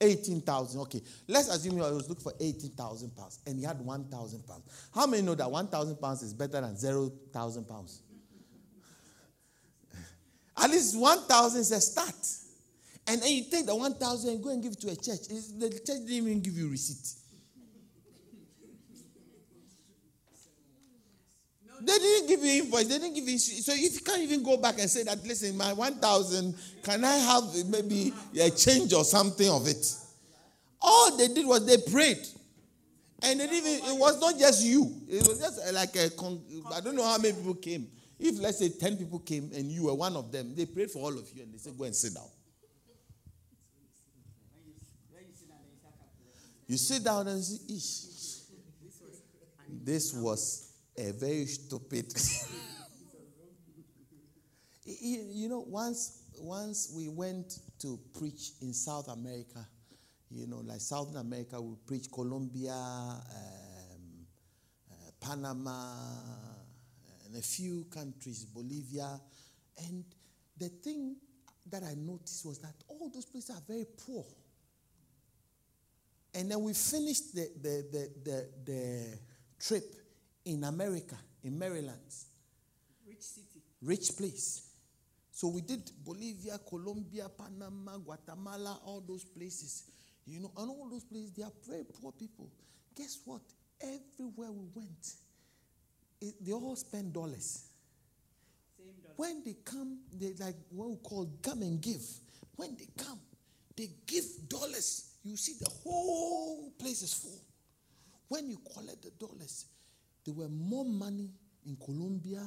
18,000. 0.01 0.81
Okay. 0.81 1.03
Let's 1.29 1.49
assume 1.49 1.75
he 1.75 1.81
was 1.81 2.09
looking 2.09 2.23
for 2.23 2.33
18,000 2.41 3.15
pounds 3.15 3.41
and 3.47 3.59
he 3.59 3.65
had 3.65 3.79
1,000 3.79 4.47
pounds. 4.47 4.89
How 4.95 5.07
many 5.07 5.23
know 5.23 5.35
that 5.35 5.51
1,000 5.51 5.97
pounds 5.97 6.23
is 6.23 6.33
better 6.33 6.61
than 6.61 6.77
0,000 6.77 7.65
pounds? 7.69 8.03
At 10.57 10.71
least 10.71 10.99
1,000 10.99 11.61
is 11.61 11.73
a 11.73 11.81
start. 11.81 12.50
And 13.11 13.21
then 13.21 13.33
you 13.33 13.45
take 13.51 13.67
the 13.67 13.75
1,000 13.75 14.31
and 14.31 14.41
go 14.41 14.51
and 14.51 14.63
give 14.63 14.71
it 14.71 14.81
to 14.83 14.87
a 14.87 14.95
church. 14.95 15.27
It's, 15.31 15.49
the 15.49 15.69
church 15.69 16.07
didn't 16.07 16.11
even 16.11 16.41
give 16.41 16.57
you 16.57 16.71
receipt. 16.71 17.19
They 21.81 21.99
didn't 21.99 22.29
give 22.29 22.45
you 22.45 22.63
invoice. 22.63 22.87
They 22.87 22.99
didn't 22.99 23.15
give 23.15 23.29
you. 23.29 23.37
So 23.37 23.73
if 23.73 23.95
you 23.95 24.01
can't 24.01 24.23
even 24.23 24.45
go 24.45 24.59
back 24.59 24.79
and 24.79 24.89
say 24.89 25.03
that, 25.03 25.27
listen, 25.27 25.57
my 25.57 25.73
1,000, 25.73 26.55
can 26.85 27.05
I 27.05 27.17
have 27.17 27.43
maybe 27.67 28.13
a 28.41 28.49
change 28.49 28.93
or 28.93 29.03
something 29.03 29.51
of 29.51 29.67
it? 29.67 29.93
All 30.81 31.17
they 31.17 31.27
did 31.27 31.47
was 31.47 31.67
they 31.67 31.79
prayed. 31.91 32.25
And 33.23 33.41
they 33.41 33.45
even, 33.47 33.73
it 33.91 33.99
was 33.99 34.21
not 34.21 34.39
just 34.39 34.63
you. 34.63 35.03
It 35.09 35.27
was 35.27 35.41
just 35.41 35.59
uh, 35.67 35.73
like 35.73 35.97
a, 35.97 36.11
I 36.73 36.81
don't 36.81 36.95
know 36.95 37.05
how 37.05 37.19
many 37.19 37.35
people 37.35 37.55
came. 37.55 37.89
If 38.21 38.39
let's 38.39 38.59
say 38.59 38.69
10 38.69 38.99
people 38.99 39.19
came 39.19 39.51
and 39.53 39.65
you 39.69 39.87
were 39.87 39.95
one 39.95 40.15
of 40.15 40.31
them, 40.31 40.55
they 40.55 40.67
prayed 40.67 40.93
for 40.93 41.01
all 41.01 41.19
of 41.19 41.29
you 41.35 41.43
and 41.43 41.53
they 41.53 41.59
said, 41.59 41.77
go 41.77 41.85
and 41.85 41.97
sit 41.97 42.15
down. 42.15 42.29
You 46.71 46.77
sit 46.77 47.03
down 47.03 47.27
and 47.27 47.41
Ish. 47.41 48.05
This 49.83 50.15
was 50.15 50.71
a 50.97 51.11
very 51.11 51.47
stupid. 51.47 52.15
you 54.85 55.49
know, 55.49 55.65
once 55.67 56.23
once 56.39 56.93
we 56.95 57.09
went 57.09 57.59
to 57.81 57.99
preach 58.17 58.53
in 58.63 58.73
South 58.73 59.09
America, 59.09 59.67
you 60.31 60.47
know, 60.47 60.59
like 60.59 60.81
South 60.81 61.17
America, 61.17 61.61
we 61.61 61.75
preach 61.89 62.07
Colombia, 62.09 62.73
um, 62.73 63.21
uh, 64.93 65.11
Panama, 65.21 65.93
and 67.27 67.37
a 67.37 67.43
few 67.43 67.87
countries, 67.91 68.45
Bolivia. 68.45 69.21
And 69.89 70.05
the 70.57 70.69
thing 70.69 71.17
that 71.69 71.83
I 71.83 71.95
noticed 71.97 72.47
was 72.47 72.61
that 72.61 72.75
all 72.87 73.11
those 73.13 73.25
places 73.25 73.51
are 73.51 73.63
very 73.67 73.87
poor. 74.07 74.25
And 76.35 76.51
then 76.51 76.61
we 76.63 76.73
finished 76.75 77.35
the, 77.35 77.49
the, 77.61 77.85
the, 77.91 78.11
the, 78.25 78.49
the 78.65 79.19
trip 79.59 79.85
in 80.45 80.65
America, 80.65 81.17
in 81.43 81.59
Maryland. 81.59 81.99
Rich 83.07 83.21
city? 83.21 83.63
Rich 83.83 84.17
place. 84.17 84.69
So 85.33 85.49
we 85.49 85.63
did 85.63 85.91
Bolivia, 86.05 86.59
Colombia, 86.69 87.29
Panama, 87.29 87.97
Guatemala, 87.97 88.79
all 88.85 89.03
those 89.07 89.25
places. 89.25 89.85
You 90.27 90.41
know, 90.41 90.53
and 90.57 90.71
all 90.71 90.89
those 90.91 91.05
places, 91.05 91.33
they 91.33 91.43
are 91.43 91.53
very 91.67 91.85
poor 91.85 92.13
people. 92.13 92.49
Guess 92.95 93.21
what? 93.25 93.41
Everywhere 93.81 94.53
we 94.53 94.67
went, 94.75 95.15
it, 96.21 96.35
they 96.45 96.53
all 96.53 96.77
spend 96.77 97.13
dollars. 97.13 97.65
Same 98.77 98.93
dollar. 99.03 99.15
When 99.17 99.43
they 99.45 99.57
come, 99.65 100.01
they 100.13 100.35
like 100.39 100.57
what 100.69 100.91
we 100.91 100.97
call 100.97 101.29
come 101.43 101.63
and 101.63 101.81
give. 101.81 102.03
When 102.57 102.77
they 102.77 102.89
come, 103.03 103.19
they 103.77 103.89
give 104.07 104.25
dollars. 104.49 105.10
You 105.23 105.37
see 105.37 105.55
the 105.61 105.71
whole 105.83 106.73
place 106.79 107.03
is 107.03 107.15
full. 107.15 107.41
When 108.29 108.49
you 108.49 108.59
collect 108.75 109.03
the 109.03 109.11
dollars, 109.11 109.67
there 110.25 110.35
were 110.35 110.49
more 110.49 110.85
money 110.85 111.31
in 111.67 111.77
Colombia, 111.77 112.43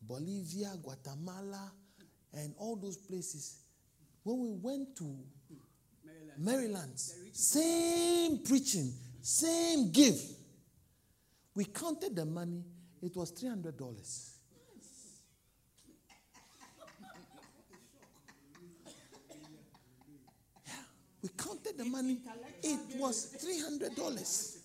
Bolivia, 0.00 0.72
Guatemala, 0.82 1.72
and 2.32 2.54
all 2.58 2.76
those 2.76 2.96
places. 2.96 3.58
When 4.22 4.40
we 4.40 4.50
went 4.50 4.96
to 4.96 5.04
Maryland. 6.04 6.38
Maryland, 6.38 6.98
same 7.32 8.38
preaching, 8.44 8.92
same 9.20 9.90
give. 9.92 10.20
We 11.54 11.66
counted 11.66 12.16
the 12.16 12.24
money, 12.24 12.62
it 13.02 13.14
was 13.16 13.32
$300. 13.32 14.37
We 21.22 21.28
counted 21.36 21.76
the 21.76 21.84
money, 21.84 22.18
it 22.62 22.78
was 22.96 23.34
$300. 23.38 24.56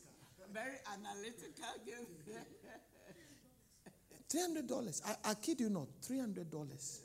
Very 0.54 0.78
analytical 0.93 1.74
game. 1.86 2.06
$300. 4.30 5.01
I, 5.06 5.32
I 5.32 5.34
kid 5.36 5.60
you 5.62 5.70
not, 5.70 5.88
$300. 6.08 6.99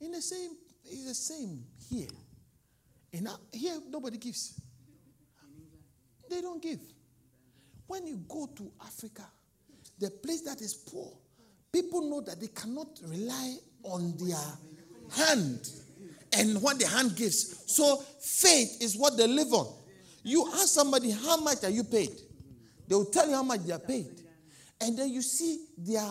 Yeah. 0.00 0.06
In 0.06 0.12
the 0.12 0.22
same, 0.22 0.50
it's 0.84 1.04
the 1.06 1.14
same 1.14 1.64
here. 1.88 2.08
In 3.12 3.26
our, 3.26 3.38
here, 3.52 3.78
nobody 3.88 4.18
gives. 4.18 4.60
They 6.28 6.40
don't 6.40 6.62
give. 6.62 6.80
When 7.86 8.06
you 8.06 8.16
go 8.28 8.48
to 8.56 8.72
Africa, 8.84 9.24
the 9.98 10.10
place 10.10 10.40
that 10.42 10.60
is 10.60 10.74
poor, 10.74 11.12
people 11.72 12.02
know 12.02 12.20
that 12.22 12.40
they 12.40 12.48
cannot 12.48 12.88
rely 13.04 13.56
on 13.84 14.14
their 14.18 14.36
hand 15.16 15.68
and 16.32 16.60
what 16.60 16.78
the 16.78 16.86
hand 16.86 17.16
gives. 17.16 17.72
So 17.72 17.96
faith 18.20 18.82
is 18.82 18.96
what 18.96 19.16
they 19.16 19.26
live 19.26 19.52
on. 19.52 19.72
You 20.22 20.46
ask 20.54 20.68
somebody, 20.68 21.10
how 21.10 21.36
much 21.36 21.62
are 21.64 21.70
you 21.70 21.84
paid? 21.84 22.10
They 22.88 22.94
will 22.94 23.04
tell 23.06 23.28
you 23.28 23.34
how 23.34 23.42
much 23.42 23.60
they 23.60 23.72
are 23.72 23.78
paid. 23.78 24.22
And 24.80 24.98
then 24.98 25.10
you 25.10 25.22
see 25.22 25.66
their, 25.78 26.10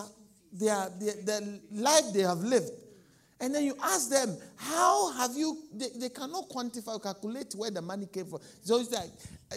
their, 0.52 0.88
their, 1.00 1.14
the 1.14 1.60
life 1.72 2.04
they 2.12 2.22
have 2.22 2.38
lived. 2.38 2.70
And 3.40 3.54
then 3.54 3.64
you 3.64 3.76
ask 3.82 4.08
them, 4.10 4.36
how 4.56 5.12
have 5.12 5.36
you, 5.36 5.58
they, 5.74 5.88
they 5.96 6.08
cannot 6.08 6.48
quantify 6.48 6.94
or 6.94 7.00
calculate 7.00 7.52
where 7.56 7.70
the 7.70 7.82
money 7.82 8.06
came 8.06 8.26
from. 8.26 8.38
So 8.62 8.78
it's 8.80 8.92
like, 8.92 9.10
uh, 9.52 9.56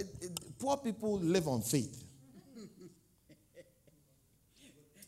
poor 0.60 0.78
people 0.78 1.20
live 1.20 1.48
on 1.48 1.62
faith. 1.62 2.04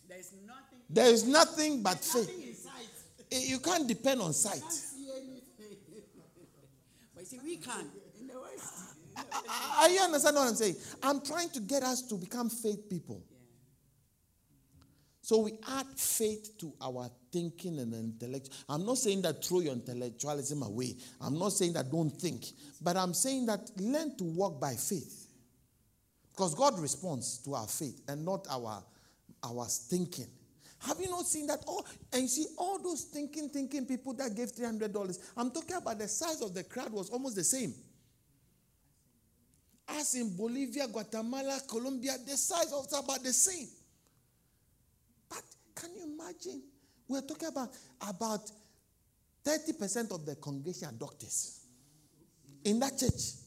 There's 0.07 0.31
nothing. 0.45 0.79
There 0.89 1.07
is 1.07 1.27
nothing 1.27 1.83
but 1.83 1.97
faith. 1.97 2.27
Nothing 2.27 2.47
in 2.47 2.55
sight. 2.55 2.89
Eh, 3.18 3.18
Eh, 3.31 3.41
you 3.45 3.59
can't 3.59 3.87
depend 3.87 4.21
on 4.21 4.33
sight. 4.33 4.61
Can't 4.61 4.71
see 4.73 5.09
anything. 5.11 5.77
but 7.15 7.21
you 7.21 7.25
see, 7.25 7.39
we 7.43 7.57
can 7.57 7.85
in 8.19 8.27
the 8.27 8.39
West. 8.39 8.95
I, 9.17 9.83
Are 9.83 9.89
you 9.89 9.99
understand 9.99 10.35
what 10.35 10.47
I'm 10.47 10.55
saying? 10.55 10.75
I'm 11.03 11.21
trying 11.21 11.49
to 11.49 11.59
get 11.59 11.83
us 11.83 12.01
to 12.03 12.15
become 12.15 12.49
faith 12.49 12.89
people. 12.89 13.23
So 15.21 15.41
we 15.41 15.51
add 15.67 15.85
faith 15.95 16.57
to 16.57 16.73
our 16.81 17.07
thinking 17.31 17.77
and 17.77 17.93
intellect. 17.93 18.49
I'm 18.67 18.83
not 18.83 18.97
saying 18.97 19.21
that 19.23 19.45
throw 19.45 19.59
your 19.59 19.73
intellectualism 19.73 20.63
away. 20.63 20.95
I'm 21.21 21.37
not 21.37 21.49
saying 21.53 21.73
that 21.73 21.91
don't 21.91 22.09
think. 22.09 22.45
But 22.81 22.97
I'm 22.97 23.13
saying 23.13 23.45
that 23.45 23.69
learn 23.77 24.17
to 24.17 24.23
walk 24.23 24.59
by 24.59 24.73
faith. 24.73 25.27
Because 26.31 26.55
God 26.55 26.79
responds 26.79 27.37
to 27.43 27.53
our 27.53 27.67
faith 27.67 28.01
and 28.07 28.25
not 28.25 28.47
our, 28.49 28.83
our 29.43 29.65
thinking. 29.65 30.25
Have 30.81 30.99
you 31.01 31.09
not 31.09 31.25
seen 31.25 31.47
that? 31.47 31.59
Oh, 31.67 31.83
and 32.13 32.21
you 32.23 32.27
see 32.27 32.45
all 32.57 32.79
those 32.81 33.03
thinking, 33.03 33.49
thinking 33.49 33.85
people 33.85 34.13
that 34.13 34.35
gave 34.35 34.51
$300. 34.51 35.19
I'm 35.35 35.51
talking 35.51 35.75
about 35.75 35.99
the 35.99 36.07
size 36.07 36.41
of 36.41 36.53
the 36.53 36.63
crowd 36.63 36.91
was 36.91 37.09
almost 37.09 37.35
the 37.35 37.43
same. 37.43 37.73
As 39.87 40.15
in 40.15 40.35
Bolivia, 40.37 40.87
Guatemala, 40.87 41.59
Colombia, 41.67 42.13
the 42.25 42.37
size 42.37 42.71
was 42.71 42.93
about 42.97 43.23
the 43.23 43.33
same. 43.33 43.67
But 45.27 45.43
can 45.75 45.89
you 45.95 46.03
imagine? 46.03 46.61
We're 47.07 47.21
talking 47.21 47.49
about 47.49 47.69
about 48.07 48.51
30% 49.43 50.13
of 50.13 50.25
the 50.25 50.35
congregation 50.35 50.89
are 50.89 50.91
doctors 50.93 51.61
in 52.63 52.79
that 52.79 52.97
church. 52.97 53.39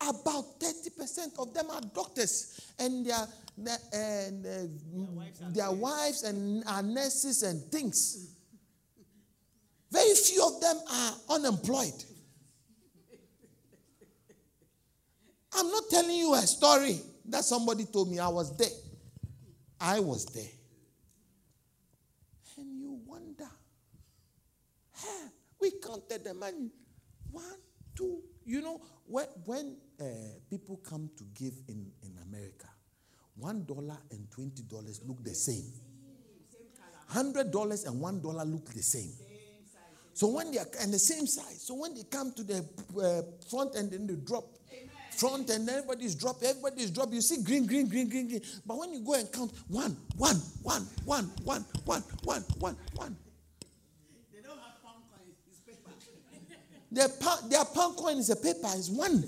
About 0.00 0.60
30% 0.60 1.38
of 1.38 1.54
them 1.54 1.70
are 1.70 1.80
doctors, 1.94 2.60
and 2.78 3.06
their, 3.06 3.26
their, 3.56 3.78
and, 3.92 4.46
uh, 4.46 5.50
their 5.50 5.70
wives 5.70 6.22
and 6.22 6.62
are 6.66 6.82
nurses 6.82 7.42
and 7.42 7.62
things. 7.72 8.34
Very 9.90 10.14
few 10.14 10.44
of 10.46 10.60
them 10.60 10.76
are 10.90 11.12
unemployed. 11.30 12.04
I'm 15.58 15.70
not 15.70 15.84
telling 15.88 16.16
you 16.16 16.34
a 16.34 16.42
story 16.42 17.00
that 17.26 17.44
somebody 17.44 17.86
told 17.86 18.10
me. 18.10 18.18
I 18.18 18.28
was 18.28 18.54
there. 18.56 18.68
I 19.80 20.00
was 20.00 20.26
there. 20.26 20.44
And 22.58 22.78
you 22.78 22.98
wonder, 23.06 23.48
hey, 24.96 25.28
we 25.60 25.70
counted 25.82 26.24
the 26.24 26.34
money. 26.34 26.70
One, 27.30 27.44
two. 27.94 28.22
You 28.44 28.60
know, 28.60 28.80
when, 29.06 29.26
when 29.44 29.76
uh, 30.00 30.04
people 30.50 30.76
come 30.76 31.10
to 31.16 31.24
give 31.34 31.54
in, 31.68 31.90
in 32.02 32.18
America, 32.28 32.68
one 33.38 33.64
dollar 33.64 33.98
and 34.10 34.30
twenty 34.30 34.62
dollars 34.62 35.00
look 35.06 35.22
the 35.22 35.34
same. 35.34 35.72
Hundred 37.08 37.50
dollars 37.50 37.84
and 37.84 38.00
one 38.00 38.20
dollar 38.20 38.44
look 38.44 38.66
the 38.72 38.82
same. 38.82 39.12
So 40.14 40.28
when 40.28 40.50
they 40.50 40.58
are 40.58 40.66
and 40.80 40.92
the 40.92 40.98
same 40.98 41.26
size, 41.26 41.62
so 41.62 41.74
when 41.74 41.94
they 41.94 42.02
come 42.04 42.32
to 42.32 42.42
the 42.42 42.64
uh, 42.98 43.22
front 43.50 43.74
and 43.74 43.90
then 43.90 44.06
they 44.06 44.14
drop 44.14 44.44
front 45.10 45.50
and 45.50 45.68
everybody's 45.68 46.14
drop, 46.14 46.42
everybody's 46.42 46.90
drop. 46.90 47.12
You 47.12 47.20
see 47.20 47.42
green, 47.42 47.66
green, 47.66 47.88
green, 47.88 48.08
green, 48.08 48.28
green. 48.28 48.40
But 48.64 48.78
when 48.78 48.92
you 48.92 49.00
go 49.00 49.14
and 49.14 49.30
count 49.32 49.52
one, 49.68 49.96
one, 50.16 50.36
one, 50.62 50.80
one, 51.04 51.24
one, 51.44 51.64
one, 51.84 52.02
one, 52.24 52.42
one, 52.58 52.76
one. 52.94 53.16
They 54.32 54.40
don't 54.40 54.58
have 54.58 54.82
pound 54.82 55.04
coins, 55.12 55.36
it's 55.48 55.58
paper. 55.60 55.90
Their 56.90 57.08
pound, 57.08 57.50
their 57.50 57.64
pound 57.64 57.96
coin 57.96 58.18
is 58.18 58.30
a 58.30 58.36
paper, 58.36 58.68
is 58.76 58.90
one. 58.90 59.22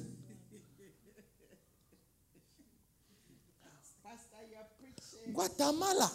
Pastor, 4.04 4.44
you're 4.50 4.68
preaching. 4.80 5.27
Guatemala. 5.38 6.10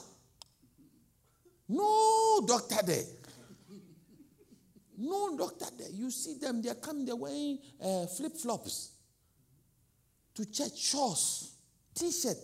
No 1.69 2.43
doctor 2.45 2.85
there. 2.85 3.05
No 4.97 5.37
doctor 5.37 5.67
there. 5.77 5.87
You 5.91 6.11
see 6.11 6.37
them, 6.37 6.61
they're 6.61 6.75
coming, 6.75 7.05
they're 7.05 7.15
wearing 7.15 7.57
uh, 7.81 8.05
flip 8.07 8.35
flops 8.35 8.91
to 10.35 10.51
church, 10.51 10.77
shorts, 10.77 11.55
t 11.95 12.11
shirt. 12.11 12.35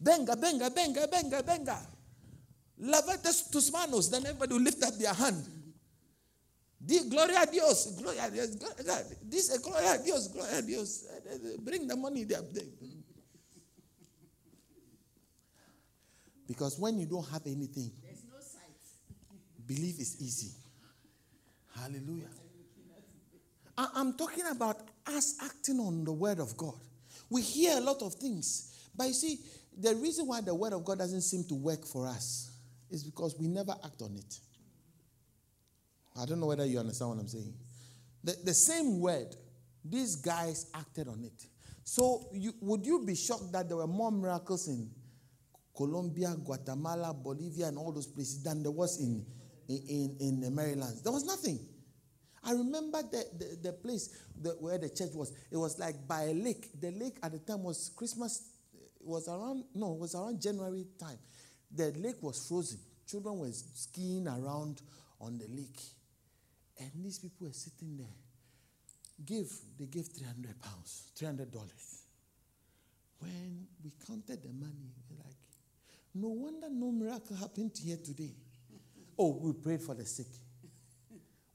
Benga, 0.00 0.34
benga, 0.36 0.70
benga, 0.70 1.06
benga, 1.08 1.42
benga. 1.42 1.78
Levante 2.78 3.30
tus 3.52 3.70
manos. 3.70 4.08
Then 4.08 4.24
everybody 4.24 4.54
will 4.54 4.62
lift 4.62 4.82
up 4.82 4.94
their 4.94 5.12
hand. 5.12 5.44
Di 6.80 7.08
gloria 7.08 7.42
a 7.42 7.46
Dios, 7.46 7.96
gloria 7.96 8.24
a 8.26 8.30
Dios. 8.30 8.50
This 9.22 9.50
is 9.50 9.58
gloria 9.58 9.94
a 9.94 9.98
Dios, 10.02 10.28
gloria 10.28 10.58
a 10.58 10.62
Dios. 10.62 11.04
Bring 11.60 11.86
the 11.88 11.96
money 11.96 12.24
there. 12.24 12.42
Because 16.46 16.78
when 16.78 16.98
you 16.98 17.06
don't 17.06 17.28
have 17.28 17.42
anything, 17.46 17.90
There's 18.02 18.24
no 18.24 18.38
sight. 18.40 19.66
believe 19.66 19.98
is 20.00 20.16
easy. 20.20 20.52
Hallelujah. 21.74 22.30
I- 23.76 23.90
I'm 23.94 24.14
talking 24.16 24.46
about 24.46 24.88
us 25.06 25.34
acting 25.40 25.78
on 25.80 26.04
the 26.04 26.12
word 26.12 26.38
of 26.40 26.56
God. 26.56 26.78
We 27.28 27.42
hear 27.42 27.76
a 27.76 27.80
lot 27.80 28.02
of 28.02 28.14
things, 28.14 28.72
but 28.96 29.08
you 29.08 29.14
see, 29.14 29.40
the 29.76 29.94
reason 29.96 30.26
why 30.26 30.40
the 30.40 30.54
word 30.54 30.72
of 30.72 30.84
God 30.84 30.98
doesn't 30.98 31.22
seem 31.22 31.44
to 31.44 31.54
work 31.54 31.84
for 31.84 32.06
us 32.06 32.50
is 32.90 33.04
because 33.04 33.36
we 33.38 33.46
never 33.46 33.76
act 33.84 34.00
on 34.00 34.16
it. 34.16 34.40
I 36.18 36.24
don't 36.26 36.40
know 36.40 36.46
whether 36.46 36.66
you 36.66 36.78
understand 36.78 37.10
what 37.10 37.18
I'm 37.20 37.28
saying. 37.28 37.54
The, 38.24 38.36
the 38.44 38.54
same 38.54 39.00
word, 39.00 39.36
these 39.84 40.16
guys 40.16 40.66
acted 40.74 41.08
on 41.08 41.22
it. 41.24 41.46
So, 41.84 42.28
you, 42.32 42.52
would 42.60 42.84
you 42.84 43.04
be 43.06 43.14
shocked 43.14 43.52
that 43.52 43.68
there 43.68 43.76
were 43.76 43.86
more 43.86 44.10
miracles 44.10 44.68
in 44.68 44.90
Colombia, 45.74 46.34
Guatemala, 46.44 47.14
Bolivia, 47.14 47.68
and 47.68 47.78
all 47.78 47.92
those 47.92 48.08
places 48.08 48.42
than 48.42 48.62
there 48.62 48.72
was 48.72 49.00
in, 49.00 49.24
in, 49.68 50.16
in, 50.20 50.44
in 50.44 50.54
Maryland? 50.54 50.98
There 51.02 51.12
was 51.12 51.24
nothing. 51.24 51.60
I 52.44 52.52
remember 52.52 53.02
the, 53.02 53.24
the, 53.38 53.58
the 53.62 53.72
place 53.72 54.10
the, 54.40 54.50
where 54.50 54.78
the 54.78 54.88
church 54.88 55.12
was. 55.14 55.32
It 55.50 55.56
was 55.56 55.78
like 55.78 56.06
by 56.06 56.24
a 56.24 56.34
lake. 56.34 56.68
The 56.80 56.90
lake 56.90 57.18
at 57.22 57.32
the 57.32 57.38
time 57.38 57.62
was 57.62 57.90
Christmas. 57.96 58.50
It 58.74 59.06
was 59.06 59.28
around, 59.28 59.64
no, 59.74 59.94
it 59.94 60.00
was 60.00 60.14
around 60.14 60.42
January 60.42 60.84
time. 60.98 61.18
The 61.74 61.92
lake 61.96 62.22
was 62.22 62.46
frozen. 62.46 62.80
Children 63.06 63.38
were 63.38 63.50
skiing 63.52 64.26
around 64.26 64.82
on 65.20 65.38
the 65.38 65.46
lake. 65.48 65.80
And 66.78 66.90
these 67.04 67.18
people 67.18 67.46
were 67.46 67.52
sitting 67.52 67.96
there. 67.96 68.06
Give, 69.24 69.50
they 69.78 69.86
gave 69.86 70.06
300 70.06 70.60
pounds, 70.60 71.10
$300. 71.18 71.48
When 73.18 73.66
we 73.82 73.90
counted 74.06 74.42
the 74.42 74.52
money, 74.52 74.92
we're 75.10 75.18
like, 75.18 75.34
no 76.14 76.28
wonder 76.28 76.68
no 76.70 76.92
miracle 76.92 77.36
happened 77.36 77.72
here 77.82 77.98
today. 78.02 78.32
Oh, 79.20 79.36
we 79.42 79.52
prayed 79.52 79.82
for 79.82 79.96
the 79.96 80.06
sick. 80.06 80.28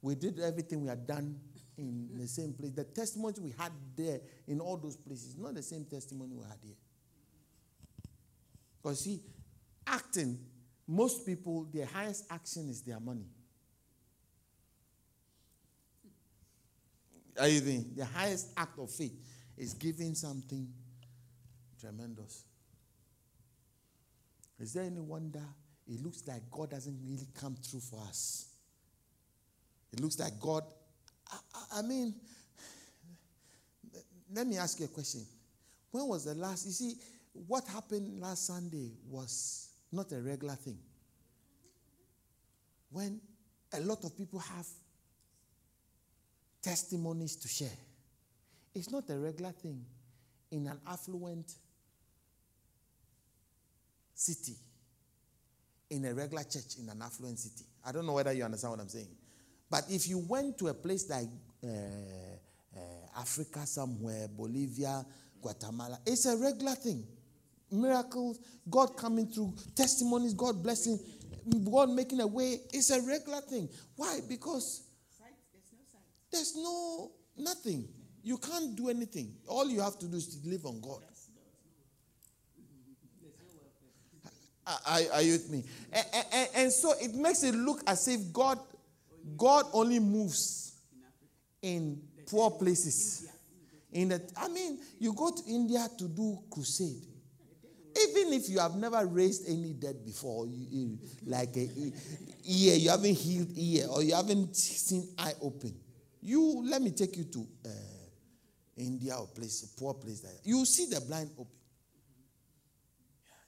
We 0.02 0.16
did 0.16 0.38
everything 0.42 0.82
we 0.82 0.90
had 0.90 1.08
done 1.08 1.40
in 1.78 2.10
the 2.18 2.28
same 2.28 2.52
place. 2.52 2.72
The 2.72 2.84
testimony 2.84 3.36
we 3.40 3.54
had 3.58 3.72
there 3.96 4.20
in 4.48 4.60
all 4.60 4.76
those 4.76 4.98
places, 4.98 5.38
not 5.38 5.56
the 5.56 5.64
same 5.64 5.86
testimony 5.86 6.36
we 6.36 6.44
had 6.44 6.58
here. 6.62 6.76
Because 8.82 9.00
see, 9.00 9.22
acting, 9.88 10.38
most 10.86 11.26
people, 11.26 11.68
their 11.74 11.86
highest 11.86 12.26
action 12.30 12.70
is 12.70 12.82
their 12.82 13.00
money. 13.00 13.26
Are 17.40 17.48
you 17.48 17.60
think 17.60 17.96
The 17.96 18.06
highest 18.06 18.52
act 18.58 18.78
of 18.80 18.90
faith 18.92 19.14
is 19.58 19.74
giving 19.74 20.16
something 20.16 20.68
tremendous. 21.80 22.44
Is 24.60 24.74
there 24.74 24.84
any 24.84 25.00
wonder 25.00 25.44
it 25.88 26.02
looks 26.02 26.24
like 26.28 26.42
God 26.50 26.70
doesn't 26.70 26.98
really 27.04 27.28
come 27.40 27.56
through 27.56 27.82
for 27.82 28.00
us? 28.08 28.48
It 29.92 30.00
looks 30.00 30.20
like 30.20 30.40
God, 30.40 30.64
I, 31.32 31.38
I, 31.54 31.80
I 31.80 31.82
mean, 31.82 32.16
let 34.34 34.48
me 34.48 34.58
ask 34.58 34.80
you 34.80 34.86
a 34.86 34.90
question. 34.90 35.22
When 35.92 36.08
was 36.08 36.26
the 36.26 36.34
last, 36.34 36.66
you 36.66 36.72
see, 36.72 36.96
what 37.48 37.68
happened 37.68 38.20
last 38.20 38.48
Sunday 38.48 38.92
was 39.10 39.70
not 39.92 40.12
a 40.12 40.22
regular 40.22 40.56
thing. 40.56 40.78
When 42.92 43.20
a 43.74 43.80
lot 43.82 44.04
of 44.04 44.18
people 44.18 44.40
have 44.40 44.66
testimonies 46.64 47.36
to 47.36 47.47
share, 47.47 47.78
it's 48.74 48.89
not 48.89 49.09
a 49.09 49.18
regular 49.18 49.51
thing 49.51 49.86
in 50.51 50.66
an 50.68 50.80
affluent 50.88 51.51
city, 54.16 54.55
in 55.89 56.05
a 56.05 56.14
regular 56.14 56.43
church 56.43 56.78
in 56.82 56.89
an 56.89 57.01
affluent 57.01 57.38
city. 57.38 57.66
I 57.86 57.91
don't 57.91 58.05
know 58.05 58.14
whether 58.14 58.32
you 58.32 58.43
understand 58.43 58.72
what 58.72 58.80
I'm 58.80 58.88
saying. 58.89 59.09
But 59.70 59.86
if 59.89 60.07
you 60.07 60.20
went 60.20 60.57
to 60.59 60.68
a 60.68 60.74
place 60.74 61.09
like 61.09 61.28
uh, 61.64 61.68
uh, 61.68 63.20
Africa 63.20 63.66
somewhere, 63.66 64.28
Bolivia, 64.28 65.05
Guatemala, 65.41 65.99
it's 66.05 66.26
a 66.26 66.38
regular 66.38 66.76
thing. 66.76 67.03
Miracles, 67.72 68.39
God 68.70 68.95
coming 68.95 69.28
through, 69.28 69.53
testimonies, 69.76 70.34
God 70.36 70.61
blessing, 70.61 70.99
God 71.70 71.89
making 71.89 72.22
a 72.22 72.28
way. 72.28 72.59
It's 72.72 72.91
a 72.91 73.01
regular 73.01 73.41
thing. 73.41 73.68
Why? 73.95 74.20
Because 74.30 74.84
Sight, 75.18 75.34
there's 75.51 75.66
no 75.74 75.80
sight. 75.91 76.01
There's 76.34 76.56
no 76.56 77.12
nothing. 77.38 77.88
You 78.24 78.38
can't 78.38 78.76
do 78.76 78.90
anything. 78.90 79.34
All 79.48 79.70
you 79.70 79.82
have 79.82 79.98
to 80.00 80.08
do 80.08 80.18
is 80.18 80.36
to 80.36 80.50
live 80.50 80.66
on 80.66 80.82
God. 80.82 81.02
Are, 84.86 85.22
you 85.22 85.34
with 85.34 85.50
me? 85.50 85.64
And, 86.56 86.72
so 86.72 86.94
it 87.02 87.14
makes 87.14 87.44
it 87.44 87.54
look 87.54 87.82
as 87.86 88.08
if 88.08 88.32
God, 88.32 88.60
God 89.36 89.66
only 89.74 90.00
moves 90.00 90.76
in 91.62 92.02
poor 92.30 92.50
places. 92.52 93.28
In 93.92 94.10
the, 94.10 94.22
I 94.38 94.48
mean, 94.48 94.80
you 95.00 95.14
go 95.14 95.32
to 95.32 95.44
India 95.48 95.86
to 95.98 96.08
do 96.08 96.40
crusade. 96.50 97.06
Even 98.10 98.34
if 98.34 98.50
you 98.50 98.60
have 98.60 98.76
never 98.76 99.06
raised 99.06 99.48
any 99.48 99.74
dead 99.74 100.04
before, 100.04 100.48
you, 100.48 100.66
you, 100.72 101.00
like 101.28 101.56
a 101.58 101.70
ear, 102.46 102.76
you 102.76 102.90
haven't 102.90 103.14
healed 103.14 103.50
ear, 103.56 103.86
or 103.88 104.02
you 104.02 104.16
haven't 104.16 104.56
seen 104.56 105.08
eye 105.18 105.34
open, 105.42 105.76
you 106.24 106.64
let 106.66 106.82
me 106.82 106.92
take 106.92 107.18
you 107.18 107.26
to 107.26 107.48
uh, 107.66 107.70
India 108.78 109.16
or 109.16 109.28
place, 109.28 109.64
a 109.64 109.80
poor 109.80 109.94
place. 109.94 110.24
Like 110.24 110.40
you 110.44 110.66
see 110.66 110.86
the 110.88 111.02
blind 111.02 111.30
open. 111.38 111.52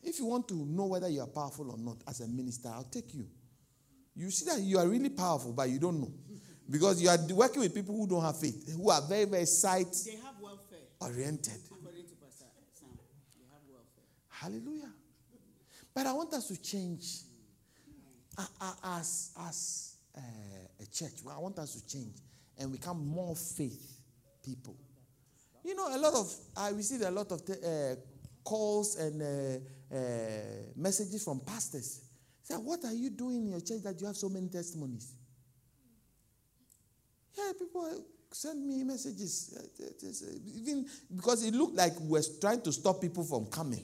If 0.04 0.20
you 0.20 0.26
want 0.26 0.48
to 0.50 0.54
know 0.54 0.86
whether 0.86 1.10
you 1.10 1.22
are 1.22 1.28
powerful 1.28 1.72
or 1.72 1.78
not 1.78 1.98
as 2.08 2.20
a 2.22 2.28
minister, 2.28 2.70
I'll 2.70 2.84
take 2.84 3.14
you. 3.16 3.26
You 4.16 4.30
see 4.30 4.46
that 4.46 4.60
you 4.62 4.78
are 4.78 4.88
really 4.88 5.10
powerful, 5.10 5.52
but 5.52 5.70
you 5.70 5.80
don't 5.80 6.00
know. 6.00 6.12
Because 6.70 7.02
you 7.02 7.10
are 7.10 7.18
working 7.34 7.62
with 7.62 7.74
people 7.74 7.96
who 7.96 8.08
don't 8.08 8.24
have 8.24 8.40
faith, 8.40 8.72
who 8.76 8.90
are 8.90 9.02
very, 9.08 9.26
very 9.26 9.46
sight 9.46 9.88
They 10.06 10.12
have 10.18 10.36
welfare. 10.42 10.80
oriented. 11.02 11.60
According 11.72 12.06
to 12.08 12.16
Pastor 12.16 12.46
Sam, 12.80 12.90
they 13.38 13.46
have 13.52 13.62
welfare. 13.68 14.06
Hallelujah. 14.30 14.92
But 15.94 16.06
I 16.08 16.14
want 16.14 16.34
us 16.34 16.48
to 16.50 16.62
change 16.62 17.22
as, 18.84 19.32
as 19.40 19.96
uh, 20.18 20.22
a 20.82 20.86
church. 20.88 21.14
I 21.30 21.40
want 21.40 21.58
us 21.60 21.76
to 21.76 21.88
change 21.88 22.16
and 22.58 22.72
become 22.72 23.06
more 23.06 23.36
faith 23.36 23.99
people. 24.43 24.76
You 25.64 25.76
know, 25.76 25.88
a 25.95 25.97
lot 25.97 26.14
of, 26.14 26.34
I 26.56 26.70
received 26.70 27.03
a 27.03 27.12
lot 27.12 27.32
of 27.32 27.41
uh, 27.49 27.95
calls 28.43 28.95
and 28.97 29.22
uh, 29.22 29.95
uh, 29.95 29.99
messages 30.76 31.24
from 31.24 31.39
pastors. 31.39 32.01
Say, 32.43 32.53
what 32.56 32.86
are 32.86 32.93
you 32.93 33.10
doing 33.10 33.38
in 33.38 33.49
your 33.49 33.62
church 33.62 33.82
that 33.84 33.99
you 33.99 34.06
have 34.06 34.16
so 34.16 34.30
many 34.30 34.47
testimonies? 34.47 35.12
Yeah, 37.36 37.51
people 37.58 38.06
send 38.32 38.66
me 38.66 38.84
messages. 38.84 39.58
Uh, 39.58 39.84
uh, 39.86 40.34
Even 40.56 40.86
because 41.16 41.43
it 41.43 41.53
looked 41.53 41.76
like 41.76 41.99
we 41.99 42.10
were 42.10 42.24
trying 42.39 42.62
to 42.62 42.72
stop 42.72 43.01
people 43.01 43.24
from 43.24 43.47
coming. 43.47 43.84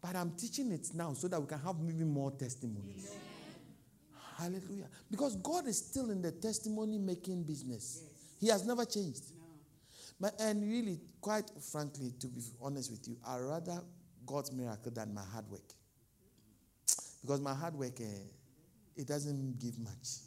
But 0.00 0.16
I'm 0.16 0.32
teaching 0.32 0.70
it 0.72 0.88
now 0.94 1.12
so 1.14 1.28
that 1.28 1.40
we 1.40 1.46
can 1.46 1.58
have 1.60 1.76
even 1.82 2.08
more 2.08 2.30
testimonies. 2.30 3.10
Hallelujah. 4.38 4.86
Because 5.10 5.34
God 5.36 5.66
is 5.66 5.78
still 5.78 6.10
in 6.10 6.22
the 6.22 6.30
testimony 6.30 6.96
making 6.98 7.42
business. 7.42 8.04
He 8.40 8.48
has 8.48 8.64
never 8.64 8.84
changed. 8.84 9.24
But, 10.20 10.34
and 10.40 10.62
really, 10.62 11.00
quite 11.20 11.50
frankly, 11.72 12.12
to 12.20 12.28
be 12.28 12.42
honest 12.62 12.90
with 12.90 13.08
you, 13.08 13.16
I 13.26 13.38
rather 13.38 13.80
God's 14.24 14.52
miracle 14.52 14.92
than 14.92 15.12
my 15.12 15.24
hard 15.32 15.50
work. 15.50 15.72
Because 17.22 17.40
my 17.40 17.54
hard 17.54 17.74
work, 17.74 18.00
eh, 18.00 18.04
it 18.96 19.06
doesn't 19.08 19.58
give 19.58 19.76
much. 19.78 20.18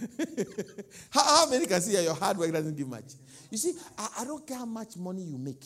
how, 1.10 1.22
how 1.22 1.50
many 1.50 1.66
can 1.66 1.80
see 1.80 1.92
that 1.92 2.04
your 2.04 2.14
hard 2.14 2.38
work 2.38 2.52
doesn't 2.52 2.76
give 2.76 2.88
much? 2.88 3.12
You 3.50 3.58
see, 3.58 3.74
I, 3.98 4.08
I 4.20 4.24
don't 4.24 4.46
care 4.46 4.58
how 4.58 4.66
much 4.66 4.96
money 4.96 5.22
you 5.22 5.36
make 5.36 5.64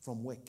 from 0.00 0.24
work. 0.24 0.46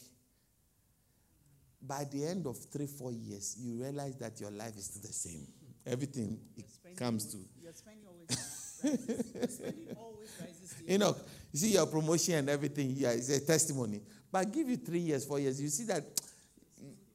By 1.88 2.06
the 2.12 2.26
end 2.26 2.48
of 2.48 2.58
three, 2.58 2.88
four 2.88 3.12
years, 3.12 3.58
you 3.60 3.82
realize 3.82 4.16
that 4.18 4.40
your 4.40 4.52
life 4.52 4.76
is 4.78 4.86
still 4.86 5.02
the 5.04 5.14
same. 5.14 5.46
Everything 5.86 6.40
it 6.58 6.98
comes 6.98 7.26
to. 7.32 7.38
Your 7.62 7.74
spending 7.74 8.06
always 8.08 8.30
rises. 8.30 9.34
Your 9.36 9.48
spending 9.48 9.98
always 9.98 10.30
rises. 10.40 10.76
You 10.88 10.98
know, 10.98 11.16
you 11.52 11.60
see 11.60 11.74
your 11.74 11.86
promotion 11.86 12.36
and 12.36 12.50
everything 12.50 12.90
here 12.96 13.12
is 13.12 13.30
a 13.30 13.46
testimony. 13.46 14.02
But 14.32 14.52
give 14.52 14.68
you 14.68 14.78
three 14.78 15.00
years, 15.00 15.26
four 15.26 15.40
years, 15.40 15.62
you 15.62 15.68
see 15.70 15.84
that 15.86 16.04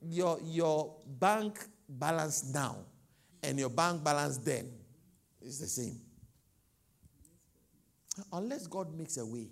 your 0.03 0.39
your 0.43 0.95
bank 1.19 1.59
balance 1.89 2.53
now 2.55 2.77
and 3.43 3.59
your 3.59 3.71
bank 3.71 4.05
balance 4.05 4.39
then 4.39 4.71
is 5.43 5.59
the 5.59 5.67
same. 5.67 6.01
Unless 8.33 8.67
God 8.67 8.97
makes 8.97 9.17
a 9.17 9.27
way. 9.27 9.49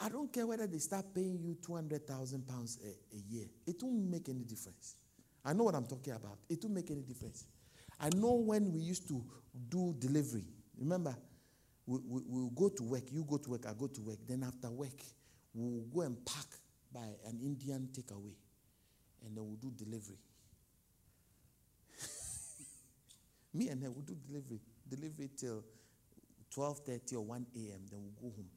I 0.00 0.08
don't 0.08 0.32
care 0.32 0.46
whether 0.46 0.66
they 0.66 0.78
start 0.78 1.06
paying 1.14 1.38
you 1.40 1.56
200,000 1.64 2.46
pounds 2.46 2.78
a, 2.84 3.16
year. 3.32 3.46
It 3.66 3.76
won't 3.82 4.10
make 4.10 4.28
any 4.28 4.44
difference. 4.44 4.96
I 5.44 5.52
know 5.52 5.64
what 5.64 5.74
I'm 5.74 5.86
talking 5.86 6.12
about. 6.12 6.38
It 6.48 6.58
won't 6.62 6.74
make 6.74 6.90
any 6.90 7.02
difference. 7.02 7.46
I 8.00 8.08
know 8.16 8.34
when 8.34 8.72
we 8.72 8.80
used 8.80 9.06
to 9.08 9.24
do 9.68 9.94
delivery. 9.98 10.44
Remember, 10.78 11.16
we, 11.86 11.98
we, 12.06 12.22
we'll 12.26 12.50
go 12.50 12.68
to 12.70 12.82
work. 12.82 13.04
You 13.12 13.24
go 13.28 13.36
to 13.36 13.50
work, 13.50 13.66
I 13.66 13.72
go 13.78 13.86
to 13.86 14.00
work. 14.00 14.18
Then 14.26 14.42
after 14.42 14.70
work, 14.70 15.00
we'll 15.54 15.84
go 15.84 16.00
and 16.00 16.24
pack 16.24 16.46
by 16.92 17.06
an 17.26 17.38
Indian 17.40 17.88
takeaway. 17.92 18.34
And 19.24 19.36
then 19.36 19.44
we'll 19.46 19.56
do 19.56 19.70
delivery. 19.76 20.18
Me 23.54 23.68
and 23.68 23.82
her 23.82 23.90
will 23.90 24.02
do 24.02 24.16
delivery. 24.26 24.60
Delivery 24.88 25.30
till 25.36 25.64
12.30 26.56 27.14
or 27.14 27.20
1 27.20 27.46
a.m. 27.56 27.80
Then 27.90 28.00
we'll 28.02 28.30
go 28.30 28.36
home. 28.36 28.50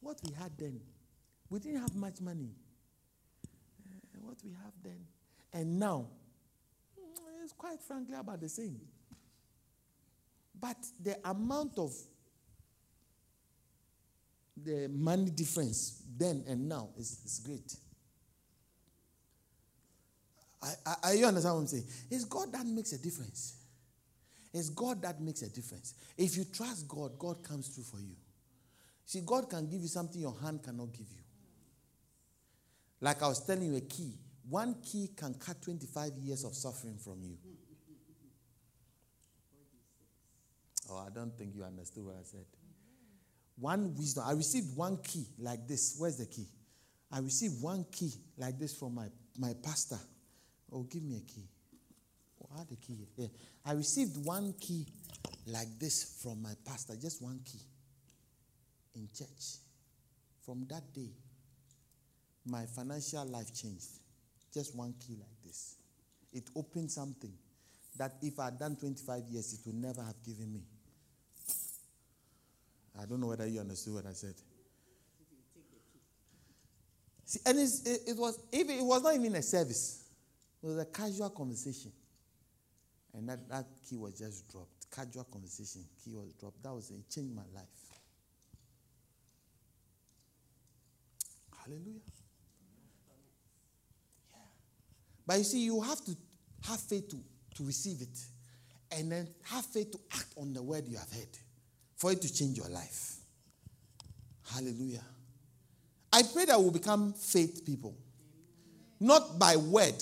What 0.00 0.18
we 0.24 0.32
had 0.32 0.52
then, 0.58 0.80
we 1.48 1.58
didn't 1.58 1.80
have 1.80 1.94
much 1.94 2.20
money. 2.20 2.50
Uh, 3.86 4.18
what 4.22 4.36
we 4.44 4.50
have 4.52 4.72
then. 4.82 4.98
And 5.52 5.78
now, 5.78 6.06
mm, 6.98 7.42
it's 7.44 7.52
quite 7.52 7.80
frankly 7.82 8.14
about 8.14 8.40
the 8.40 8.48
same. 8.48 8.80
But 10.58 10.76
the 11.02 11.16
amount 11.24 11.78
of 11.78 11.92
the 14.62 14.88
money 14.88 15.30
difference 15.30 16.02
then 16.18 16.44
and 16.46 16.68
now 16.68 16.88
is, 16.98 17.18
is 17.24 17.40
great. 17.44 17.74
I, 20.62 20.72
I, 20.86 20.94
I- 21.04 21.12
you 21.14 21.26
understand 21.26 21.54
what 21.54 21.60
I'm 21.62 21.66
saying? 21.66 21.84
It's 22.10 22.24
God 22.24 22.52
that 22.52 22.66
makes 22.66 22.92
a 22.92 22.98
difference. 22.98 23.56
It's 24.52 24.68
God 24.68 25.00
that 25.02 25.20
makes 25.20 25.42
a 25.42 25.48
difference. 25.48 25.94
If 26.18 26.36
you 26.36 26.44
trust 26.44 26.88
God, 26.88 27.18
God 27.18 27.42
comes 27.42 27.68
through 27.68 27.84
for 27.84 28.00
you. 28.00 28.16
See, 29.10 29.22
God 29.22 29.50
can 29.50 29.68
give 29.68 29.80
you 29.80 29.88
something 29.88 30.20
your 30.20 30.36
hand 30.40 30.62
cannot 30.62 30.92
give 30.92 31.08
you. 31.10 31.24
Like 33.00 33.20
I 33.24 33.26
was 33.26 33.44
telling 33.44 33.64
you, 33.64 33.74
a 33.74 33.80
key. 33.80 34.14
One 34.48 34.76
key 34.84 35.10
can 35.16 35.34
cut 35.34 35.60
25 35.62 36.12
years 36.18 36.44
of 36.44 36.54
suffering 36.54 36.96
from 36.96 37.20
you. 37.24 37.36
Oh, 40.88 41.04
I 41.04 41.08
don't 41.12 41.36
think 41.36 41.56
you 41.56 41.64
understood 41.64 42.04
what 42.04 42.14
I 42.20 42.22
said. 42.22 42.44
One 43.58 43.96
wisdom. 43.96 44.22
I 44.28 44.30
received 44.30 44.76
one 44.76 44.98
key 44.98 45.26
like 45.40 45.66
this. 45.66 45.96
Where's 45.98 46.18
the 46.18 46.26
key? 46.26 46.46
I 47.10 47.18
received 47.18 47.60
one 47.60 47.86
key 47.90 48.12
like 48.38 48.60
this 48.60 48.76
from 48.76 48.94
my, 48.94 49.06
my 49.36 49.54
pastor. 49.60 49.98
Oh, 50.70 50.84
give 50.84 51.02
me 51.02 51.16
a 51.16 51.20
key. 51.22 51.48
Oh, 52.44 52.48
I 52.54 52.58
had 52.58 52.68
a 52.70 52.76
key. 52.76 53.08
Yeah. 53.16 53.26
I 53.66 53.72
received 53.72 54.24
one 54.24 54.54
key 54.60 54.86
like 55.48 55.80
this 55.80 56.20
from 56.22 56.40
my 56.40 56.52
pastor, 56.64 56.94
just 56.94 57.20
one 57.20 57.40
key 57.44 57.58
in 58.94 59.08
church. 59.16 59.58
From 60.44 60.66
that 60.68 60.92
day, 60.94 61.10
my 62.46 62.66
financial 62.66 63.24
life 63.26 63.54
changed. 63.54 63.88
Just 64.52 64.74
one 64.74 64.94
key 65.06 65.14
like 65.18 65.42
this. 65.44 65.76
It 66.32 66.44
opened 66.56 66.90
something 66.90 67.32
that 67.96 68.14
if 68.22 68.38
I 68.38 68.46
had 68.46 68.58
done 68.58 68.76
25 68.76 69.22
years, 69.30 69.52
it 69.52 69.60
would 69.66 69.74
never 69.74 70.02
have 70.02 70.22
given 70.24 70.52
me. 70.52 70.62
I 73.00 73.04
don't 73.06 73.20
know 73.20 73.28
whether 73.28 73.46
you 73.46 73.60
understood 73.60 73.94
what 73.94 74.06
I 74.06 74.12
said. 74.12 74.34
See, 77.24 77.40
and 77.46 77.58
it, 77.58 77.70
it 78.08 78.16
was 78.16 78.40
even 78.52 78.78
it 78.78 78.84
was 78.84 79.02
not 79.02 79.14
even 79.14 79.36
a 79.36 79.42
service. 79.42 80.04
It 80.62 80.66
was 80.66 80.78
a 80.78 80.84
casual 80.84 81.30
conversation. 81.30 81.92
And 83.14 83.28
that, 83.28 83.48
that 83.48 83.66
key 83.88 83.96
was 83.96 84.18
just 84.18 84.50
dropped. 84.50 84.90
Casual 84.90 85.24
conversation, 85.24 85.82
key 86.04 86.14
was 86.14 86.32
dropped. 86.34 86.62
That 86.62 86.72
was 86.72 86.90
it 86.90 87.08
changed 87.08 87.34
my 87.34 87.42
life. 87.54 87.89
Hallelujah. 91.64 92.00
Yeah. 94.32 94.38
But 95.26 95.38
you 95.38 95.44
see, 95.44 95.60
you 95.64 95.80
have 95.80 96.04
to 96.04 96.16
have 96.66 96.80
faith 96.80 97.08
to, 97.10 97.16
to 97.56 97.64
receive 97.64 98.00
it. 98.00 98.18
And 98.92 99.12
then 99.12 99.28
have 99.44 99.64
faith 99.66 99.92
to 99.92 99.98
act 100.12 100.34
on 100.36 100.52
the 100.52 100.62
word 100.62 100.88
you 100.88 100.96
have 100.96 101.12
heard 101.12 101.28
for 101.96 102.10
it 102.10 102.20
to 102.22 102.32
change 102.34 102.56
your 102.56 102.68
life. 102.68 103.16
Hallelujah. 104.52 105.04
I 106.12 106.22
pray 106.32 106.44
that 106.46 106.58
we'll 106.58 106.72
become 106.72 107.12
faith 107.12 107.62
people. 107.64 107.94
Not 108.98 109.38
by 109.38 109.56
word, 109.56 109.94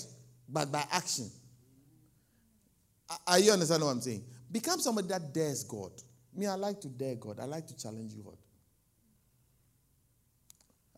but 0.47 0.71
by 0.71 0.83
action. 0.91 1.29
Are- 3.27 3.39
you 3.39 3.51
understand 3.51 3.83
what 3.83 3.89
I'm 3.91 4.01
saying? 4.01 4.23
Become 4.51 4.79
somebody 4.79 5.07
that 5.09 5.33
dares 5.33 5.63
God. 5.63 5.91
Me, 6.35 6.47
I 6.47 6.55
like 6.55 6.81
to 6.81 6.87
dare 6.87 7.15
God. 7.15 7.39
I 7.39 7.45
like 7.45 7.67
to 7.67 7.77
challenge 7.77 8.13
God. 8.23 8.37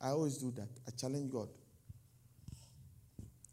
I 0.02 0.10
always 0.10 0.38
do 0.38 0.52
that. 0.52 0.68
I 0.88 0.91
challenge 0.91 1.32
God. 1.32 1.47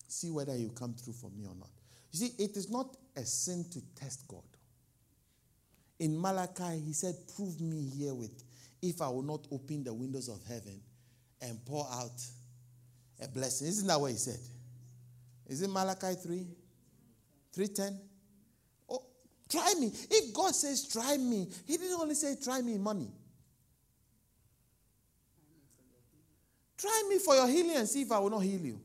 See 0.07 0.30
whether 0.30 0.55
He 0.55 0.64
will 0.64 0.72
come 0.72 0.94
through 0.94 1.12
for 1.12 1.30
me 1.30 1.44
or 1.44 1.55
not. 1.55 1.68
You 2.12 2.18
see, 2.20 2.42
it 2.42 2.57
is 2.57 2.70
not 2.70 2.96
a 3.16 3.24
sin 3.24 3.66
to 3.70 3.80
test 3.94 4.26
God. 4.26 4.42
In 6.01 6.18
Malachi, 6.18 6.80
He 6.84 6.92
said, 6.92 7.14
Prove 7.36 7.61
me 7.61 7.90
herewith 7.99 8.42
if 8.80 9.03
I 9.03 9.09
will 9.09 9.22
not 9.22 9.46
open 9.53 9.84
the 9.84 9.92
windows 9.92 10.28
of 10.28 10.40
heaven 10.49 10.80
and 11.42 11.64
pour 11.66 11.86
out 11.92 12.22
a 13.22 13.28
blessing. 13.28 13.66
Isn't 13.66 13.86
that 13.86 14.01
what 14.01 14.12
He 14.12 14.16
said? 14.16 14.40
Is 15.46 15.61
it 15.62 15.68
Malachi 15.68 16.14
3? 16.14 16.46
310? 17.53 18.01
Oh, 18.88 19.03
try 19.51 19.74
me. 19.78 19.92
If 20.11 20.32
God 20.32 20.55
says 20.55 20.88
try 20.88 21.18
me, 21.18 21.49
He 21.66 21.76
didn't 21.76 22.01
only 22.01 22.14
say 22.14 22.36
try 22.42 22.62
me 22.62 22.78
money. 22.78 23.11
Try 26.79 27.03
me 27.11 27.18
for 27.18 27.35
your 27.35 27.49
healing 27.49 27.76
and 27.76 27.89
see 27.89 28.03
if 28.03 28.12
I 28.12 28.18
will 28.20 28.31
not 28.31 28.41
heal 28.41 28.61
you. 28.61 28.81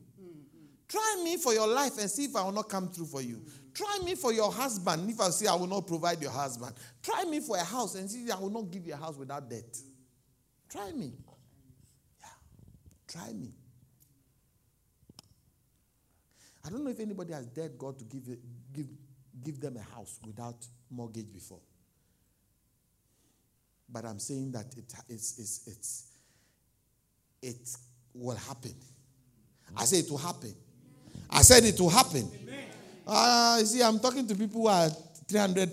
Try 0.88 1.20
me 1.24 1.36
for 1.36 1.54
your 1.54 1.66
life 1.66 1.98
and 1.98 2.10
see 2.10 2.24
if 2.24 2.36
I 2.36 2.44
will 2.44 2.52
not 2.52 2.68
come 2.68 2.88
through 2.88 3.06
for 3.06 3.22
you. 3.22 3.40
Try 3.72 3.98
me 4.04 4.14
for 4.14 4.32
your 4.32 4.52
husband 4.52 5.08
if 5.08 5.20
I 5.20 5.30
say 5.30 5.46
I 5.46 5.54
will 5.54 5.66
not 5.66 5.86
provide 5.86 6.20
your 6.20 6.30
husband. 6.30 6.74
Try 7.02 7.24
me 7.24 7.40
for 7.40 7.56
a 7.56 7.64
house 7.64 7.94
and 7.94 8.10
see 8.10 8.24
if 8.24 8.32
I 8.32 8.38
will 8.38 8.50
not 8.50 8.70
give 8.70 8.86
you 8.86 8.92
a 8.94 8.96
house 8.96 9.16
without 9.16 9.48
debt. 9.48 9.78
Try 10.68 10.92
me. 10.92 11.12
Yeah. 12.20 12.28
Try 13.08 13.32
me. 13.32 13.52
I 16.64 16.70
don't 16.70 16.84
know 16.84 16.90
if 16.90 17.00
anybody 17.00 17.32
has 17.32 17.46
dared 17.46 17.76
God 17.76 17.98
to 17.98 18.04
give, 18.04 18.22
give, 18.72 18.86
give 19.42 19.60
them 19.60 19.76
a 19.76 19.94
house 19.94 20.18
without 20.24 20.66
mortgage 20.90 21.32
before. 21.32 21.60
But 23.88 24.04
I'm 24.04 24.18
saying 24.18 24.52
that 24.52 24.66
it, 24.76 24.92
it's, 25.08 25.38
it's, 25.38 25.66
it's, 25.66 26.10
it 27.44 27.76
will 28.14 28.36
happen. 28.36 28.74
I 29.76 29.84
say 29.84 29.98
it 29.98 30.10
will 30.10 30.18
happen. 30.18 30.54
I 31.30 31.42
said 31.42 31.64
it 31.64 31.78
will 31.80 31.90
happen. 31.90 32.30
Uh, 33.06 33.56
you 33.60 33.66
see, 33.66 33.82
I'm 33.82 33.98
talking 33.98 34.26
to 34.26 34.34
people 34.34 34.62
who 34.62 34.68
are 34.68 34.88
300 35.28 35.70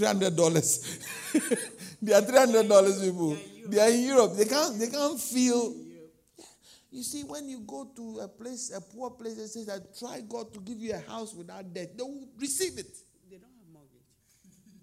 $300. 0.00 1.98
they 2.02 2.12
are 2.14 2.22
$300 2.22 3.04
people. 3.04 3.36
They 3.66 3.80
are 3.80 3.90
in 3.90 4.00
Europe. 4.02 4.36
They 4.36 4.46
can't, 4.46 4.78
they 4.78 4.88
can't 4.88 5.20
feel. 5.20 5.74
You 6.90 7.02
see, 7.04 7.22
when 7.22 7.48
you 7.48 7.60
go 7.60 7.88
to 7.96 8.20
a 8.20 8.28
place, 8.28 8.72
a 8.74 8.80
poor 8.80 9.10
place, 9.10 9.36
they 9.36 9.46
say 9.46 9.64
that 9.64 9.96
try 9.98 10.20
God 10.28 10.52
to 10.54 10.60
give 10.60 10.78
you 10.78 10.92
a 10.92 11.10
house 11.10 11.34
without 11.34 11.72
debt. 11.72 11.96
They 11.96 12.02
will 12.02 12.26
receive 12.38 12.78
it. 12.78 12.90
They 13.30 13.36
don't 13.36 13.44
have 13.44 13.72
mortgage. 13.72 14.06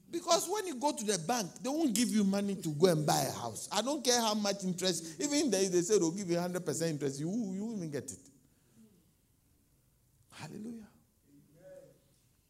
Because 0.09 0.47
when 0.49 0.65
you 0.67 0.75
go 0.75 0.93
to 0.93 1.03
the 1.03 1.17
bank, 1.19 1.49
they 1.61 1.69
won't 1.69 1.93
give 1.93 2.09
you 2.09 2.23
money 2.23 2.55
to 2.55 2.69
go 2.69 2.87
and 2.87 3.05
buy 3.05 3.19
a 3.27 3.31
house. 3.31 3.67
I 3.71 3.81
don't 3.81 4.03
care 4.03 4.21
how 4.21 4.33
much 4.33 4.63
interest. 4.63 5.21
Even 5.21 5.51
they, 5.51 5.67
they 5.67 5.81
say 5.81 5.99
they'll 5.99 6.11
give 6.11 6.29
you 6.29 6.37
100% 6.37 6.89
interest. 6.89 7.19
You, 7.19 7.27
you 7.27 7.65
won't 7.65 7.77
even 7.77 7.91
get 7.91 8.05
it. 8.05 8.19
Hallelujah. 10.31 10.87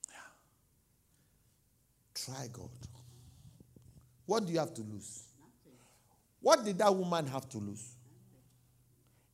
Yeah. 0.08 0.18
Try 2.14 2.48
God. 2.54 2.70
What 4.26 4.46
do 4.46 4.54
you 4.54 4.60
have 4.60 4.74
to 4.76 4.82
lose? 4.82 5.24
What 6.42 6.64
did 6.64 6.78
that 6.78 6.94
woman 6.94 7.26
have 7.28 7.50
to 7.50 7.58
lose? 7.58 7.96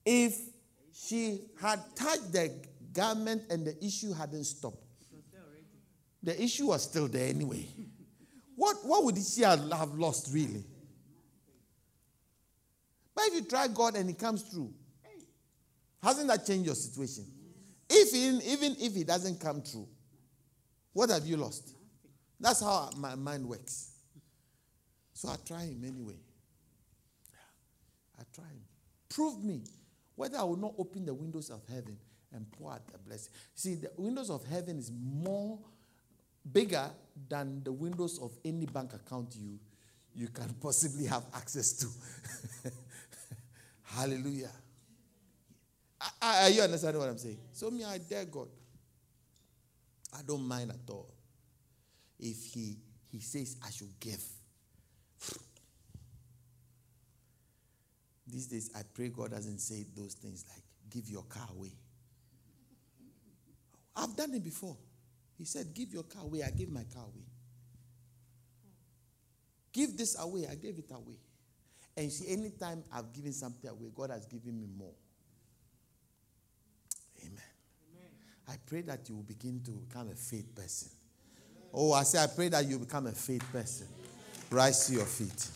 If 0.06 0.38
she 0.94 1.42
had 1.60 1.80
touched 1.96 2.32
the 2.32 2.52
garment 2.94 3.44
and 3.50 3.66
the 3.66 3.86
issue 3.86 4.14
hadn't 4.14 4.46
stopped, 4.46 4.78
the 6.22 6.42
issue 6.42 6.68
was 6.68 6.84
still 6.84 7.08
there 7.08 7.28
anyway. 7.28 7.68
What, 8.56 8.78
what 8.84 9.04
would 9.04 9.18
she 9.18 9.42
have 9.42 9.62
lost 9.62 10.30
really? 10.32 10.64
But 13.16 13.26
if 13.26 13.34
you 13.36 13.42
try 13.44 13.68
God 13.68 13.96
and 13.96 14.10
He 14.10 14.16
comes 14.16 14.44
through, 14.44 14.74
hasn't 16.02 16.28
that 16.28 16.46
changed 16.46 16.66
your 16.66 16.76
situation? 16.76 17.26
If 17.90 18.14
even 18.14 18.76
if 18.80 18.94
He 18.94 19.04
doesn't 19.04 19.40
come 19.40 19.62
through, 19.62 19.88
what 20.94 21.10
have 21.10 21.26
you 21.26 21.38
lost? 21.38 21.76
That's 22.40 22.62
how 22.62 22.90
my 22.98 23.16
mind 23.16 23.48
works. 23.48 23.92
So 25.14 25.30
I 25.30 25.36
try 25.46 25.62
Him 25.62 25.84
anyway. 25.86 26.18
I 28.20 28.24
try 28.34 28.46
Him. 28.46 28.64
Prove 29.10 29.44
me 29.44 29.62
whether 30.16 30.38
I 30.38 30.44
will 30.44 30.58
not 30.58 30.74
open 30.78 31.06
the 31.06 31.14
windows 31.14 31.50
of 31.50 31.62
heaven 31.68 31.98
and 32.34 32.52
pour 32.52 32.74
out 32.74 32.86
the 32.92 32.98
blessing. 32.98 33.32
See, 33.56 33.76
the 33.76 33.92
windows 33.98 34.30
of 34.30 34.44
heaven 34.46 34.78
is 34.78 34.92
more 34.92 35.60
bigger 36.52 36.90
than 37.30 37.64
the 37.64 37.72
windows 37.72 38.20
of 38.20 38.32
any 38.44 38.66
bank 38.66 38.94
account 38.94 39.36
you 39.36 39.60
you 40.16 40.28
can 40.28 40.54
possibly 40.62 41.06
have 41.06 41.26
access 41.34 41.74
to. 41.74 42.70
Hallelujah. 43.84 44.52
Are 46.22 46.50
you 46.50 46.62
understanding 46.62 47.00
what 47.00 47.10
I'm 47.10 47.18
saying? 47.18 47.40
So 47.54 47.72
me, 47.72 47.84
I 47.84 47.98
dare 47.98 48.26
God. 48.26 48.48
I 50.18 50.22
don't 50.28 50.48
mind 50.48 50.72
at 50.72 50.90
all. 50.90 51.10
If 52.20 52.44
he 52.54 52.78
he 53.12 53.20
says 53.20 53.58
I 53.66 53.70
should 53.70 54.00
give. 54.00 54.24
These 58.26 58.48
days, 58.48 58.72
I 58.76 58.82
pray 58.94 59.10
God 59.10 59.32
doesn't 59.32 59.60
say 59.60 59.86
those 59.96 60.14
things 60.14 60.46
like, 60.50 60.64
give 60.90 61.10
your 61.10 61.24
car 61.24 61.48
away. 61.56 61.72
I've 63.96 64.16
done 64.16 64.34
it 64.34 64.44
before. 64.44 64.76
He 65.38 65.46
said, 65.46 65.74
give 65.74 65.94
your 65.94 66.04
car 66.04 66.24
away. 66.24 66.44
I 66.44 66.52
gave 66.52 66.70
my 66.70 66.84
car 66.94 67.04
away. 67.04 67.26
Give 69.72 69.98
this 69.98 70.20
away. 70.20 70.48
I 70.50 70.56
gave 70.56 70.78
it 70.78 70.92
away. 70.92 71.18
And 71.98 72.12
see, 72.12 72.32
anytime 72.32 72.84
I've 72.92 73.12
given 73.14 73.34
something 73.34 73.70
away, 73.70 73.90
God 73.94 74.12
has 74.12 74.26
given 74.26 74.60
me 74.60 74.68
more. 74.78 74.94
Amen. 77.22 77.34
Amen. 77.34 78.12
I 78.48 78.56
pray 78.66 78.82
that 78.82 79.08
you 79.10 79.16
will 79.16 79.24
begin 79.24 79.62
to 79.66 79.72
become 79.72 80.10
a 80.10 80.16
faith 80.16 80.54
person. 80.56 80.90
Oh, 81.74 81.94
I 81.94 82.04
say, 82.04 82.20
I 82.20 82.28
pray 82.28 82.50
that 82.50 82.66
you 82.66 82.78
become 82.78 83.08
a 83.08 83.12
faith 83.12 83.44
person. 83.52 83.88
Rise 84.52 84.88
to 84.88 84.94
your 84.94 85.06
feet. 85.06 85.50